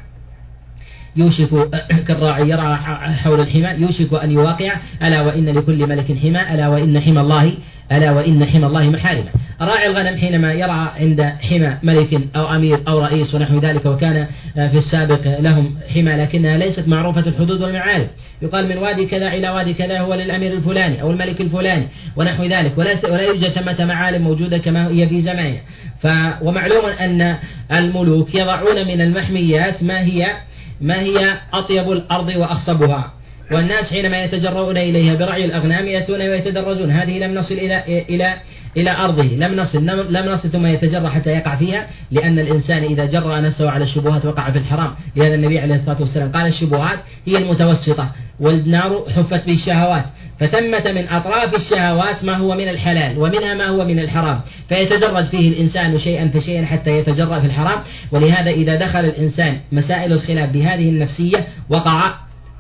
يوشك 1.15 1.69
كالراعي 2.07 2.49
يرعى 2.49 2.75
حول 3.15 3.39
الحمى 3.39 3.69
يوشك 3.81 4.13
أن 4.13 4.31
يواقع 4.31 4.75
ألا 5.03 5.21
وإن 5.21 5.45
لكل 5.45 5.87
ملك 5.87 6.17
حمى 6.21 6.53
ألا 6.53 6.67
وإن 6.67 6.99
حمى 6.99 7.21
الله 7.21 7.53
ألا 7.91 8.11
وإن 8.11 8.45
حمى 8.45 8.65
الله 8.65 8.89
محارمه. 8.89 9.29
راعي 9.61 9.87
الغنم 9.87 10.17
حينما 10.17 10.53
يرعى 10.53 10.87
عند 10.99 11.21
حمى 11.21 11.77
ملك 11.83 12.21
أو 12.35 12.55
أمير 12.55 12.79
أو 12.87 12.99
رئيس 12.99 13.35
ونحو 13.35 13.59
ذلك 13.59 13.85
وكان 13.85 14.27
في 14.55 14.77
السابق 14.77 15.39
لهم 15.39 15.75
حمى 15.95 16.11
لكنها 16.11 16.57
ليست 16.57 16.87
معروفة 16.87 17.27
الحدود 17.27 17.61
والمعارف 17.61 18.07
يقال 18.41 18.67
من 18.67 18.77
وادي 18.77 19.05
كذا 19.05 19.27
إلى 19.27 19.49
وادي 19.49 19.73
كذا 19.73 19.99
هو 19.99 20.13
للأمير 20.13 20.53
الفلاني 20.53 21.01
أو 21.01 21.11
الملك 21.11 21.41
الفلاني 21.41 21.87
ونحو 22.15 22.43
ذلك. 22.43 22.77
ولا 22.77 23.11
ولا 23.11 23.21
يوجد 23.21 23.49
ثمة 23.49 23.85
معالم 23.85 24.21
موجودة 24.21 24.57
كما 24.57 24.87
هي 24.87 25.07
في 25.07 25.21
زماننا 25.21 25.59
ف 26.01 26.07
ومعلوم 26.41 26.85
أن 26.85 27.37
الملوك 27.71 28.35
يضعون 28.35 28.87
من 28.87 29.01
المحميات 29.01 29.83
ما 29.83 30.01
هي 30.01 30.35
ما 30.81 30.99
هي 30.99 31.37
أطيب 31.53 31.91
الأرض 31.91 32.27
وأخصبها. 32.35 33.13
والناس 33.51 33.89
حينما 33.89 34.23
يتجرؤون 34.23 34.77
إليها 34.77 35.15
برعي 35.15 35.45
الأغنام 35.45 35.87
يأتون 35.87 36.21
ويتدرجون. 36.21 36.91
هذه 36.91 37.19
لم 37.19 37.33
نصل 37.33 37.53
إلى 37.53 37.83
إلى 38.09 38.35
إلى 38.77 38.91
أرضه. 38.91 39.23
لم 39.23 39.55
نصل 39.55 39.85
لم 40.13 40.25
نصل 40.29 40.49
ثم 40.49 40.65
يتجرأ 40.65 41.09
حتى 41.09 41.29
يقع 41.29 41.55
فيها 41.55 41.87
لأن 42.11 42.39
الإنسان 42.39 42.83
إذا 42.83 43.05
جرأ 43.05 43.39
نفسه 43.39 43.69
على 43.69 43.83
الشبهات 43.83 44.25
وقع 44.25 44.51
في 44.51 44.57
الحرام. 44.57 44.91
لهذا 45.15 45.35
النبي 45.35 45.59
عليه 45.59 45.75
الصلاة 45.75 46.01
والسلام 46.01 46.31
قال 46.31 46.47
الشبهات 46.47 46.99
هي 47.25 47.37
المتوسطة 47.37 48.11
والنار 48.39 49.05
حفت 49.15 49.45
بالشهوات 49.45 50.05
فثمة 50.39 50.91
من 50.91 51.07
أطراف 51.09 51.55
الشهوات 51.55 52.23
ما 52.23 52.37
هو 52.37 52.55
من 52.55 52.69
الحلال 52.69 53.19
ومنها 53.19 53.53
ما 53.53 53.67
هو 53.67 53.85
من 53.85 53.99
الحرام. 53.99 54.41
فيتدرج 54.69 55.25
فيه 55.25 55.49
الإنسان 55.49 55.99
شيئا 55.99 56.27
فشيئا 56.33 56.65
حتى 56.65 56.97
يتجرأ 56.97 57.39
في 57.39 57.45
الحرام. 57.45 57.79
ولهذا 58.11 58.49
إذا 58.49 58.75
دخل 58.75 59.05
الإنسان 59.05 59.57
مسائل 59.71 60.13
الخلاف 60.13 60.49
بهذه 60.49 60.89
النفسية 60.89 61.47
وقع 61.69 62.13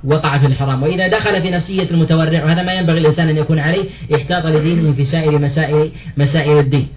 وقع 0.03 0.37
في 0.37 0.45
الحرام. 0.45 0.83
وإذا 0.83 1.07
دخل 1.07 1.41
في 1.41 1.51
نفسية 1.51 1.91
المتورع 1.91 2.43
وهذا 2.43 2.63
ما 2.63 2.73
ينبغي 2.73 2.97
الإنسان 2.97 3.29
أن 3.29 3.37
يكون 3.37 3.59
عليه 3.59 3.85
احتاط 4.15 4.45
لدينه 4.45 4.93
في 4.93 5.05
سائر 5.05 5.39
مسائل 5.39 5.91
مسائل 6.17 6.59
الدين. 6.59 6.87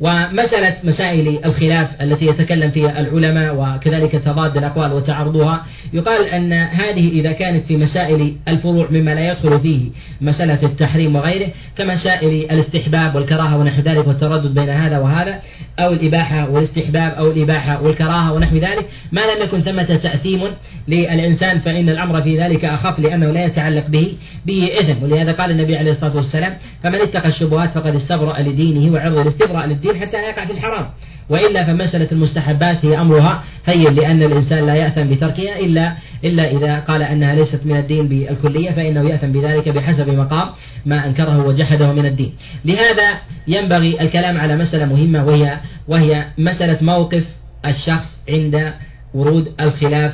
ومسألة 0.00 0.76
مسائل 0.84 1.38
الخلاف 1.44 2.02
التي 2.02 2.26
يتكلم 2.26 2.70
فيها 2.70 3.00
العلماء 3.00 3.54
وكذلك 3.56 4.12
تضاد 4.12 4.56
الأقوال 4.56 4.92
وتعرضها 4.92 5.66
يقال 5.92 6.24
أن 6.24 6.52
هذه 6.52 7.08
إذا 7.08 7.32
كانت 7.32 7.64
في 7.64 7.76
مسائل 7.76 8.36
الفروع 8.48 8.88
مما 8.90 9.14
لا 9.14 9.30
يدخل 9.30 9.60
فيه 9.60 9.90
مسألة 10.20 10.62
التحريم 10.62 11.16
وغيره 11.16 11.48
كمسائل 11.78 12.50
الاستحباب 12.50 13.14
والكراهة 13.14 13.58
ونحو 13.58 13.82
ذلك 13.82 14.06
والتردد 14.06 14.54
بين 14.54 14.68
هذا 14.68 14.98
وهذا 14.98 15.38
أو 15.78 15.92
الإباحة 15.92 16.50
والاستحباب 16.50 17.12
أو 17.12 17.30
الإباحة 17.30 17.82
والكراهة 17.82 18.32
ونحو 18.32 18.56
ذلك 18.56 18.86
ما 19.12 19.20
لم 19.20 19.42
يكن 19.42 19.60
ثمة 19.60 19.82
تأثيم 19.82 20.40
للإنسان 20.88 21.60
فإن 21.60 21.88
الأمر 21.88 22.22
في 22.22 22.40
ذلك 22.40 22.64
أخف 22.64 22.98
لأنه 22.98 23.30
لا 23.30 23.44
يتعلق 23.44 23.86
به 23.86 24.12
به 24.46 24.70
إثم 24.80 25.02
ولهذا 25.02 25.32
قال 25.32 25.50
النبي 25.50 25.76
عليه 25.76 25.90
الصلاة 25.90 26.16
والسلام 26.16 26.54
فمن 26.82 27.00
اتقى 27.00 27.28
الشبهات 27.28 27.70
فقد 27.70 27.94
استبرأ 27.94 28.40
لدينه 28.40 28.92
وعرض 28.92 29.18
الاستبراء 29.18 29.66
للدين 29.84 30.02
حتى 30.02 30.16
لا 30.16 30.28
يقع 30.28 30.44
في 30.44 30.52
الحرام. 30.52 30.86
وإلا 31.28 31.64
فمسألة 31.64 32.08
المستحبات 32.12 32.84
هي 32.84 33.00
أمرها 33.00 33.44
هين 33.66 33.94
لأن 33.94 34.22
الإنسان 34.22 34.66
لا 34.66 34.74
يأثم 34.74 35.02
بتركها 35.02 35.58
إلا 35.58 35.92
إلا 36.24 36.50
إذا 36.50 36.80
قال 36.80 37.02
أنها 37.02 37.34
ليست 37.34 37.60
من 37.64 37.76
الدين 37.76 38.08
بالكلية 38.08 38.70
فإنه 38.70 39.08
يأثم 39.08 39.26
بذلك 39.26 39.68
بحسب 39.68 40.10
مقام 40.10 40.48
ما 40.86 41.06
أنكره 41.06 41.46
وجحده 41.46 41.92
من 41.92 42.06
الدين. 42.06 42.32
لهذا 42.64 43.18
ينبغي 43.48 44.00
الكلام 44.00 44.38
على 44.38 44.56
مسألة 44.56 44.86
مهمة 44.86 45.24
وهي 45.24 45.58
وهي 45.88 46.26
مسألة 46.38 46.78
موقف 46.80 47.24
الشخص 47.66 48.18
عند 48.28 48.72
ورود 49.14 49.52
الخلاف 49.60 50.12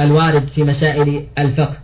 الوارد 0.00 0.48
في 0.48 0.64
مسائل 0.64 1.22
الفقه. 1.38 1.76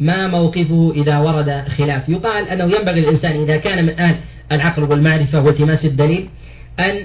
ما 0.00 0.26
موقفه 0.26 0.92
إذا 0.96 1.18
ورد 1.18 1.64
خلاف؟ 1.78 2.08
يقال 2.08 2.48
أنه 2.48 2.64
ينبغي 2.64 3.00
الإنسان 3.00 3.42
إذا 3.42 3.56
كان 3.56 3.84
من 3.84 3.98
أهل 3.98 4.16
العقل 4.52 4.82
والمعرفة 4.82 5.40
والتماس 5.40 5.84
الدليل 5.84 6.28
أن 6.80 6.96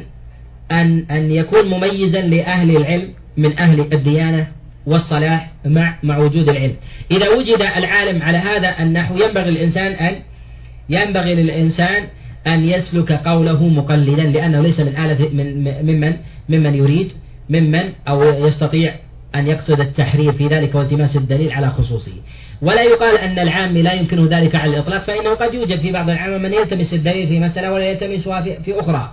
أن 0.71 1.05
أن 1.11 1.31
يكون 1.31 1.65
مميزا 1.67 2.21
لأهل 2.21 2.77
العلم 2.77 3.07
من 3.37 3.59
أهل 3.59 3.93
الديانة 3.93 4.47
والصلاح 4.85 5.51
مع 5.65 5.95
مع 6.03 6.17
وجود 6.17 6.49
العلم. 6.49 6.75
إذا 7.11 7.29
وجد 7.29 7.61
العالم 7.61 8.21
على 8.21 8.37
هذا 8.37 8.83
النحو 8.83 9.15
ينبغي 9.15 9.49
الإنسان 9.49 9.91
أن 9.91 10.15
ينبغي 10.89 11.35
للإنسان 11.35 12.03
أن 12.47 12.65
يسلك 12.65 13.11
قوله 13.11 13.67
مقلدا 13.67 14.23
لأنه 14.23 14.61
ليس 14.61 14.79
من 14.79 14.97
آلة 14.97 15.29
من 15.33 15.63
ممن 15.85 16.13
ممن 16.49 16.75
يريد 16.75 17.11
ممن 17.49 17.83
أو 18.07 18.23
يستطيع 18.23 18.95
أن 19.35 19.47
يقصد 19.47 19.79
التحرير 19.79 20.31
في 20.31 20.47
ذلك 20.47 20.75
والتماس 20.75 21.15
الدليل 21.15 21.51
على 21.51 21.69
خصوصه 21.69 22.11
ولا 22.61 22.83
يقال 22.83 23.17
أن 23.17 23.39
العام 23.39 23.77
لا 23.77 23.93
يمكنه 23.93 24.27
ذلك 24.39 24.55
على 24.55 24.73
الإطلاق 24.73 25.01
فإنه 25.03 25.29
قد 25.29 25.53
يوجد 25.53 25.79
في 25.79 25.91
بعض 25.91 26.09
العام 26.09 26.41
من 26.41 26.53
يلتمس 26.53 26.93
الدليل 26.93 27.27
في 27.27 27.39
مسألة 27.39 27.73
ولا 27.73 27.85
يلتمسها 27.85 28.41
في, 28.41 28.79
أخرى. 28.79 29.11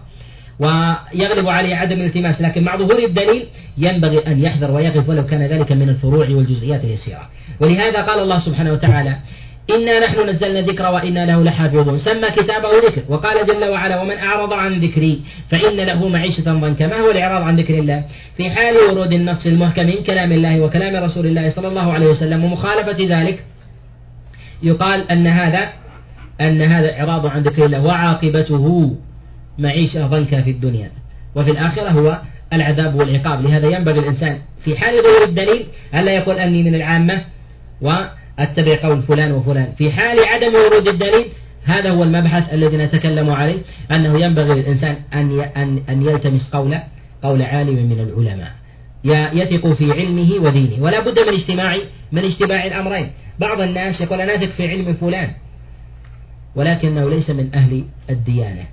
ويغلب 0.59 1.49
عليه 1.49 1.75
عدم 1.75 1.97
الالتماس 2.01 2.41
لكن 2.41 2.65
مع 2.65 2.77
ظهور 2.77 2.99
الدليل 2.99 3.47
ينبغي 3.79 4.19
أن 4.27 4.41
يحذر 4.41 4.71
ويقف 4.71 5.09
ولو 5.09 5.27
كان 5.27 5.43
ذلك 5.43 5.73
من 5.73 5.89
الفروع 5.89 6.29
والجزئيات 6.29 6.85
اليسيرة. 6.85 7.29
ولهذا 7.61 8.03
قال 8.03 8.19
الله 8.19 8.41
سبحانه 8.41 8.73
وتعالى 8.73 9.17
إنا 9.71 10.01
نحن 10.01 10.29
نزلنا 10.29 10.59
الذكر 10.59 10.93
وإنا 10.93 11.27
له 11.27 11.43
لحافظون. 11.43 11.99
سمى 11.99 12.31
كتابه 12.31 12.69
ذكر. 12.87 13.03
وقال 13.09 13.47
جل 13.47 13.65
وعلا 13.65 14.01
ومن 14.01 14.19
أعرض 14.19 14.53
عن 14.53 14.81
ذكري 14.81 15.21
فإن 15.51 15.77
له 15.77 16.09
معيشة 16.09 16.43
ضنكا. 16.43 16.87
ما 16.87 17.01
هو 17.01 17.11
الإعراض 17.11 17.43
عن 17.43 17.57
ذكر 17.57 17.75
الله؟ 17.79 18.05
في 18.37 18.51
حال 18.51 18.77
ورود 18.77 19.13
النص 19.13 19.47
المحكم 19.47 19.87
من 19.87 20.03
كلام 20.03 20.33
الله 20.33 20.61
وكلام 20.61 21.05
رسول 21.05 21.27
الله 21.27 21.51
صلى 21.51 21.69
الله 21.69 21.93
عليه 21.93 22.07
وسلم 22.07 22.45
ومخالفة 22.45 23.21
ذلك 23.21 23.45
يقال 24.63 25.11
أن 25.11 25.27
هذا 25.27 25.69
أن 26.41 26.63
هذا 26.63 27.01
إعراض 27.01 27.27
عن 27.27 27.43
ذكر 27.43 27.67
الله 27.67 27.85
وعاقبته 27.85 28.97
معيشة 29.59 30.07
ضنكا 30.07 30.43
في 30.43 30.51
الدنيا. 30.51 30.91
وفي 31.35 31.51
الآخرة 31.51 31.89
هو 31.89 32.19
العذاب 32.53 32.95
والعقاب. 32.95 33.43
لهذا 33.43 33.69
ينبغي 33.69 34.01
الإنسان 34.01 34.39
في 34.65 34.77
حال 34.77 35.03
ظهور 35.03 35.25
الدليل 35.25 35.67
ألا 35.95 36.13
يقول 36.13 36.37
أني 36.37 36.63
من 36.63 36.75
العامة 36.75 37.25
و 37.83 37.93
أتبع 38.39 38.79
قول 38.83 39.03
فلان 39.03 39.33
وفلان. 39.33 39.73
في 39.79 39.91
حال 39.91 40.25
عدم 40.25 40.55
ورود 40.55 40.89
الدليل 40.89 41.27
هذا 41.65 41.91
هو 41.91 42.03
المبحث 42.03 42.55
الذي 42.55 42.77
نتكلم 42.77 43.31
عليه 43.31 43.59
أنه 43.91 44.19
ينبغي 44.19 44.55
للإنسان 44.55 44.97
أن 45.15 45.41
أن 45.41 45.83
أن 45.89 46.03
يلتمس 46.03 46.51
قول 46.51 46.79
قول 47.23 47.43
عالم 47.43 47.75
من 47.75 48.01
العلماء. 48.01 48.53
يثق 49.35 49.73
في 49.73 49.93
علمه 49.93 50.35
ودينه. 50.41 50.83
ولا 50.83 51.01
بد 51.01 51.19
من 51.19 51.35
اجتماع 51.35 51.79
من 52.13 52.25
اجتماع 52.25 52.67
الأمرين. 52.67 53.11
بعض 53.39 53.61
الناس 53.61 54.01
يقول 54.01 54.21
أنا 54.21 54.35
أثق 54.35 54.51
في 54.51 54.69
علم 54.69 54.95
فلان 54.95 55.31
ولكنه 56.57 57.11
ليس 57.11 57.31
من 57.31 57.55
أهل 57.55 57.85
الديانة 58.11 58.65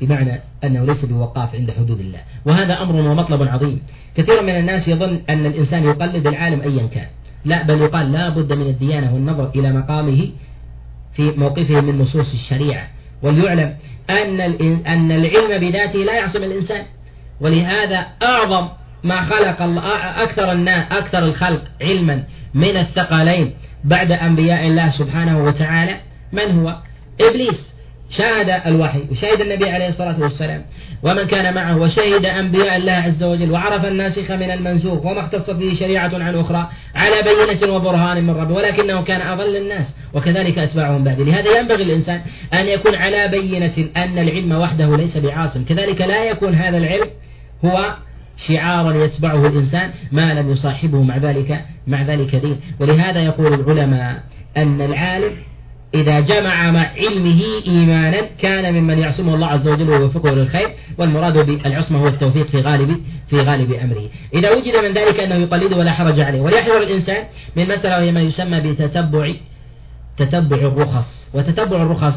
بمعنى 0.00 0.40
أنه 0.64 0.84
ليس 0.84 1.04
بوقاف 1.04 1.54
عند 1.54 1.70
حدود 1.70 2.00
الله. 2.00 2.20
وهذا 2.44 2.82
أمر 2.82 2.96
ومطلب 2.96 3.42
عظيم. 3.42 3.82
كثير 4.16 4.42
من 4.42 4.56
الناس 4.56 4.88
يظن 4.88 5.20
أن 5.30 5.46
الإنسان 5.46 5.84
يقلد 5.84 6.26
العالم 6.26 6.60
أيا 6.60 6.86
كان. 6.86 7.06
لا 7.44 7.62
بل 7.62 7.80
يقال 7.80 8.12
لا 8.12 8.28
بد 8.28 8.52
من 8.52 8.66
الديانة 8.66 9.14
والنظر 9.14 9.50
إلى 9.56 9.72
مقامه 9.72 10.28
في 11.14 11.30
موقفه 11.36 11.80
من 11.80 11.98
نصوص 11.98 12.32
الشريعة. 12.32 12.88
وليعلم 13.22 13.74
أن 14.10 14.40
أن 14.86 15.12
العلم 15.12 15.60
بذاته 15.60 15.98
لا 15.98 16.14
يعصم 16.14 16.44
الإنسان. 16.44 16.82
ولهذا 17.40 18.06
أعظم 18.22 18.68
ما 19.04 19.22
خلق 19.22 19.62
الله 19.62 20.22
أكثر 20.22 20.52
الناس 20.52 20.92
أكثر 20.92 21.18
الخلق 21.18 21.62
علما 21.80 22.22
من 22.54 22.76
الثقلين 22.76 23.54
بعد 23.84 24.12
أنبياء 24.12 24.66
الله 24.66 24.90
سبحانه 24.90 25.44
وتعالى 25.44 25.96
من 26.32 26.60
هو؟ 26.60 26.76
إبليس. 27.20 27.75
شاهد 28.10 28.60
الوحي 28.66 29.00
وشهد 29.10 29.40
النبي 29.40 29.70
عليه 29.70 29.88
الصلاة 29.88 30.20
والسلام. 30.20 30.62
ومن 31.02 31.24
كان 31.24 31.54
معه 31.54 31.78
وشهد 31.78 32.24
أنبياء 32.24 32.76
الله 32.76 32.92
عز 32.92 33.22
وجل 33.22 33.50
وعرف 33.50 33.84
الناسخ 33.84 34.30
من 34.30 34.50
المنسوخ 34.50 35.06
وما 35.06 35.20
اختص 35.20 35.50
به 35.50 35.74
شريعة 35.80 36.10
عن 36.14 36.34
أخرى 36.34 36.68
على 36.94 37.16
بينة 37.22 37.72
وبرهان 37.72 38.24
من 38.24 38.30
ربه 38.30 38.54
ولكنه 38.54 39.02
كان 39.02 39.20
أضل 39.20 39.56
الناس 39.56 39.86
وكذلك 40.14 40.58
أتباعهم 40.58 41.04
بعد. 41.04 41.20
لهذا 41.20 41.58
ينبغي 41.58 41.82
الإنسان 41.82 42.20
أن 42.54 42.66
يكون 42.66 42.94
على 42.94 43.28
بينة 43.28 43.88
أن 43.96 44.18
العلم 44.18 44.52
وحده 44.52 44.96
ليس 44.96 45.16
بعاصم. 45.16 45.64
كذلك 45.64 46.00
لا 46.00 46.24
يكون 46.24 46.54
هذا 46.54 46.78
العلم 46.78 47.08
هو 47.64 47.94
شعارا 48.48 48.94
يتبعه 48.94 49.46
الإنسان 49.46 49.90
ما 50.12 50.34
لم 50.34 50.52
يصاحبه 50.52 51.02
مع 51.02 51.16
ذلك 51.16 51.64
مع 51.86 52.02
ذلك 52.02 52.36
دين. 52.36 52.60
ولهذا 52.80 53.20
يقول 53.20 53.54
العلماء 53.54 54.22
أن 54.56 54.80
العالم 54.80 55.32
إذا 55.94 56.20
جمع 56.20 56.70
مع 56.70 56.80
علمه 56.80 57.42
إيمانا 57.66 58.20
كان 58.38 58.74
ممن 58.74 58.98
يعصمه 58.98 59.34
الله 59.34 59.46
عز 59.46 59.68
وجل 59.68 59.90
ويوفقه 59.90 60.30
للخير 60.30 60.68
والمراد 60.98 61.46
بالعصمة 61.46 61.98
هو 61.98 62.08
التوفيق 62.08 62.46
في 62.46 62.60
غالب 62.60 63.00
في 63.30 63.40
غالب 63.40 63.72
أمره. 63.72 64.08
إذا 64.34 64.50
وجد 64.50 64.76
من 64.76 64.92
ذلك 64.92 65.20
أنه 65.20 65.34
يقلده 65.34 65.76
ولا 65.76 65.92
حرج 65.92 66.20
عليه 66.20 66.40
وليحذر 66.40 66.82
الإنسان 66.82 67.24
من 67.56 67.64
مسألة 67.64 67.96
وهي 67.96 68.12
ما 68.12 68.20
يسمى 68.20 68.60
بتتبع 68.60 69.32
تتبع 70.16 70.56
الرخص. 70.56 71.06
وتتبع 71.34 71.82
الرخص 71.82 72.16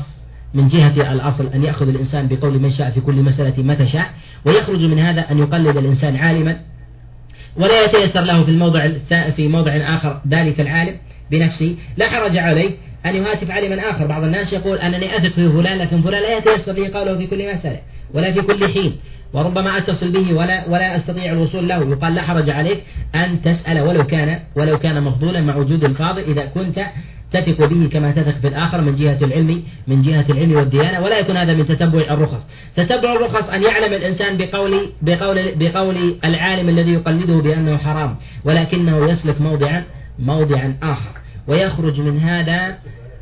من 0.54 0.68
جهة 0.68 1.14
الأصل 1.14 1.48
أن 1.54 1.64
يأخذ 1.64 1.88
الإنسان 1.88 2.28
بقول 2.28 2.60
من 2.60 2.72
شاء 2.72 2.90
في 2.90 3.02
كل 3.02 3.16
مسألة 3.16 3.64
متى 3.64 3.88
شاء 3.88 4.10
ويخرج 4.46 4.84
من 4.84 5.00
هذا 5.00 5.32
أن 5.32 5.40
يقلد 5.40 5.78
الإنسان 5.78 6.16
عالما 6.16 6.60
ولا 7.58 7.86
يتيسر 7.86 8.22
له 8.22 8.44
في 8.44 8.52
الموضع 8.52 8.90
في 9.36 9.48
موضع 9.48 9.72
آخر 9.72 10.22
ذلك 10.28 10.62
العالم. 10.62 10.96
بنفسه 11.32 11.76
لا 11.98 12.10
حرج 12.10 12.38
عليه 12.38 12.72
أن 13.06 13.16
يهاتف 13.16 13.52
على 13.52 13.70
من 13.70 13.80
آخر. 13.80 14.08
بعض 14.08 14.24
الناس 14.24 14.54
يقول 14.54 14.78
أنني 14.78 15.18
أثق 15.18 15.34
في 15.34 15.50
فلان 15.50 15.78
لكن 15.78 16.02
فلان 16.02 16.22
لا 16.22 16.38
يتيسر 16.38 16.72
لي 16.72 16.88
قوله 16.88 17.18
في 17.18 17.28
كل 17.28 17.54
مسألة 17.54 17.80
ولا 18.14 18.32
في 18.32 18.42
كل 18.42 18.68
حين 18.68 18.96
وربما 19.34 19.78
أتصل 19.78 20.12
به 20.12 20.34
ولا 20.34 20.64
ولا 20.68 20.96
أستطيع 20.96 21.32
الوصول 21.32 21.68
له. 21.68 21.90
يقال 21.90 22.16
لا 22.16 22.22
حرج 22.22 22.50
عليك 22.50 22.84
أن 23.16 23.42
تسأل 23.42 23.80
ولو 23.80 24.04
كان 24.04 24.40
ولو 24.56 24.78
كان 24.78 25.04
مفضولا 25.04 25.42
مع 25.42 25.56
وجود 25.56 25.84
القاضي 25.84 26.22
إذا 26.22 26.46
كنت 26.46 26.86
تثق 27.32 27.66
به 27.66 27.90
كما 27.94 28.12
تثق 28.12 28.38
في 28.42 28.48
الآخر 28.48 28.82
من 28.82 28.96
جهة 28.96 29.18
العلم 29.22 29.64
من 29.88 30.02
جهة 30.02 30.26
العلم 30.30 30.56
والديانة. 30.56 31.02
ولا 31.04 31.20
يكون 31.20 31.38
هذا 31.38 31.54
من 31.54 31.66
تتبع 31.66 32.00
الرخص. 32.00 32.48
تتبع 32.76 33.14
الرخص 33.14 33.50
أن 33.50 33.64
يعلم 33.64 33.94
الإنسان 33.94 34.38
بقول 34.38 34.90
بقول 35.02 35.52
بقول 35.56 36.16
العالم 36.26 36.70
الذي 36.70 36.94
يقلده 36.94 37.36
بأنه 37.36 37.78
حرام 37.78 38.16
ولكنه 38.46 39.10
يسلك 39.10 39.42
موضعا 39.42 39.84
موضعا 40.20 40.76
آخر. 40.84 41.12
ويخرج 41.48 42.02
من 42.02 42.20
هذا 42.20 42.78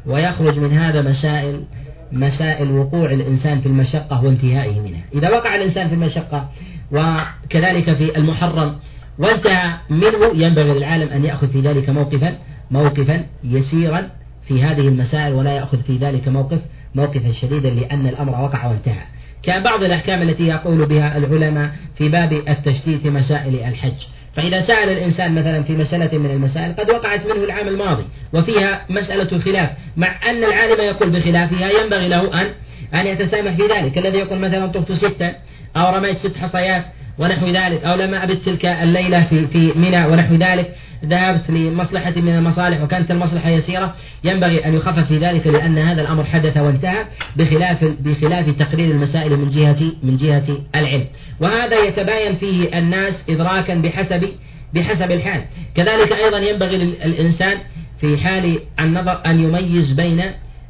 ويخرج 0.05 0.59
من 0.59 0.77
هذا 0.77 1.01
مسائل 1.01 1.63
مسائل 2.11 2.71
وقوع 2.71 3.11
الإنسان 3.11 3.61
في 3.61 3.65
المشقة 3.65 4.23
وانتهائه 4.23 4.79
منها. 4.79 5.01
إذا 5.15 5.29
وقع 5.29 5.55
الإنسان 5.55 5.87
في 5.87 5.93
المشقة 5.93 6.49
وكذلك 6.91 7.93
في 7.93 8.17
المحرم 8.17 8.75
وانتهى 9.19 9.73
منه 9.89 10.45
ينبغي 10.45 10.73
للعالم 10.73 11.09
أن 11.09 11.25
يأخذ 11.25 11.47
في 11.47 11.61
ذلك 11.61 11.89
موقفا 11.89 12.35
موقفا 12.71 13.23
يسيرا 13.43 14.09
في 14.47 14.63
هذه 14.63 14.87
المسائل 14.87 15.33
ولا 15.33 15.51
يأخذ 15.51 15.81
في 15.81 15.97
ذلك 15.97 16.27
موقف 16.27 16.61
موقفا 16.95 17.31
شديدا 17.31 17.69
لأن 17.69 18.07
الأمر 18.07 18.43
وقع 18.43 18.65
وانتهى. 18.65 19.03
كبعض 19.43 19.83
الأحكام 19.83 20.21
التي 20.21 20.47
يقول 20.47 20.85
بها 20.85 21.17
العلماء 21.17 21.71
في 21.97 22.09
باب 22.09 22.33
التشتيت 22.33 23.07
مسائل 23.07 23.55
الحج. 23.55 24.07
فإذا 24.37 24.61
سأل 24.61 24.89
الإنسان 24.89 25.35
مثلا 25.35 25.63
في 25.63 25.73
مسألة 25.73 26.17
من 26.17 26.31
المسائل 26.31 26.73
قد 26.73 26.89
وقعت 26.89 27.25
منه 27.25 27.43
العام 27.43 27.67
الماضي 27.67 28.03
وفيها 28.33 28.81
مسألة 28.89 29.39
خلاف 29.39 29.69
مع 29.97 30.29
أن 30.29 30.43
العالم 30.43 30.81
يقول 30.81 31.09
بخلافها 31.09 31.71
ينبغي 31.71 32.07
له 32.07 32.41
أن 32.41 32.47
أن 32.93 33.07
يتسامح 33.07 33.55
في 33.55 33.63
ذلك. 33.67 33.97
الذي 33.97 34.17
يقول 34.17 34.39
مثلا 34.39 34.67
طفت 34.67 34.91
ستا 34.91 35.35
أو 35.75 35.95
رميت 35.95 36.17
ست 36.17 36.37
حصيات 36.37 36.83
ونحو 37.19 37.47
ذلك 37.47 37.83
أو 37.83 37.95
لما 37.95 38.23
أبت 38.23 38.45
تلك 38.45 38.65
الليلة 38.65 39.23
في 39.23 39.47
في 39.47 39.71
منى 39.75 40.05
ونحو 40.05 40.35
ذلك. 40.35 40.75
ذهبت 41.05 41.49
لمصلحة 41.49 42.13
من 42.15 42.35
المصالح 42.35 42.81
وكانت 42.81 43.11
المصلحة 43.11 43.49
يسيرة 43.49 43.95
ينبغي 44.23 44.65
أن 44.65 44.73
يخفف 44.73 45.07
في 45.07 45.17
ذلك 45.17 45.47
لأن 45.47 45.77
هذا 45.77 46.01
الأمر 46.01 46.23
حدث 46.23 46.57
وانتهى 46.57 47.05
بخلاف 47.35 47.83
بخلاف 47.99 48.49
تقرير 48.49 48.91
المسائل 48.91 49.37
من 49.37 49.49
جهة 49.49 49.91
من 50.03 50.17
جهة 50.17 50.57
العلم. 50.75 51.05
وهذا 51.39 51.83
يتباين 51.87 52.35
فيه 52.35 52.77
الناس 52.77 53.23
إدراكا 53.29 53.75
بحسب 53.75 54.29
بحسب 54.73 55.11
الحال. 55.11 55.41
كذلك 55.75 56.11
أيضا 56.11 56.37
ينبغي 56.37 56.77
للإنسان 56.77 57.57
في 58.01 58.17
حال 58.17 58.59
النظر 58.79 59.21
أن 59.25 59.39
يميز 59.43 59.91
بين 59.91 60.23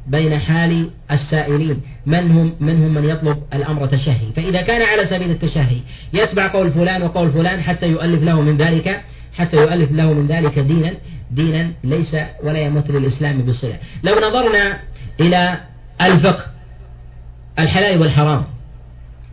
بين 0.06 0.38
حال 0.38 0.90
السائلين. 1.10 1.82
من 2.08 2.30
هم 2.30 2.54
منهم 2.60 2.94
من 2.94 3.04
يطلب 3.04 3.38
الأمر 3.54 3.86
تشهي؟ 3.86 4.32
فإذا 4.36 4.62
كان 4.62 4.82
على 4.82 5.06
سبيل 5.06 5.30
التشهي 5.30 5.76
يتبع 6.12 6.46
قول 6.52 6.70
فلان 6.70 7.02
وقول 7.02 7.30
فلان 7.30 7.62
حتى 7.62 7.86
يؤلف 7.86 8.22
له 8.22 8.40
من 8.40 8.56
ذلك 8.56 9.00
حتى 9.38 9.56
يؤلف 9.56 9.92
له 9.92 10.12
من 10.12 10.26
ذلك 10.26 10.58
دينا 10.58 10.92
دينا 11.30 11.70
ليس 11.84 12.16
ولا 12.42 12.58
يمت 12.58 12.90
للإسلام 12.90 13.42
بصلة. 13.42 13.76
لو 14.02 14.14
نظرنا 14.28 14.78
إلى 15.20 15.60
الفقه 16.02 16.44
الحلال 17.58 18.00
والحرام 18.00 18.44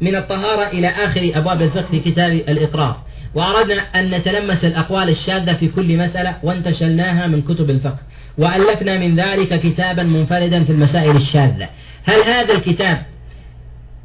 من 0.01 0.15
الطهارة 0.15 0.67
إلى 0.67 0.87
آخر 0.87 1.31
أبواب 1.35 1.61
الفقه 1.61 1.87
في 1.91 1.99
كتاب 1.99 2.31
الإقرار 2.31 2.97
وأردنا 3.35 3.81
أن 3.81 4.11
نتلمس 4.11 4.65
الأقوال 4.65 5.09
الشاذة 5.09 5.53
في 5.53 5.67
كل 5.67 5.97
مسألة 5.97 6.35
وانتشلناها 6.43 7.27
من 7.27 7.41
كتب 7.41 7.69
الفقه 7.69 7.99
وألفنا 8.37 8.97
من 8.97 9.15
ذلك 9.15 9.61
كتابا 9.61 10.03
منفردا 10.03 10.63
في 10.63 10.71
المسائل 10.71 11.15
الشاذة. 11.15 11.69
هل 12.05 12.21
هذا 12.21 12.53
الكتاب 12.53 13.01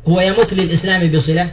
هو 0.09 0.21
يمت 0.21 0.53
للإسلام 0.53 1.13
بصلة؟ 1.13 1.51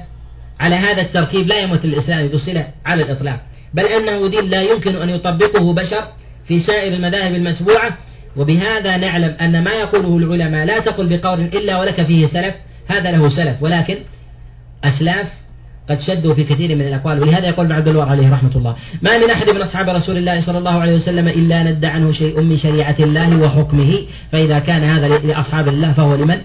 على 0.59 0.75
هذا 0.75 1.01
التركيب 1.01 1.47
لا 1.47 1.59
يمت 1.59 1.85
للإسلام 1.85 2.27
بصلة 2.27 2.67
على 2.85 3.03
الإطلاق. 3.03 3.46
بل 3.73 3.85
أنه 3.85 4.27
دين 4.29 4.49
لا 4.49 4.61
يمكن 4.61 4.95
أن 4.95 5.09
يطبقه 5.09 5.73
بشر 5.73 6.03
في 6.47 6.59
سائر 6.59 6.93
المذاهب 6.93 7.35
المتبوعة. 7.35 7.97
وبهذا 8.35 8.97
نعلم 8.97 9.35
أن 9.41 9.63
ما 9.63 9.71
يقوله 9.71 10.17
العلماء 10.17 10.65
لا 10.65 10.79
تقل 10.79 11.17
بقول 11.17 11.39
إلا 11.39 11.79
ولك 11.79 12.05
فيه 12.05 12.27
سلف. 12.27 12.55
هذا 12.87 13.11
له 13.11 13.29
سلف 13.29 13.63
ولكن 13.63 13.97
أسلاف 14.83 15.27
قد 15.89 16.01
شدوا 16.01 16.33
في 16.33 16.43
كثير 16.43 16.75
من 16.75 16.81
الأقوال. 16.81 17.21
ولهذا 17.21 17.47
يقول 17.47 17.65
ابن 17.65 17.75
عبد 17.75 17.87
الوهاب 17.87 18.09
عليه 18.09 18.33
رحمة 18.33 18.55
الله 18.55 18.75
ما 19.01 19.17
من 19.17 19.29
أحد 19.29 19.49
من 19.49 19.61
أصحاب 19.61 19.89
رسول 19.89 20.17
الله 20.17 20.41
صلى 20.41 20.57
الله 20.57 20.81
عليه 20.81 20.95
وسلم 20.95 21.27
إلا 21.27 21.63
ند 21.63 21.85
عنه 21.85 22.11
شيء 22.11 22.41
من 22.41 22.57
شريعة 22.57 22.95
الله 22.99 23.37
وحكمه. 23.43 23.97
فإذا 24.31 24.59
كان 24.59 24.83
هذا 24.83 25.07
لأصحاب 25.07 25.67
الله 25.67 25.93
فهو 25.93 26.15
لمن؟ 26.15 26.37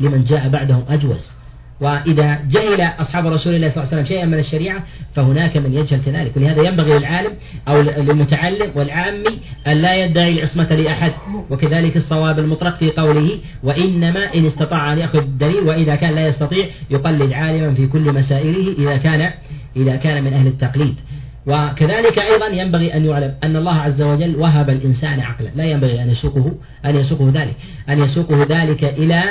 لمن 0.00 0.24
جاء 0.24 0.48
بعدهم 0.48 0.84
أجوز. 0.88 1.43
وإذا 1.80 2.38
جهل 2.50 2.80
أصحاب 2.80 3.26
رسول 3.26 3.54
الله 3.54 3.70
صلى 3.70 3.82
الله 3.82 3.86
عليه 3.92 4.02
وسلم 4.02 4.04
شيئا 4.04 4.24
من 4.24 4.38
الشريعة 4.38 4.82
فهناك 5.14 5.56
من 5.56 5.74
يجهل 5.74 6.00
كذلك. 6.04 6.36
ولهذا 6.36 6.62
ينبغي 6.62 6.98
للعالم 6.98 7.32
أو 7.68 7.80
للمتعلم 7.80 8.70
والعامي 8.74 9.38
أن 9.66 9.72
لا 9.72 10.04
يدعي 10.04 10.32
العصمة 10.32 10.74
لأحد. 10.74 11.12
وكذلك 11.50 11.96
الصواب 11.96 12.38
المطلق 12.38 12.76
في 12.76 12.90
قوله 12.90 13.38
وإنما 13.62 14.34
إن 14.34 14.46
استطاع 14.46 14.92
أن 14.92 14.98
يأخذ 14.98 15.18
الدليل 15.18 15.60
وإذا 15.60 15.94
كان 15.94 16.14
لا 16.14 16.28
يستطيع 16.28 16.68
يقلد 16.90 17.32
عالما 17.32 17.74
في 17.74 17.86
كل 17.86 18.12
مسائله 18.12 18.74
إذا 18.78 18.96
كان 18.96 19.30
إذا 19.76 19.96
كان 19.96 20.24
من 20.24 20.32
أهل 20.32 20.46
التقليد. 20.46 20.94
وكذلك 21.46 22.18
أيضا 22.18 22.46
ينبغي 22.46 22.94
أن 22.94 23.04
يعلم 23.04 23.34
أن 23.44 23.56
الله 23.56 23.74
عز 23.74 24.02
وجل 24.02 24.36
وهب 24.36 24.70
الإنسان 24.70 25.20
عقلا. 25.20 25.48
لا 25.54 25.64
ينبغي 25.64 26.02
أن 26.02 26.10
يسوقه 26.10 26.54
أن 26.84 26.96
يسوقه 26.96 27.32
ذلك 27.34 27.56
أن 27.88 27.98
يسوقه 27.98 28.46
ذلك 28.50 28.84
إلى 28.84 29.22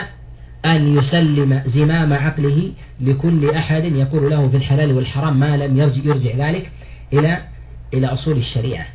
أن 0.65 0.97
يسلم 0.97 1.61
زمام 1.65 2.13
عقله 2.13 2.71
لكل 3.01 3.49
أحد 3.49 3.83
يقول 3.83 4.29
له 4.29 4.49
في 4.49 4.57
الحلال 4.57 4.91
والحرام 4.91 5.39
ما 5.39 5.57
لم 5.57 5.77
يرجع, 5.77 6.01
يرجع 6.05 6.49
ذلك 6.49 6.71
إلى 7.13 7.41
إلى 7.93 8.07
أصول 8.07 8.37
الشريعة. 8.37 8.85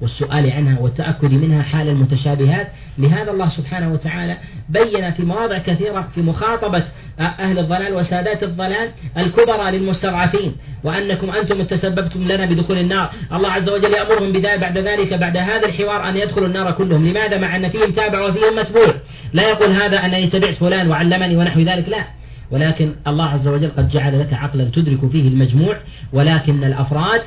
والسؤال 0.00 0.50
عنها 0.52 0.80
والتأكد 0.80 1.32
منها 1.32 1.62
حال 1.62 1.88
المتشابهات. 1.88 2.68
لهذا 2.98 3.30
الله 3.30 3.48
سبحانه 3.48 3.92
وتعالى 3.92 4.36
بين 4.68 5.10
في 5.10 5.22
مواضع 5.22 5.58
كثيرة 5.58 6.08
في 6.14 6.22
مخاطبة 6.22 6.84
أهل 7.20 7.58
الضلال 7.58 7.94
وسادات 7.94 8.42
الضلال 8.42 8.90
الكبرى 9.18 9.70
للمستضعفين. 9.70 10.52
وأنكم 10.84 11.30
أنتم 11.30 11.62
تسببتم 11.62 12.28
لنا 12.28 12.46
بدخول 12.46 12.78
النار. 12.78 13.10
الله 13.32 13.50
عز 13.50 13.68
وجل 13.68 13.92
يأمرهم 13.92 14.32
بذلك 14.32 14.60
بعد 14.60 14.78
ذلك 14.78 15.14
بعد 15.14 15.36
هذا 15.36 15.66
الحوار 15.66 16.08
أن 16.08 16.16
يدخلوا 16.16 16.46
النار 16.46 16.72
كلهم. 16.72 17.06
لماذا؟ 17.06 17.38
مع 17.38 17.56
أن 17.56 17.68
فيهم 17.68 17.92
تابع 17.92 18.28
وفيهم 18.28 18.56
متبوع. 18.56 18.94
لا 19.32 19.48
يقول 19.48 19.70
هذا 19.70 20.04
أنني 20.04 20.26
تبعت 20.26 20.54
فلان 20.54 20.90
وعلمني 20.90 21.36
ونحو 21.36 21.60
ذلك. 21.60 21.88
لا. 21.88 22.04
ولكن 22.50 22.92
الله 23.06 23.24
عز 23.24 23.48
وجل 23.48 23.70
قد 23.76 23.88
جعل 23.88 24.20
لك 24.20 24.34
عقلا 24.34 24.64
تدرك 24.64 25.10
فيه 25.10 25.28
المجموع. 25.28 25.78
ولكن 26.12 26.64
الأفراد 26.64 27.22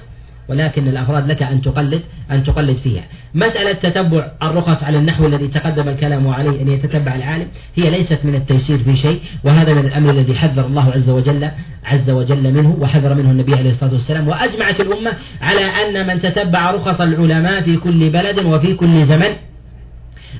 ولكن 0.49 0.87
الأفراد 0.87 1.31
لك 1.31 1.43
أن 1.43 1.61
تقلد 1.61 2.01
أن 2.31 2.43
تقلد 2.43 2.77
فيها. 2.77 3.03
مسألة 3.35 3.73
تتبع 3.73 4.31
الرخص 4.43 4.83
على 4.83 4.97
النحو 4.97 5.25
الذي 5.25 5.47
تقدم 5.47 5.89
الكلام 5.89 6.27
عليه 6.27 6.61
أن 6.61 6.67
يتتبع 6.67 7.15
العالم 7.15 7.47
هي 7.75 7.89
ليست 7.89 8.19
من 8.23 8.35
التيسير 8.35 8.77
في 8.77 8.95
شيء 8.95 9.19
وهذا 9.43 9.73
من 9.73 9.85
الأمر 9.85 10.09
الذي 10.09 10.35
حذر 10.35 10.65
الله 10.65 10.91
عز 10.91 11.09
وجل 11.09 11.49
عز 11.85 12.09
وجل 12.09 12.53
منه 12.53 12.77
وحذر 12.79 13.13
منه 13.13 13.31
النبي 13.31 13.55
عليه 13.55 13.69
الصلاة 13.69 13.93
والسلام 13.93 14.27
وأجمعت 14.27 14.79
الأمة 14.79 15.13
على 15.41 15.65
أن 15.65 16.07
من 16.07 16.21
تتبع 16.21 16.71
رخص 16.71 17.01
العلماء 17.01 17.61
في 17.61 17.77
كل 17.77 18.09
بلد 18.09 18.39
وفي 18.39 18.73
كل 18.73 19.05
زمن 19.05 19.33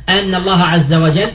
أن 0.10 0.36
الله 0.36 0.64
عز 0.64 0.94
وجل 0.94 1.30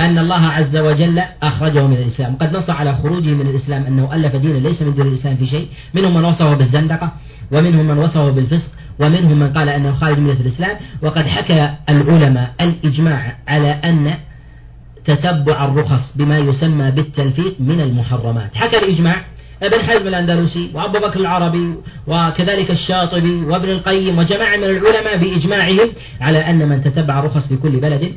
أن 0.00 0.18
الله 0.18 0.46
عز 0.46 0.76
وجل 0.76 1.22
أخرجه 1.42 1.86
من 1.86 1.96
الإسلام. 1.96 2.36
قد 2.36 2.56
نص 2.56 2.70
على 2.70 2.94
خروجه 3.02 3.28
من 3.28 3.46
الإسلام 3.46 3.84
أنه 3.84 4.14
ألف 4.14 4.36
دينا 4.36 4.58
ليس 4.58 4.82
من 4.82 4.94
دين 4.94 5.06
الإسلام 5.06 5.36
في 5.36 5.46
شيء 5.46 5.68
منهم 5.94 6.14
من 6.14 6.24
وصفه 6.24 6.54
بالزندقة. 6.54 7.12
ومنهم 7.52 7.88
من 7.88 7.98
وصفه 7.98 8.30
بالفسق 8.30 8.70
ومنهم 8.98 9.38
من 9.38 9.52
قال 9.52 9.68
أنه 9.68 9.94
خارج 9.94 10.18
من 10.18 10.30
الإسلام. 10.30 10.76
وقد 11.02 11.26
حكى 11.26 11.70
العلماء 11.88 12.50
الإجماع 12.60 13.36
على 13.48 13.70
أن 13.70 14.14
تتبع 15.04 15.64
الرخص 15.64 16.16
بما 16.16 16.38
يسمى 16.38 16.90
بالتلفيق 16.90 17.54
من 17.60 17.80
المحرمات. 17.80 18.54
حكى 18.54 18.78
الإجماع 18.78 19.16
ابن 19.62 19.78
حزم 19.82 20.08
الأندلسي 20.08 20.70
وأبو 20.74 20.98
بكر 20.98 21.20
العربي 21.20 21.74
وكذلك 22.06 22.70
الشاطبي 22.70 23.44
وابن 23.44 23.68
القيم 23.68 24.18
وجماعة 24.18 24.56
من 24.56 24.64
العلماء 24.64 25.16
بإجماعهم 25.16 25.88
على 26.20 26.38
أن 26.38 26.68
من 26.68 26.82
تتبع 26.84 27.18
الرخص 27.18 27.46
في 27.46 27.56
كل 27.56 27.80
بلد 27.80 28.12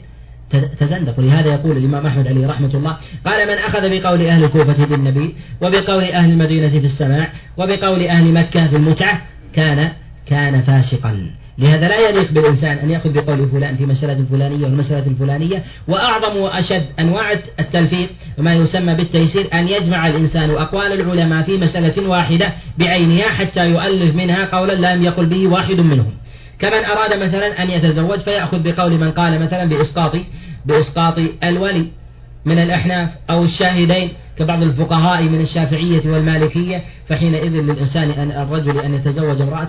تزندق. 0.80 1.20
ولهذا 1.20 1.54
يقول 1.54 1.78
الإمام 1.78 2.08
أحمد 2.08 2.28
عليه 2.28 2.48
رحمة 2.48 2.72
الله 2.74 2.98
قال 3.26 3.48
من 3.48 3.54
أخذ 3.54 4.00
بقول 4.00 4.22
أهل 4.22 4.44
الكوفة 4.44 4.86
بالنبي 4.86 5.36
وبقول 5.62 6.04
أهل 6.04 6.32
المدينة 6.32 6.70
في 6.70 6.86
السماع 6.86 7.30
وبقول 7.58 8.04
أهل 8.04 8.34
مكة 8.34 8.68
في 8.68 8.76
المتعة 8.76 9.22
كان 9.54 9.92
كان 10.26 10.62
فاسقا. 10.62 11.30
لهذا 11.58 11.88
لا 11.88 12.10
يليق 12.10 12.32
بالإنسان 12.32 12.78
أن 12.78 12.90
يأخذ 12.90 13.14
بقول 13.14 13.48
فلان 13.50 13.76
في 13.76 13.86
مسألة 13.86 14.14
الفلانية 14.14 14.64
والمسألة 14.64 15.08
الفلانية 15.08 15.64
وأعظم 15.88 16.38
وأشد 16.38 16.86
أنواع 17.00 17.32
التلفيق 17.60 18.10
وما 18.38 18.54
يسمى 18.54 18.94
بالتيسير 18.96 19.48
أن 19.54 19.68
يجمع 19.68 20.08
الإنسان 20.08 20.50
أقوال 20.50 21.02
العلماء 21.02 21.44
في 21.44 21.58
مسألة 21.58 22.10
واحدة 22.10 22.54
بعينها 22.78 23.30
حتى 23.30 23.66
يؤلف 23.66 24.16
منها 24.16 24.46
قولا 24.46 24.96
لم 24.96 25.04
يقل 25.04 25.26
به 25.26 25.48
واحد 25.48 25.80
منهم. 25.80 26.14
كمن 26.64 26.86
أراد 26.86 27.14
مثلا 27.14 27.64
أن 27.64 27.70
يتزوج 27.70 28.20
فيأخذ 28.20 28.64
بقول 28.64 28.92
من 28.92 29.12
قال 29.12 29.40
مثلا 29.40 29.66
بإسقاط 29.66 30.16
بإسقاط 30.66 31.16
الولي 31.44 31.88
من 32.46 32.60
الأحناف 32.60 33.10
أو 33.30 33.44
الشاهدين. 33.44 34.10
كبعض 34.40 34.64
الفقهاء 34.64 35.24
من 35.24 35.42
الشافعية 35.42 36.12
والمالكية 36.12 36.82
فحينئذ 37.08 37.52
للإنسان 37.52 38.10
أن 38.10 38.32
الرجل 38.32 38.80
أن 38.80 38.94
يتزوج 38.94 39.42
امرأة 39.42 39.68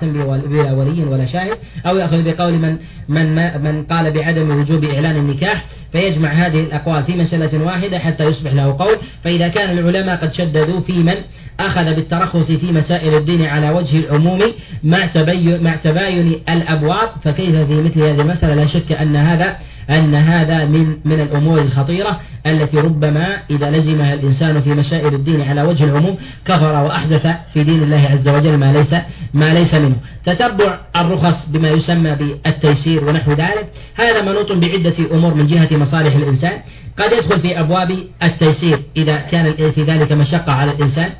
بلا 0.48 0.72
ولي 0.72 1.04
ولا 1.04 1.26
شاهد 1.26 1.56
أو 1.86 1.96
يأخذ 1.96 2.22
بقول 2.22 2.52
من 2.52 2.76
من 3.08 3.34
من 3.62 3.82
قال 3.82 4.10
بعدم 4.10 4.60
وجوب 4.60 4.84
إعلان 4.84 5.16
النكاح 5.16 5.64
فيجمع 5.92 6.32
هذه 6.32 6.60
الأقوال 6.60 7.02
في 7.02 7.16
مسألة 7.16 7.64
واحدة 7.64 7.98
حتى 7.98 8.24
يصبح 8.24 8.52
له 8.52 8.76
قول. 8.78 8.96
فإذا 9.24 9.48
كان 9.48 9.78
العلماء 9.78 10.16
قد 10.16 10.34
شددوا 10.34 10.80
في 10.80 10.92
من 10.92 11.14
أخذ 11.60 11.94
بالترخص 11.94 12.50
في 12.50 12.72
مسائل 12.72 13.14
الدين 13.14 13.42
على 13.42 13.70
وجه 13.70 13.98
العموم 13.98 14.42
مع 14.84 15.76
تباين 15.76 16.34
الأبواب 16.48 17.08
فكيف 17.22 17.56
في 17.56 17.82
مثل 17.82 18.02
هذه 18.02 18.20
المسألة؟ 18.20 18.54
لا 18.54 18.66
شك 18.66 18.92
أن 18.92 19.16
هذا 19.16 19.56
أن 19.90 20.14
هذا 20.14 20.64
من 20.64 20.96
من 21.04 21.20
الأمور 21.20 21.58
الخطيرة 21.58 22.20
التي 22.46 22.78
ربما 22.78 23.38
إذا 23.50 23.70
لزمها 23.70 24.14
الإنسان 24.14 24.60
في 24.60 24.74
مسائل 24.74 25.14
الدين 25.14 25.42
على 25.42 25.62
وجه 25.62 25.84
العموم 25.84 26.16
كفر 26.44 26.84
وأحدث 26.84 27.26
في 27.52 27.64
دين 27.64 27.82
الله 27.82 28.08
عز 28.10 28.28
وجل 28.28 28.56
ما 28.56 28.72
ليس 28.72 28.94
ما 29.34 29.54
ليس 29.54 29.74
منه. 29.74 29.96
تتبع 30.24 30.78
الرخص 30.96 31.48
بما 31.48 31.68
يسمى 31.68 32.14
بالتيسير 32.14 33.04
ونحو 33.04 33.32
ذلك. 33.32 33.68
هذا 33.94 34.22
منوط 34.22 34.52
بعدة 34.52 34.94
أمور 35.12 35.34
من 35.34 35.46
جهة 35.46 35.76
مصالح 35.76 36.14
الإنسان. 36.14 36.52
قد 36.98 37.12
يدخل 37.12 37.40
في 37.40 37.60
أبواب 37.60 37.98
التيسير 38.22 38.78
إذا 38.96 39.16
كان 39.16 39.52
في 39.70 39.82
ذلك 39.82 40.12
مشقة 40.12 40.52
على 40.52 40.72
الإنسان. 40.72 41.10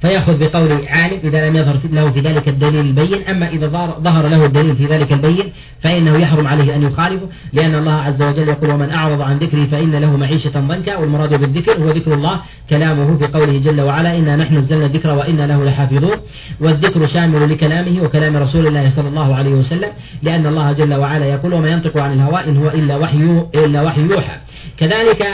فيأخذ 0.00 0.38
بقول 0.38 0.86
عالم 0.88 1.20
إذا 1.24 1.48
لم 1.48 1.56
يظهر 1.56 1.76
له 1.92 2.10
في 2.10 2.20
ذلك 2.20 2.48
الدليل 2.48 2.86
البين. 2.86 3.22
أما 3.28 3.48
إذا 3.48 3.66
ظهر 4.00 4.28
له 4.28 4.44
الدليل 4.44 4.76
في 4.76 4.86
ذلك 4.86 5.12
البين 5.12 5.44
فإنه 5.80 6.16
يحرم 6.16 6.46
عليه 6.46 6.74
أن 6.76 6.82
يخالفه 6.82 7.28
لأن 7.52 7.74
الله 7.74 7.92
عز 7.92 8.22
وجل 8.22 8.48
يقول 8.48 8.70
ومن 8.70 8.90
أعرض 8.90 9.20
عن 9.20 9.38
ذكري 9.38 9.66
فإن 9.66 9.96
له 9.96 10.16
معيشة 10.16 10.60
ضنكا. 10.60 10.96
والمراد 10.96 11.40
بالذكر 11.40 11.72
هو 11.72 11.90
ذكر 11.90 12.14
الله 12.14 12.40
كلامه 12.70 13.16
في 13.16 13.26
قوله 13.26 13.58
جل 13.58 13.80
وعلا 13.80 14.18
إنا 14.18 14.36
نحن 14.36 14.56
نزلنا 14.56 14.86
الذكر 14.86 15.10
وإنا 15.10 15.46
له 15.46 15.64
لحافظون. 15.64 16.16
والذكر 16.60 17.06
شامل 17.06 17.50
لكلامه 17.50 18.02
وكلام 18.02 18.36
رسول 18.36 18.66
الله 18.66 18.90
صلى 18.90 19.08
الله 19.08 19.34
عليه 19.34 19.54
وسلم 19.54 19.90
لأن 20.22 20.46
الله 20.46 20.72
جل 20.72 20.94
وعلا 20.94 21.26
يقول 21.26 21.54
وما 21.54 21.68
ينطق 21.68 21.96
عن 21.96 22.12
الهواء 22.12 22.48
إن 22.48 22.56
هو 22.56 22.68
إلا 22.68 22.96
وحي 22.96 23.46
إلا 23.54 23.82
وحي 23.82 24.00
يوحى. 24.00 24.36
كذلك 24.78 25.26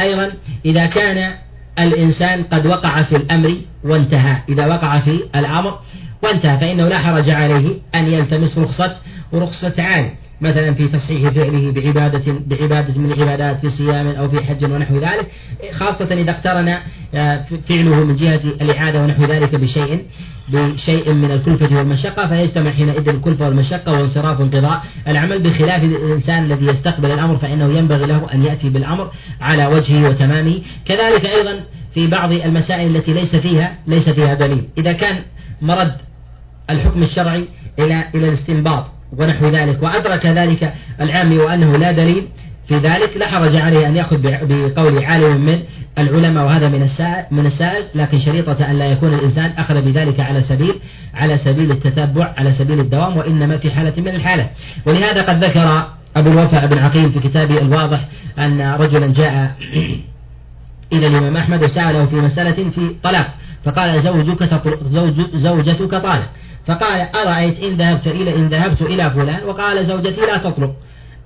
أيضا 0.00 0.32
إذا 0.64 0.86
كان 0.86 1.32
الإنسان 1.78 2.42
قد 2.42 2.66
وقع 2.66 3.02
في 3.02 3.16
الأمر 3.16 3.56
وانتهى. 3.84 4.36
إذا 4.48 4.66
وقع 4.66 4.98
في 4.98 5.20
الأمر 5.34 5.78
وانتهى 6.22 6.58
فإنه 6.58 6.88
لا 6.88 6.98
حرج 6.98 7.30
عليه 7.30 7.78
أن 7.94 8.06
يلتمس 8.06 8.58
رخصة 8.58 8.96
ورخصة 9.32 9.82
عالم 9.82 10.10
مثلا 10.40 10.74
في 10.74 10.88
تصحيح 10.88 11.30
فعله 11.30 11.72
بعبادة 11.72 12.34
بعبادة 12.46 13.00
من 13.00 13.12
العبادات 13.12 13.60
في 13.60 13.70
صيام 13.70 14.06
أو 14.06 14.28
في 14.28 14.40
حج 14.40 14.64
ونحو 14.64 14.98
ذلك 14.98 15.26
خاصة 15.72 16.14
إذا 16.14 16.30
اقترن 16.30 16.78
آه، 17.14 17.44
فعله 17.68 18.04
من 18.04 18.16
جهة 18.16 18.40
الإعادة 18.60 19.02
ونحو 19.02 19.24
ذلك 19.24 19.54
بشيء 19.54 20.04
بشيء 20.48 21.12
من 21.12 21.30
الكلفة 21.30 21.76
والمشقة 21.76 22.26
فيجتمع 22.26 22.70
حينئذ 22.70 23.08
الكلفة 23.08 23.44
والمشقة 23.44 23.92
وانصراف 23.92 24.40
انقضاء 24.40 24.82
العمل 25.08 25.42
بخلاف 25.42 25.82
الإنسان 25.82 26.44
الذي 26.44 26.66
يستقبل 26.66 27.10
الأمر 27.10 27.36
فإنه 27.36 27.78
ينبغي 27.78 28.06
له 28.06 28.26
أن 28.34 28.44
يأتي 28.44 28.68
بالأمر 28.68 29.10
على 29.40 29.66
وجهه 29.66 30.08
وتمامه. 30.08 30.58
كذلك 30.84 31.26
أيضا 31.26 31.60
في 31.94 32.06
بعض 32.06 32.32
المسائل 32.32 32.96
التي 32.96 33.12
ليس 33.12 33.36
فيها 33.36 33.78
ليس 33.86 34.08
فيها 34.08 34.34
دليل. 34.34 34.64
إذا 34.78 34.92
كان 34.92 35.18
مرد 35.62 35.96
الحكم 36.70 37.02
الشرعي 37.02 37.44
إلى 37.78 38.04
إلى 38.14 38.28
الاستنباط 38.28 38.97
ونحو 39.18 39.48
ذلك. 39.48 39.82
وأدرك 39.82 40.26
ذلك 40.26 40.72
العام 41.00 41.38
وأنه 41.38 41.76
لا 41.76 41.92
دليل 41.92 42.28
في 42.68 42.78
ذلك. 42.78 43.16
لا 43.16 43.26
حرج 43.26 43.56
عليه 43.56 43.88
أن 43.88 43.96
يأخذ 43.96 44.18
بقول 44.22 45.04
عالم 45.04 45.40
من 45.40 45.58
العلماء 45.98 46.44
وهذا 46.44 46.68
من 46.68 46.82
السائل 46.82 47.24
من 47.30 47.46
السائل 47.46 47.84
لكن 47.94 48.20
شريطة 48.20 48.70
أن 48.70 48.78
لا 48.78 48.86
يكون 48.86 49.14
الإنسان 49.14 49.50
أخذ 49.58 49.82
بذلك 49.82 50.20
على 50.20 50.42
سبيل 50.42 50.74
على 51.14 51.38
سبيل 51.38 51.70
التتبع 51.70 52.34
على 52.38 52.52
سبيل 52.52 52.80
الدوام 52.80 53.16
وإنما 53.16 53.56
في 53.56 53.70
حالة 53.70 53.92
من 53.98 54.08
الحالة. 54.08 54.50
ولهذا 54.86 55.22
قد 55.22 55.44
ذكر 55.44 55.88
أبو 56.16 56.30
الوفاء 56.30 56.66
بن 56.66 56.78
عقيل 56.78 57.12
في 57.12 57.20
كتابه 57.20 57.58
الواضح 57.58 58.00
أن 58.38 58.74
رجلا 58.78 59.06
جاء 59.06 59.54
إلى 60.92 61.06
الإمام 61.06 61.36
أحمد 61.36 61.62
وسأله 61.62 62.06
في 62.06 62.16
مسألة 62.16 62.70
في 62.70 62.94
طلاق 63.02 63.34
فقال 63.64 64.02
زوجك 64.02 64.60
زوج 64.84 65.14
زوجتك 65.34 65.90
طالق. 65.90 66.28
فقال 66.68 67.00
أرأيت 67.00 67.58
إن 67.58 67.76
ذهبت 67.76 68.06
إلى 68.06 68.36
إن 68.36 68.48
ذهبت 68.48 68.82
إلى 68.82 69.10
فلان؟ 69.10 69.44
وقال 69.44 69.86
زوجتي 69.86 70.20
لا 70.20 70.36
تطلق. 70.36 70.74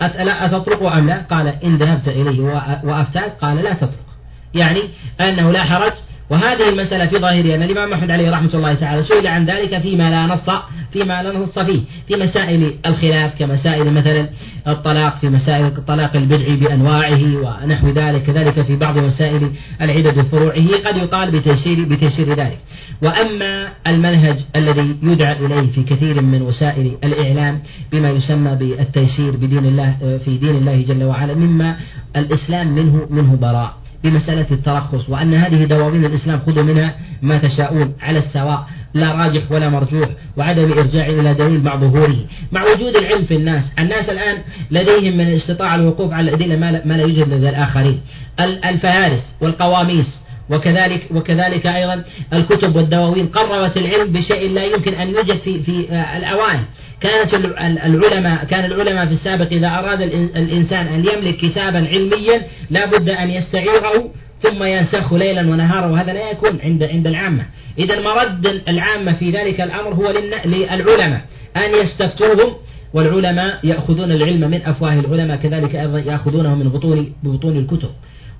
أتطلق 0.00 0.82
أم 0.82 1.06
لا؟ 1.06 1.22
قال 1.30 1.54
إن 1.64 1.76
ذهبت 1.76 2.08
إليه 2.08 2.40
وأفتاك 2.84 3.32
قال 3.40 3.56
لا 3.56 3.72
تطلق. 3.72 4.06
يعني 4.54 4.80
أنه 5.20 5.50
لا 5.50 5.64
حرج 5.64 5.92
وهذه 6.32 6.68
المسألة 6.68 7.06
في 7.06 7.18
ظاهرها 7.18 7.54
أن 7.54 7.62
الإمام 7.62 7.92
أحمد 7.92 8.10
عليه 8.10 8.30
رحمة 8.30 8.54
الله 8.54 8.74
تعالى 8.74 9.02
سئل 9.02 9.26
عن 9.26 9.44
ذلك 9.44 9.78
فيما 9.78 10.10
لا 10.10 10.26
نص 10.26 10.50
فيما 10.92 11.22
لا 11.22 11.32
نص 11.32 11.58
فيه 11.58 11.80
في 12.08 12.16
مسائل 12.16 12.74
الخلاف 12.86 13.38
كمسائل 13.38 13.92
مثلا 13.92 14.28
الطلاق 14.68 15.18
في 15.18 15.28
مسائل 15.28 15.66
الطلاق 15.66 16.16
البدعي 16.16 16.56
بأنواعه 16.56 17.22
ونحو 17.36 17.88
ذلك 17.88 18.22
كذلك 18.22 18.62
في 18.62 18.76
بعض 18.76 18.98
مسائل 18.98 19.50
العدد 19.80 20.18
وفروعه 20.18 20.66
قد 20.86 20.96
يقال 20.96 21.30
بتيسير 21.30 21.84
بتيسير 21.84 22.28
ذلك. 22.34 22.58
وأما 23.02 23.68
المنهج 23.86 24.36
الذي 24.56 24.96
يدعى 25.02 25.46
إليه 25.46 25.70
في 25.72 25.82
كثير 25.82 26.22
من 26.22 26.42
وسائل 26.42 26.96
الإعلام 27.04 27.62
بما 27.92 28.10
يسمى 28.10 28.54
بالتيسير 28.54 29.36
بدين 29.36 29.64
الله 29.64 30.18
في 30.24 30.38
دين 30.38 30.56
الله 30.56 30.82
جل 30.88 31.04
وعلا 31.04 31.34
مما 31.34 31.76
الإسلام 32.16 32.74
منه 32.74 33.06
منه 33.10 33.36
براء. 33.36 33.81
بمسألة 34.04 34.46
الترخص 34.50 35.08
وأن 35.08 35.34
هذه 35.34 35.64
دواوين 35.64 36.04
الإسلام 36.04 36.40
خذوا 36.46 36.62
منها 36.62 36.94
ما 37.22 37.38
تشاءون 37.38 37.94
على 38.02 38.18
السواء 38.18 38.66
لا 38.94 39.12
راجح 39.12 39.52
ولا 39.52 39.68
مرجوح 39.68 40.08
وعدم 40.36 40.72
إرجاع 40.72 41.06
إلى 41.06 41.34
دليل 41.34 41.62
مع 41.64 41.76
ظهوره. 41.76 42.16
مع 42.52 42.64
وجود 42.64 42.96
العلم 42.96 43.24
في 43.24 43.36
الناس 43.36 43.64
الناس 43.78 44.08
الآن 44.08 44.38
لديهم 44.70 45.16
من 45.16 45.28
الاستطاعة 45.28 45.74
الوقوف 45.74 46.12
على 46.12 46.30
الأدلة 46.30 46.56
ما 46.84 46.94
لا 46.94 47.02
يوجد 47.02 47.28
لدى 47.28 47.48
الآخرين. 47.48 48.00
الفهارس 48.40 49.22
والقواميس 49.40 50.22
وكذلك 50.50 51.02
وكذلك 51.14 51.66
أيضا 51.66 52.04
الكتب 52.32 52.76
والدواوين 52.76 53.26
قررت 53.26 53.76
العلم 53.76 54.12
بشيء 54.12 54.50
لا 54.50 54.64
يمكن 54.64 54.94
أن 54.94 55.08
يوجد 55.08 55.38
في 55.38 55.62
في 55.62 55.92
آه، 55.92 56.16
الأوائل. 56.16 56.60
كانت 57.02 57.34
العلماء 57.34 58.44
كان 58.44 58.64
العلماء 58.64 59.06
في 59.06 59.12
السابق 59.12 59.52
إذا 59.52 59.68
أراد 59.68 60.02
الإنسان 60.36 60.86
أن 60.86 61.00
يملك 61.00 61.36
كتابا 61.36 61.78
علميا 61.78 62.42
لا 62.70 62.86
بد 62.86 63.08
أن 63.08 63.30
يستعيره 63.30 64.10
ثم 64.38 64.64
ينسخ 64.64 65.12
ليلا 65.12 65.40
ونهارا 65.40 65.86
وهذا 65.86 66.12
لا 66.12 66.30
يكون 66.30 66.58
عند 66.64 66.82
عند 66.82 67.06
العامة. 67.06 67.46
إذا 67.78 68.00
مرد 68.00 68.62
العامة 68.68 69.12
في 69.12 69.30
ذلك 69.30 69.60
الأمر 69.60 69.94
هو 69.94 70.14
للعلماء 70.44 71.20
أن 71.56 71.74
يستفتوهم 71.82 72.52
والعلماء 72.94 73.58
يأخذون 73.64 74.12
العلم 74.12 74.50
من 74.50 74.62
أفواه 74.66 75.00
العلماء 75.00 75.36
كذلك 75.36 75.76
أيضا 75.76 75.98
يأخذونه 75.98 76.54
من 76.54 76.68
بطون 76.68 77.12
بطون 77.22 77.56
الكتب. 77.56 77.90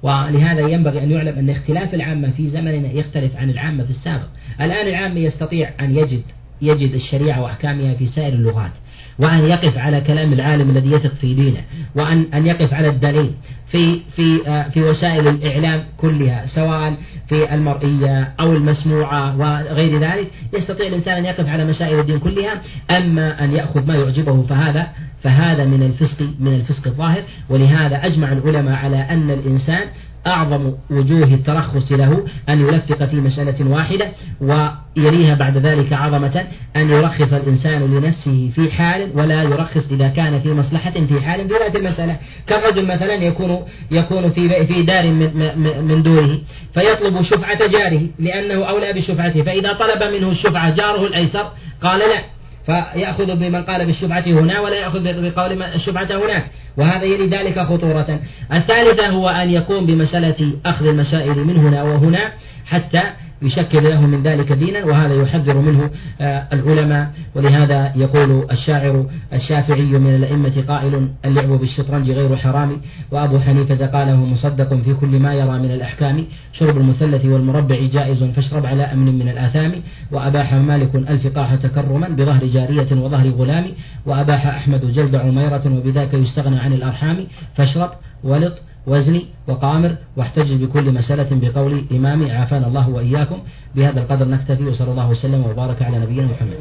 ولهذا 0.02 0.68
ينبغي 0.68 1.02
أن 1.02 1.10
يعلم 1.10 1.38
أن 1.38 1.50
اختلاف 1.50 1.94
العامة 1.94 2.30
في 2.30 2.48
زمننا 2.48 2.92
يختلف 2.92 3.36
عن 3.36 3.50
العامة 3.50 3.84
في 3.84 3.90
السابق. 3.90 4.28
الآن 4.60 4.86
العامة 4.86 5.20
يستطيع 5.20 5.70
أن 5.80 5.96
يجد 5.96 6.22
يجد 6.62 6.94
الشريعة 6.94 7.42
وأحكامها 7.42 7.94
في 7.94 8.06
سائر 8.06 8.32
اللغات 8.32 8.72
وأن 9.18 9.44
يقف 9.44 9.78
على 9.78 10.00
كلام 10.00 10.32
العالم 10.32 10.70
الذي 10.70 10.90
يثق 10.90 11.14
في 11.14 11.34
دينه 11.34 11.60
وأن 11.94 12.26
أن 12.34 12.46
يقف 12.46 12.74
على 12.74 12.88
الدليل 12.88 13.30
في 13.66 14.00
في 14.16 14.48
آه، 14.48 14.68
في 14.68 14.82
وسائل 14.82 15.28
الإعلام 15.28 15.84
كلها 15.96 16.46
سواء 16.46 16.94
في 17.28 17.54
المرئية 17.54 18.34
أو 18.40 18.52
المسموعة 18.52 19.38
وغير 19.38 20.00
ذلك. 20.00 20.30
يستطيع 20.54 20.86
الإنسان 20.86 21.16
أن 21.16 21.24
يقف 21.24 21.48
على 21.48 21.64
مسائل 21.64 21.98
الدين 21.98 22.18
كلها 22.18 22.62
أما 22.90 23.44
أن 23.44 23.52
يأخذ 23.52 23.86
ما 23.86 23.94
يعجبه 23.94 24.42
فهذا 24.42 24.86
فهذا 25.23 25.64
من 25.64 25.83
الفسق 25.83 26.23
من 26.41 26.55
الفسق 26.55 26.87
الظاهر. 26.87 27.23
ولهذا 27.51 28.07
أجمع 28.07 28.33
العلماء 28.33 28.75
على 28.75 28.97
أن 28.97 29.31
الإنسان 29.31 29.87
أعظم 30.27 30.73
وجوه 30.91 31.35
الترخص 31.35 31.93
له 31.93 32.25
أن 32.49 32.61
يلفق 32.61 33.05
في 33.05 33.16
مسألة 33.16 33.70
واحدة 33.70 34.09
ويليها 34.41 35.35
بعد 35.35 35.57
ذلك 35.57 35.93
عظمة 35.93 36.45
أن 36.77 36.91
يرخص 36.91 37.33
الإنسان 37.33 37.95
لنفسه 37.95 38.51
في 38.55 38.70
حال 38.70 39.09
ولا 39.14 39.43
يرخص 39.43 39.91
إذا 39.91 40.09
كان 40.09 40.41
في 40.41 40.53
مصلحة 40.53 40.91
في 40.91 41.20
حال 41.20 41.49
في 41.49 41.55
ذات 41.55 41.77
المسألة. 41.77 42.16
كالرجل 42.47 42.87
مثلا 42.87 43.14
يكون 43.14 43.62
يكون 43.91 44.31
في 44.31 44.66
في 44.66 44.83
دار 44.83 45.07
من 45.11 45.85
من 45.89 46.03
دوره 46.03 46.39
فيطلب 46.75 47.23
شفعة 47.23 47.66
جاره 47.66 48.07
لأنه 48.18 48.64
أولى 48.64 48.93
بشفعته 48.93 49.43
فإذا 49.43 49.73
طلب 49.73 50.03
منه 50.03 50.31
الشفعة 50.31 50.70
جاره 50.70 51.07
الأيسر 51.07 51.51
قال 51.83 51.99
لا 51.99 52.23
فيأخذ 52.66 53.36
بمن 53.36 53.62
قال 53.62 53.86
بالشفعة 53.86 54.24
هنا 54.26 54.60
ولا 54.60 54.76
يأخذ 54.76 55.02
بقول 55.02 55.62
الشفعة 55.62 56.04
هناك. 56.04 56.44
وهذا 56.76 57.04
يلي 57.04 57.26
ذلك 57.26 57.58
خطورة. 57.58 58.20
الثالثة 58.52 59.08
هو 59.08 59.28
أن 59.28 59.50
يكون 59.50 59.86
بمسألة 59.86 60.52
أخذ 60.66 60.86
المسائل 60.86 61.44
من 61.44 61.56
هنا 61.56 61.82
وهنا 61.82 62.32
حتى 62.66 63.02
يشكل 63.43 63.84
له 63.84 64.01
من 64.07 64.22
ذلك 64.22 64.53
دينا 64.53 64.84
وهذا 64.84 65.14
يحذر 65.14 65.59
منه 65.59 65.90
آه، 66.20 66.47
العلماء. 66.53 67.11
ولهذا 67.34 67.93
يقول 67.97 68.47
الشاعر 68.51 69.07
الشافعي 69.32 69.99
من 69.99 70.14
الأئمة 70.14 70.64
قائل 70.68 71.09
اللعب 71.24 71.49
بالشطرنج 71.49 72.11
غير 72.11 72.36
حرام. 72.36 72.80
وأبو 73.11 73.38
حنيفة 73.38 73.86
قاله 73.86 74.16
مصدق 74.16 74.74
في 74.74 74.95
كل 74.95 75.18
ما 75.18 75.34
يرى 75.34 75.59
من 75.59 75.70
الأحكام. 75.70 76.24
شرب 76.53 76.76
المثلث 76.76 77.24
والمربع 77.24 77.86
جائز 77.93 78.24
فاشرب 78.24 78.66
على 78.66 78.82
أمن 78.82 79.18
من 79.18 79.28
الآثام. 79.28 79.72
وأباح 80.12 80.55
مالك 80.55 80.95
الفقاح 80.95 81.55
تكرما 81.55 82.09
بظهر 82.09 82.47
جارية 82.47 82.93
وظهر 82.93 83.28
غلام. 83.28 83.64
وأباح 84.07 84.47
أحمد 84.47 84.93
جلد 84.93 85.14
عميرة 85.14 85.62
وبذاك 85.66 86.14
يستغنى 86.14 86.59
عن 86.61 86.72
الأرحام. 86.72 87.26
فاشرب 87.55 87.90
ولط 88.24 88.59
وزني 88.87 89.24
وقامر 89.49 89.97
واحتج 90.16 90.53
بكل 90.53 90.93
مسألة 90.93 91.28
بقول 91.30 91.85
إمامي 91.93 92.33
عافانا 92.33 92.66
الله 92.66 92.89
وإياكم. 92.89 93.39
بهذا 93.76 94.01
القدر 94.01 94.28
نكتفي 94.28 94.66
وصلى 94.66 94.91
الله 94.91 95.09
وسلم 95.11 95.45
وبارك 95.47 95.83
على 95.83 95.99
نبينا 95.99 96.26
محمد. 96.26 96.59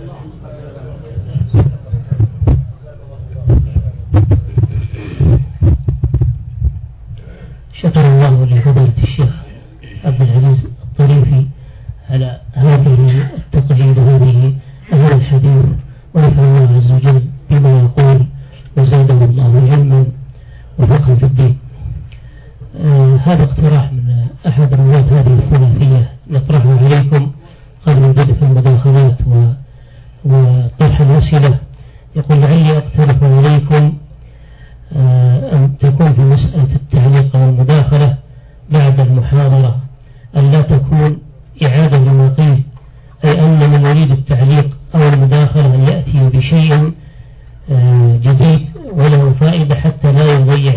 شكر 7.74 8.07
الله 8.07 8.45
لفضيلة 8.45 9.03
الشيخ 9.03 9.34
عبد 10.05 10.22
العزيز 10.22 10.69
الطريفي 10.84 11.45
على 12.09 12.39
هذه 12.53 13.28
التقليد 13.38 13.97
وهذه 13.97 14.53
هذا 14.91 15.15
الحديث 15.15 15.65
ونفع 16.13 16.43
الله 16.43 16.76
عز 16.78 16.91
وجل 16.91 17.22
بما 17.49 17.80
يقول 17.80 18.26
وزاده 18.78 19.26
الله 19.26 19.72
علما 19.72 20.05
وفقها 20.80 21.15
في 21.15 21.26
الدين. 21.26 21.57
آه 22.80 23.15
هذا 23.15 23.43
اقتراح 23.43 23.91
من 23.93 24.28
أحد 24.47 24.74
رواد 24.74 25.13
هذه 25.13 25.34
الثلاثية 25.34 26.09
نطرحه 26.30 26.86
عليكم 26.86 27.32
قبل 27.88 28.03
البدء 28.03 28.34
المداخلات 28.41 29.17
وطرح 30.26 31.01
الأسئلة. 31.01 31.57
يقول 32.15 32.41
لعلي 32.41 32.78
أقترح 32.78 33.24
عليكم 33.24 33.93
آه 34.95 35.55
أن 35.55 35.78
تكون 35.78 36.13
في 36.13 36.22
مسألة 36.22 36.76
التعليق 36.76 37.36
أو 37.36 37.49
المداخلة 37.49 38.17
بعد 38.69 38.99
المحاضرة 38.99 39.78
أن 40.38 40.51
لا 40.51 40.61
تكون 40.61 41.17
إعادة 41.63 41.97
لما 41.97 42.34
أي 43.24 43.39
أن 43.45 43.69
من 43.69 43.86
يريد 43.86 44.11
التعليق 44.11 44.78
أو 44.95 45.09
المداخلة 45.09 45.76
أن 45.76 45.84
يأتي 45.84 46.30
بشيء 46.38 46.91
آه 47.72 48.17
جديد 48.17 48.69
وله 48.91 49.34
فائدة 49.39 49.76
حتى 49.76 50.11
لا 50.11 50.34
يضيع 50.34 50.74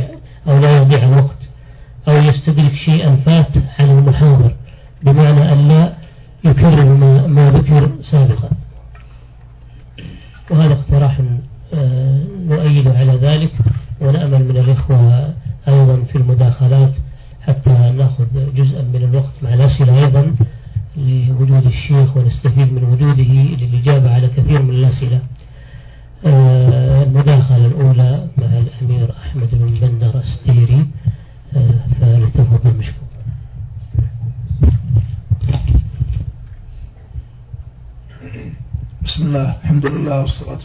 أو 0.49 0.59
لا 0.59 0.77
يضيع 0.77 1.03
الوقت 1.05 1.39
أو 2.09 2.17
يستدرك 2.17 2.74
شيئا 2.85 3.17
فات. 3.27 3.49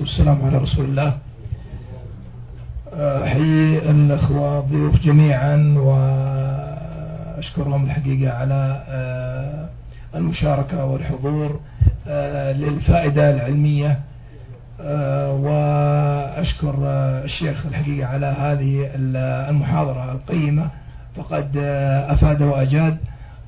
والسلام 0.10 0.42
على 0.46 0.58
رسول 0.58 0.86
الله. 0.86 1.18
أحيي 2.94 3.90
الأخوة 3.92 4.60
الضيوف 4.60 5.00
جميعا 5.02 5.76
وأشكرهم 7.38 7.86
الحقيقة 7.86 8.34
على 8.34 8.84
آه، 8.90 9.70
المشاركة 10.16 10.86
والحضور 10.86 11.60
آه، 12.08 12.52
للفائدة 12.52 13.30
العلمية. 13.30 14.00
آه، 14.82 15.34
وأشكر 15.34 16.76
الشيخ 17.26 17.66
الحقيقة 17.66 18.08
على 18.08 18.26
هذه 18.26 18.90
المحاضرة 19.50 20.12
القيمة. 20.12 20.70
فقد 21.16 21.58
أفاد 22.10 22.42
وأجاد. 22.42 22.98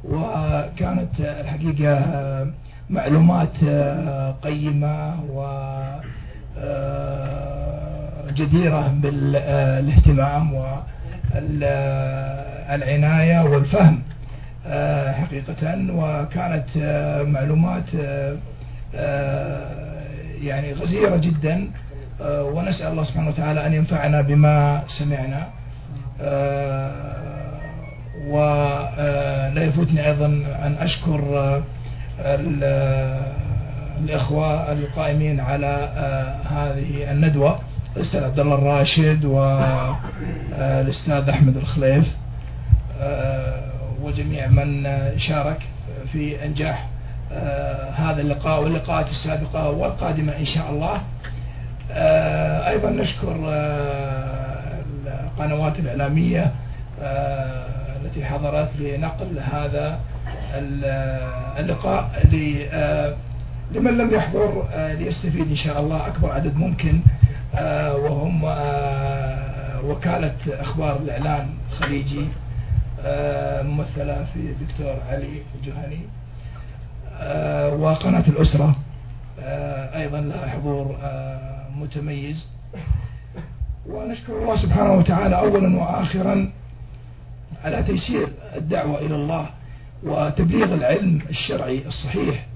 وكانت 0.04 1.20
الحقيقة 1.20 2.02
معلومات 2.90 3.58
قيمة 4.44 5.14
وجديرة 8.28 8.88
بالاهتمام 9.02 10.54
والعناية 12.74 13.44
والفهم 13.44 14.02
حقيقة 15.22 15.78
وكانت 15.94 16.70
معلومات 17.28 17.94
يعني 20.42 20.74
غزيرة 20.74 21.18
جدا 21.18 21.68
ونسأل 22.26 22.88
الله 22.92 23.04
سبحانه 23.04 23.30
وتعالى 23.30 23.66
أن 23.68 23.74
ينفعنا 23.74 24.22
بما 24.22 24.82
سمعنا 25.00 25.48
ولا 28.28 29.64
يفوتني 29.64 30.08
أيضا 30.08 30.26
أن 30.66 30.76
أشكر 30.80 31.62
الإخوة 34.04 34.72
القائمين 34.72 35.40
على 35.40 35.90
هذه 36.50 37.12
الندوة 37.12 37.60
الأستاذ 37.98 38.24
عبد 38.24 38.40
الله 38.40 38.56
الراشد 38.56 39.26
والأستاذ 39.26 41.30
أحمد 41.30 41.58
الخليف 41.58 42.06
وجميع 44.02 44.48
من 44.48 44.88
شارك 45.18 45.58
في 46.12 46.46
إنجاح 46.46 46.88
هذا 47.96 48.22
اللقاء 48.22 48.64
واللقاءات 48.64 49.08
السابقة 49.08 49.70
والقادمة 49.70 50.38
إن 50.38 50.46
شاء 50.46 50.70
الله. 50.72 51.02
أيضا 52.68 52.90
نشكر 52.90 53.36
القنوات 55.24 55.80
الإعلامية 55.80 56.52
التي 58.02 58.26
حضرت 58.26 58.70
لنقل 58.80 59.40
هذا 59.52 60.00
اللقاء 61.60 62.10
لمن 63.72 63.98
لم 63.98 64.14
يحضر 64.14 64.68
ليستفيد 64.76 65.48
إن 65.48 65.56
شاء 65.56 65.80
الله 65.80 66.08
أكبر 66.08 66.32
عدد 66.32 66.56
ممكن. 66.56 67.02
وهم 68.04 68.44
وكالة 69.86 70.36
أخبار 70.50 70.96
الإعلام 71.02 71.50
خليجي. 71.80 72.26
ممثلة 73.64 74.26
في 74.34 74.40
الدكتور 74.40 74.96
علي 75.10 75.42
الجهني 75.56 76.00
وقناة 77.84 78.28
الأسرة. 78.28 78.76
أيضا 79.96 80.22
لها 80.22 80.50
حضور 80.50 80.98
متميز. 81.76 82.46
ونشكر 83.90 84.42
الله 84.42 84.56
سبحانه 84.56 84.94
وتعالى 84.94 85.38
أولا 85.38 85.78
وآخرا 85.78 86.52
على 87.64 87.84
تيسير 87.84 88.28
الدعوة 88.56 89.00
إلى 89.00 89.16
الله 89.16 89.46
وتبليغ 90.04 90.74
العلم 90.74 91.22
الشرعي 91.30 91.88
الصحيح. 91.88 92.36
آه، 92.36 92.51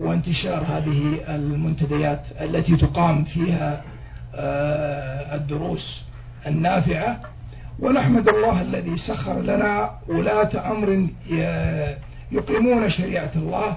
وانتشار 0.00 0.62
هذه 0.68 1.20
المنتديات 1.28 2.20
التي 2.40 2.76
تقام 2.76 3.24
فيها 3.24 3.82
آه، 4.34 5.34
الدروس 5.36 6.04
النافعة. 6.46 7.20
ونحمد 7.80 8.28
الله 8.28 8.62
الذي 8.62 8.96
سخر 8.96 9.40
لنا 9.40 9.90
ولاة 10.08 10.70
أمر 10.72 11.06
يقيمون 12.32 12.90
شريعة 12.90 13.30
الله 13.36 13.76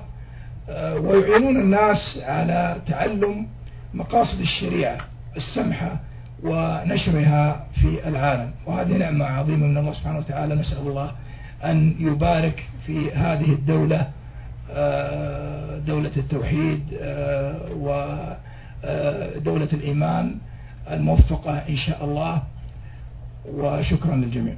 آه، 0.70 1.00
ويعينون 1.00 1.56
الناس 1.58 2.20
على 2.24 2.78
تعلم 2.88 3.48
مقاصد 3.94 4.40
الشريعة 4.40 4.98
السمحة 5.36 6.00
ونشرها 6.44 7.68
في 7.82 8.08
العالم. 8.08 8.52
وهذه 8.66 8.98
نعمة 8.98 9.26
عظيمة 9.26 9.68
من 9.68 9.78
الله 9.78 9.94
سبحانه 9.94 10.18
وتعالى. 10.18 10.56
نسأل 10.56 10.78
الله 10.88 11.12
أن 11.64 11.96
يبارك 12.00 12.66
في 12.86 13.12
هذه 13.12 13.52
الدولة 13.52 13.96
آه، 13.98 14.08
دولة 15.86 16.12
التوحيد 16.18 16.84
آه، 17.02 17.56
ودولة 17.74 19.70
الإيمان 19.74 20.36
الموفقة 20.92 21.52
إن 21.70 21.76
شاء 21.76 22.06
الله. 22.06 22.42
وشكرا 23.54 24.16
للجميع. 24.16 24.56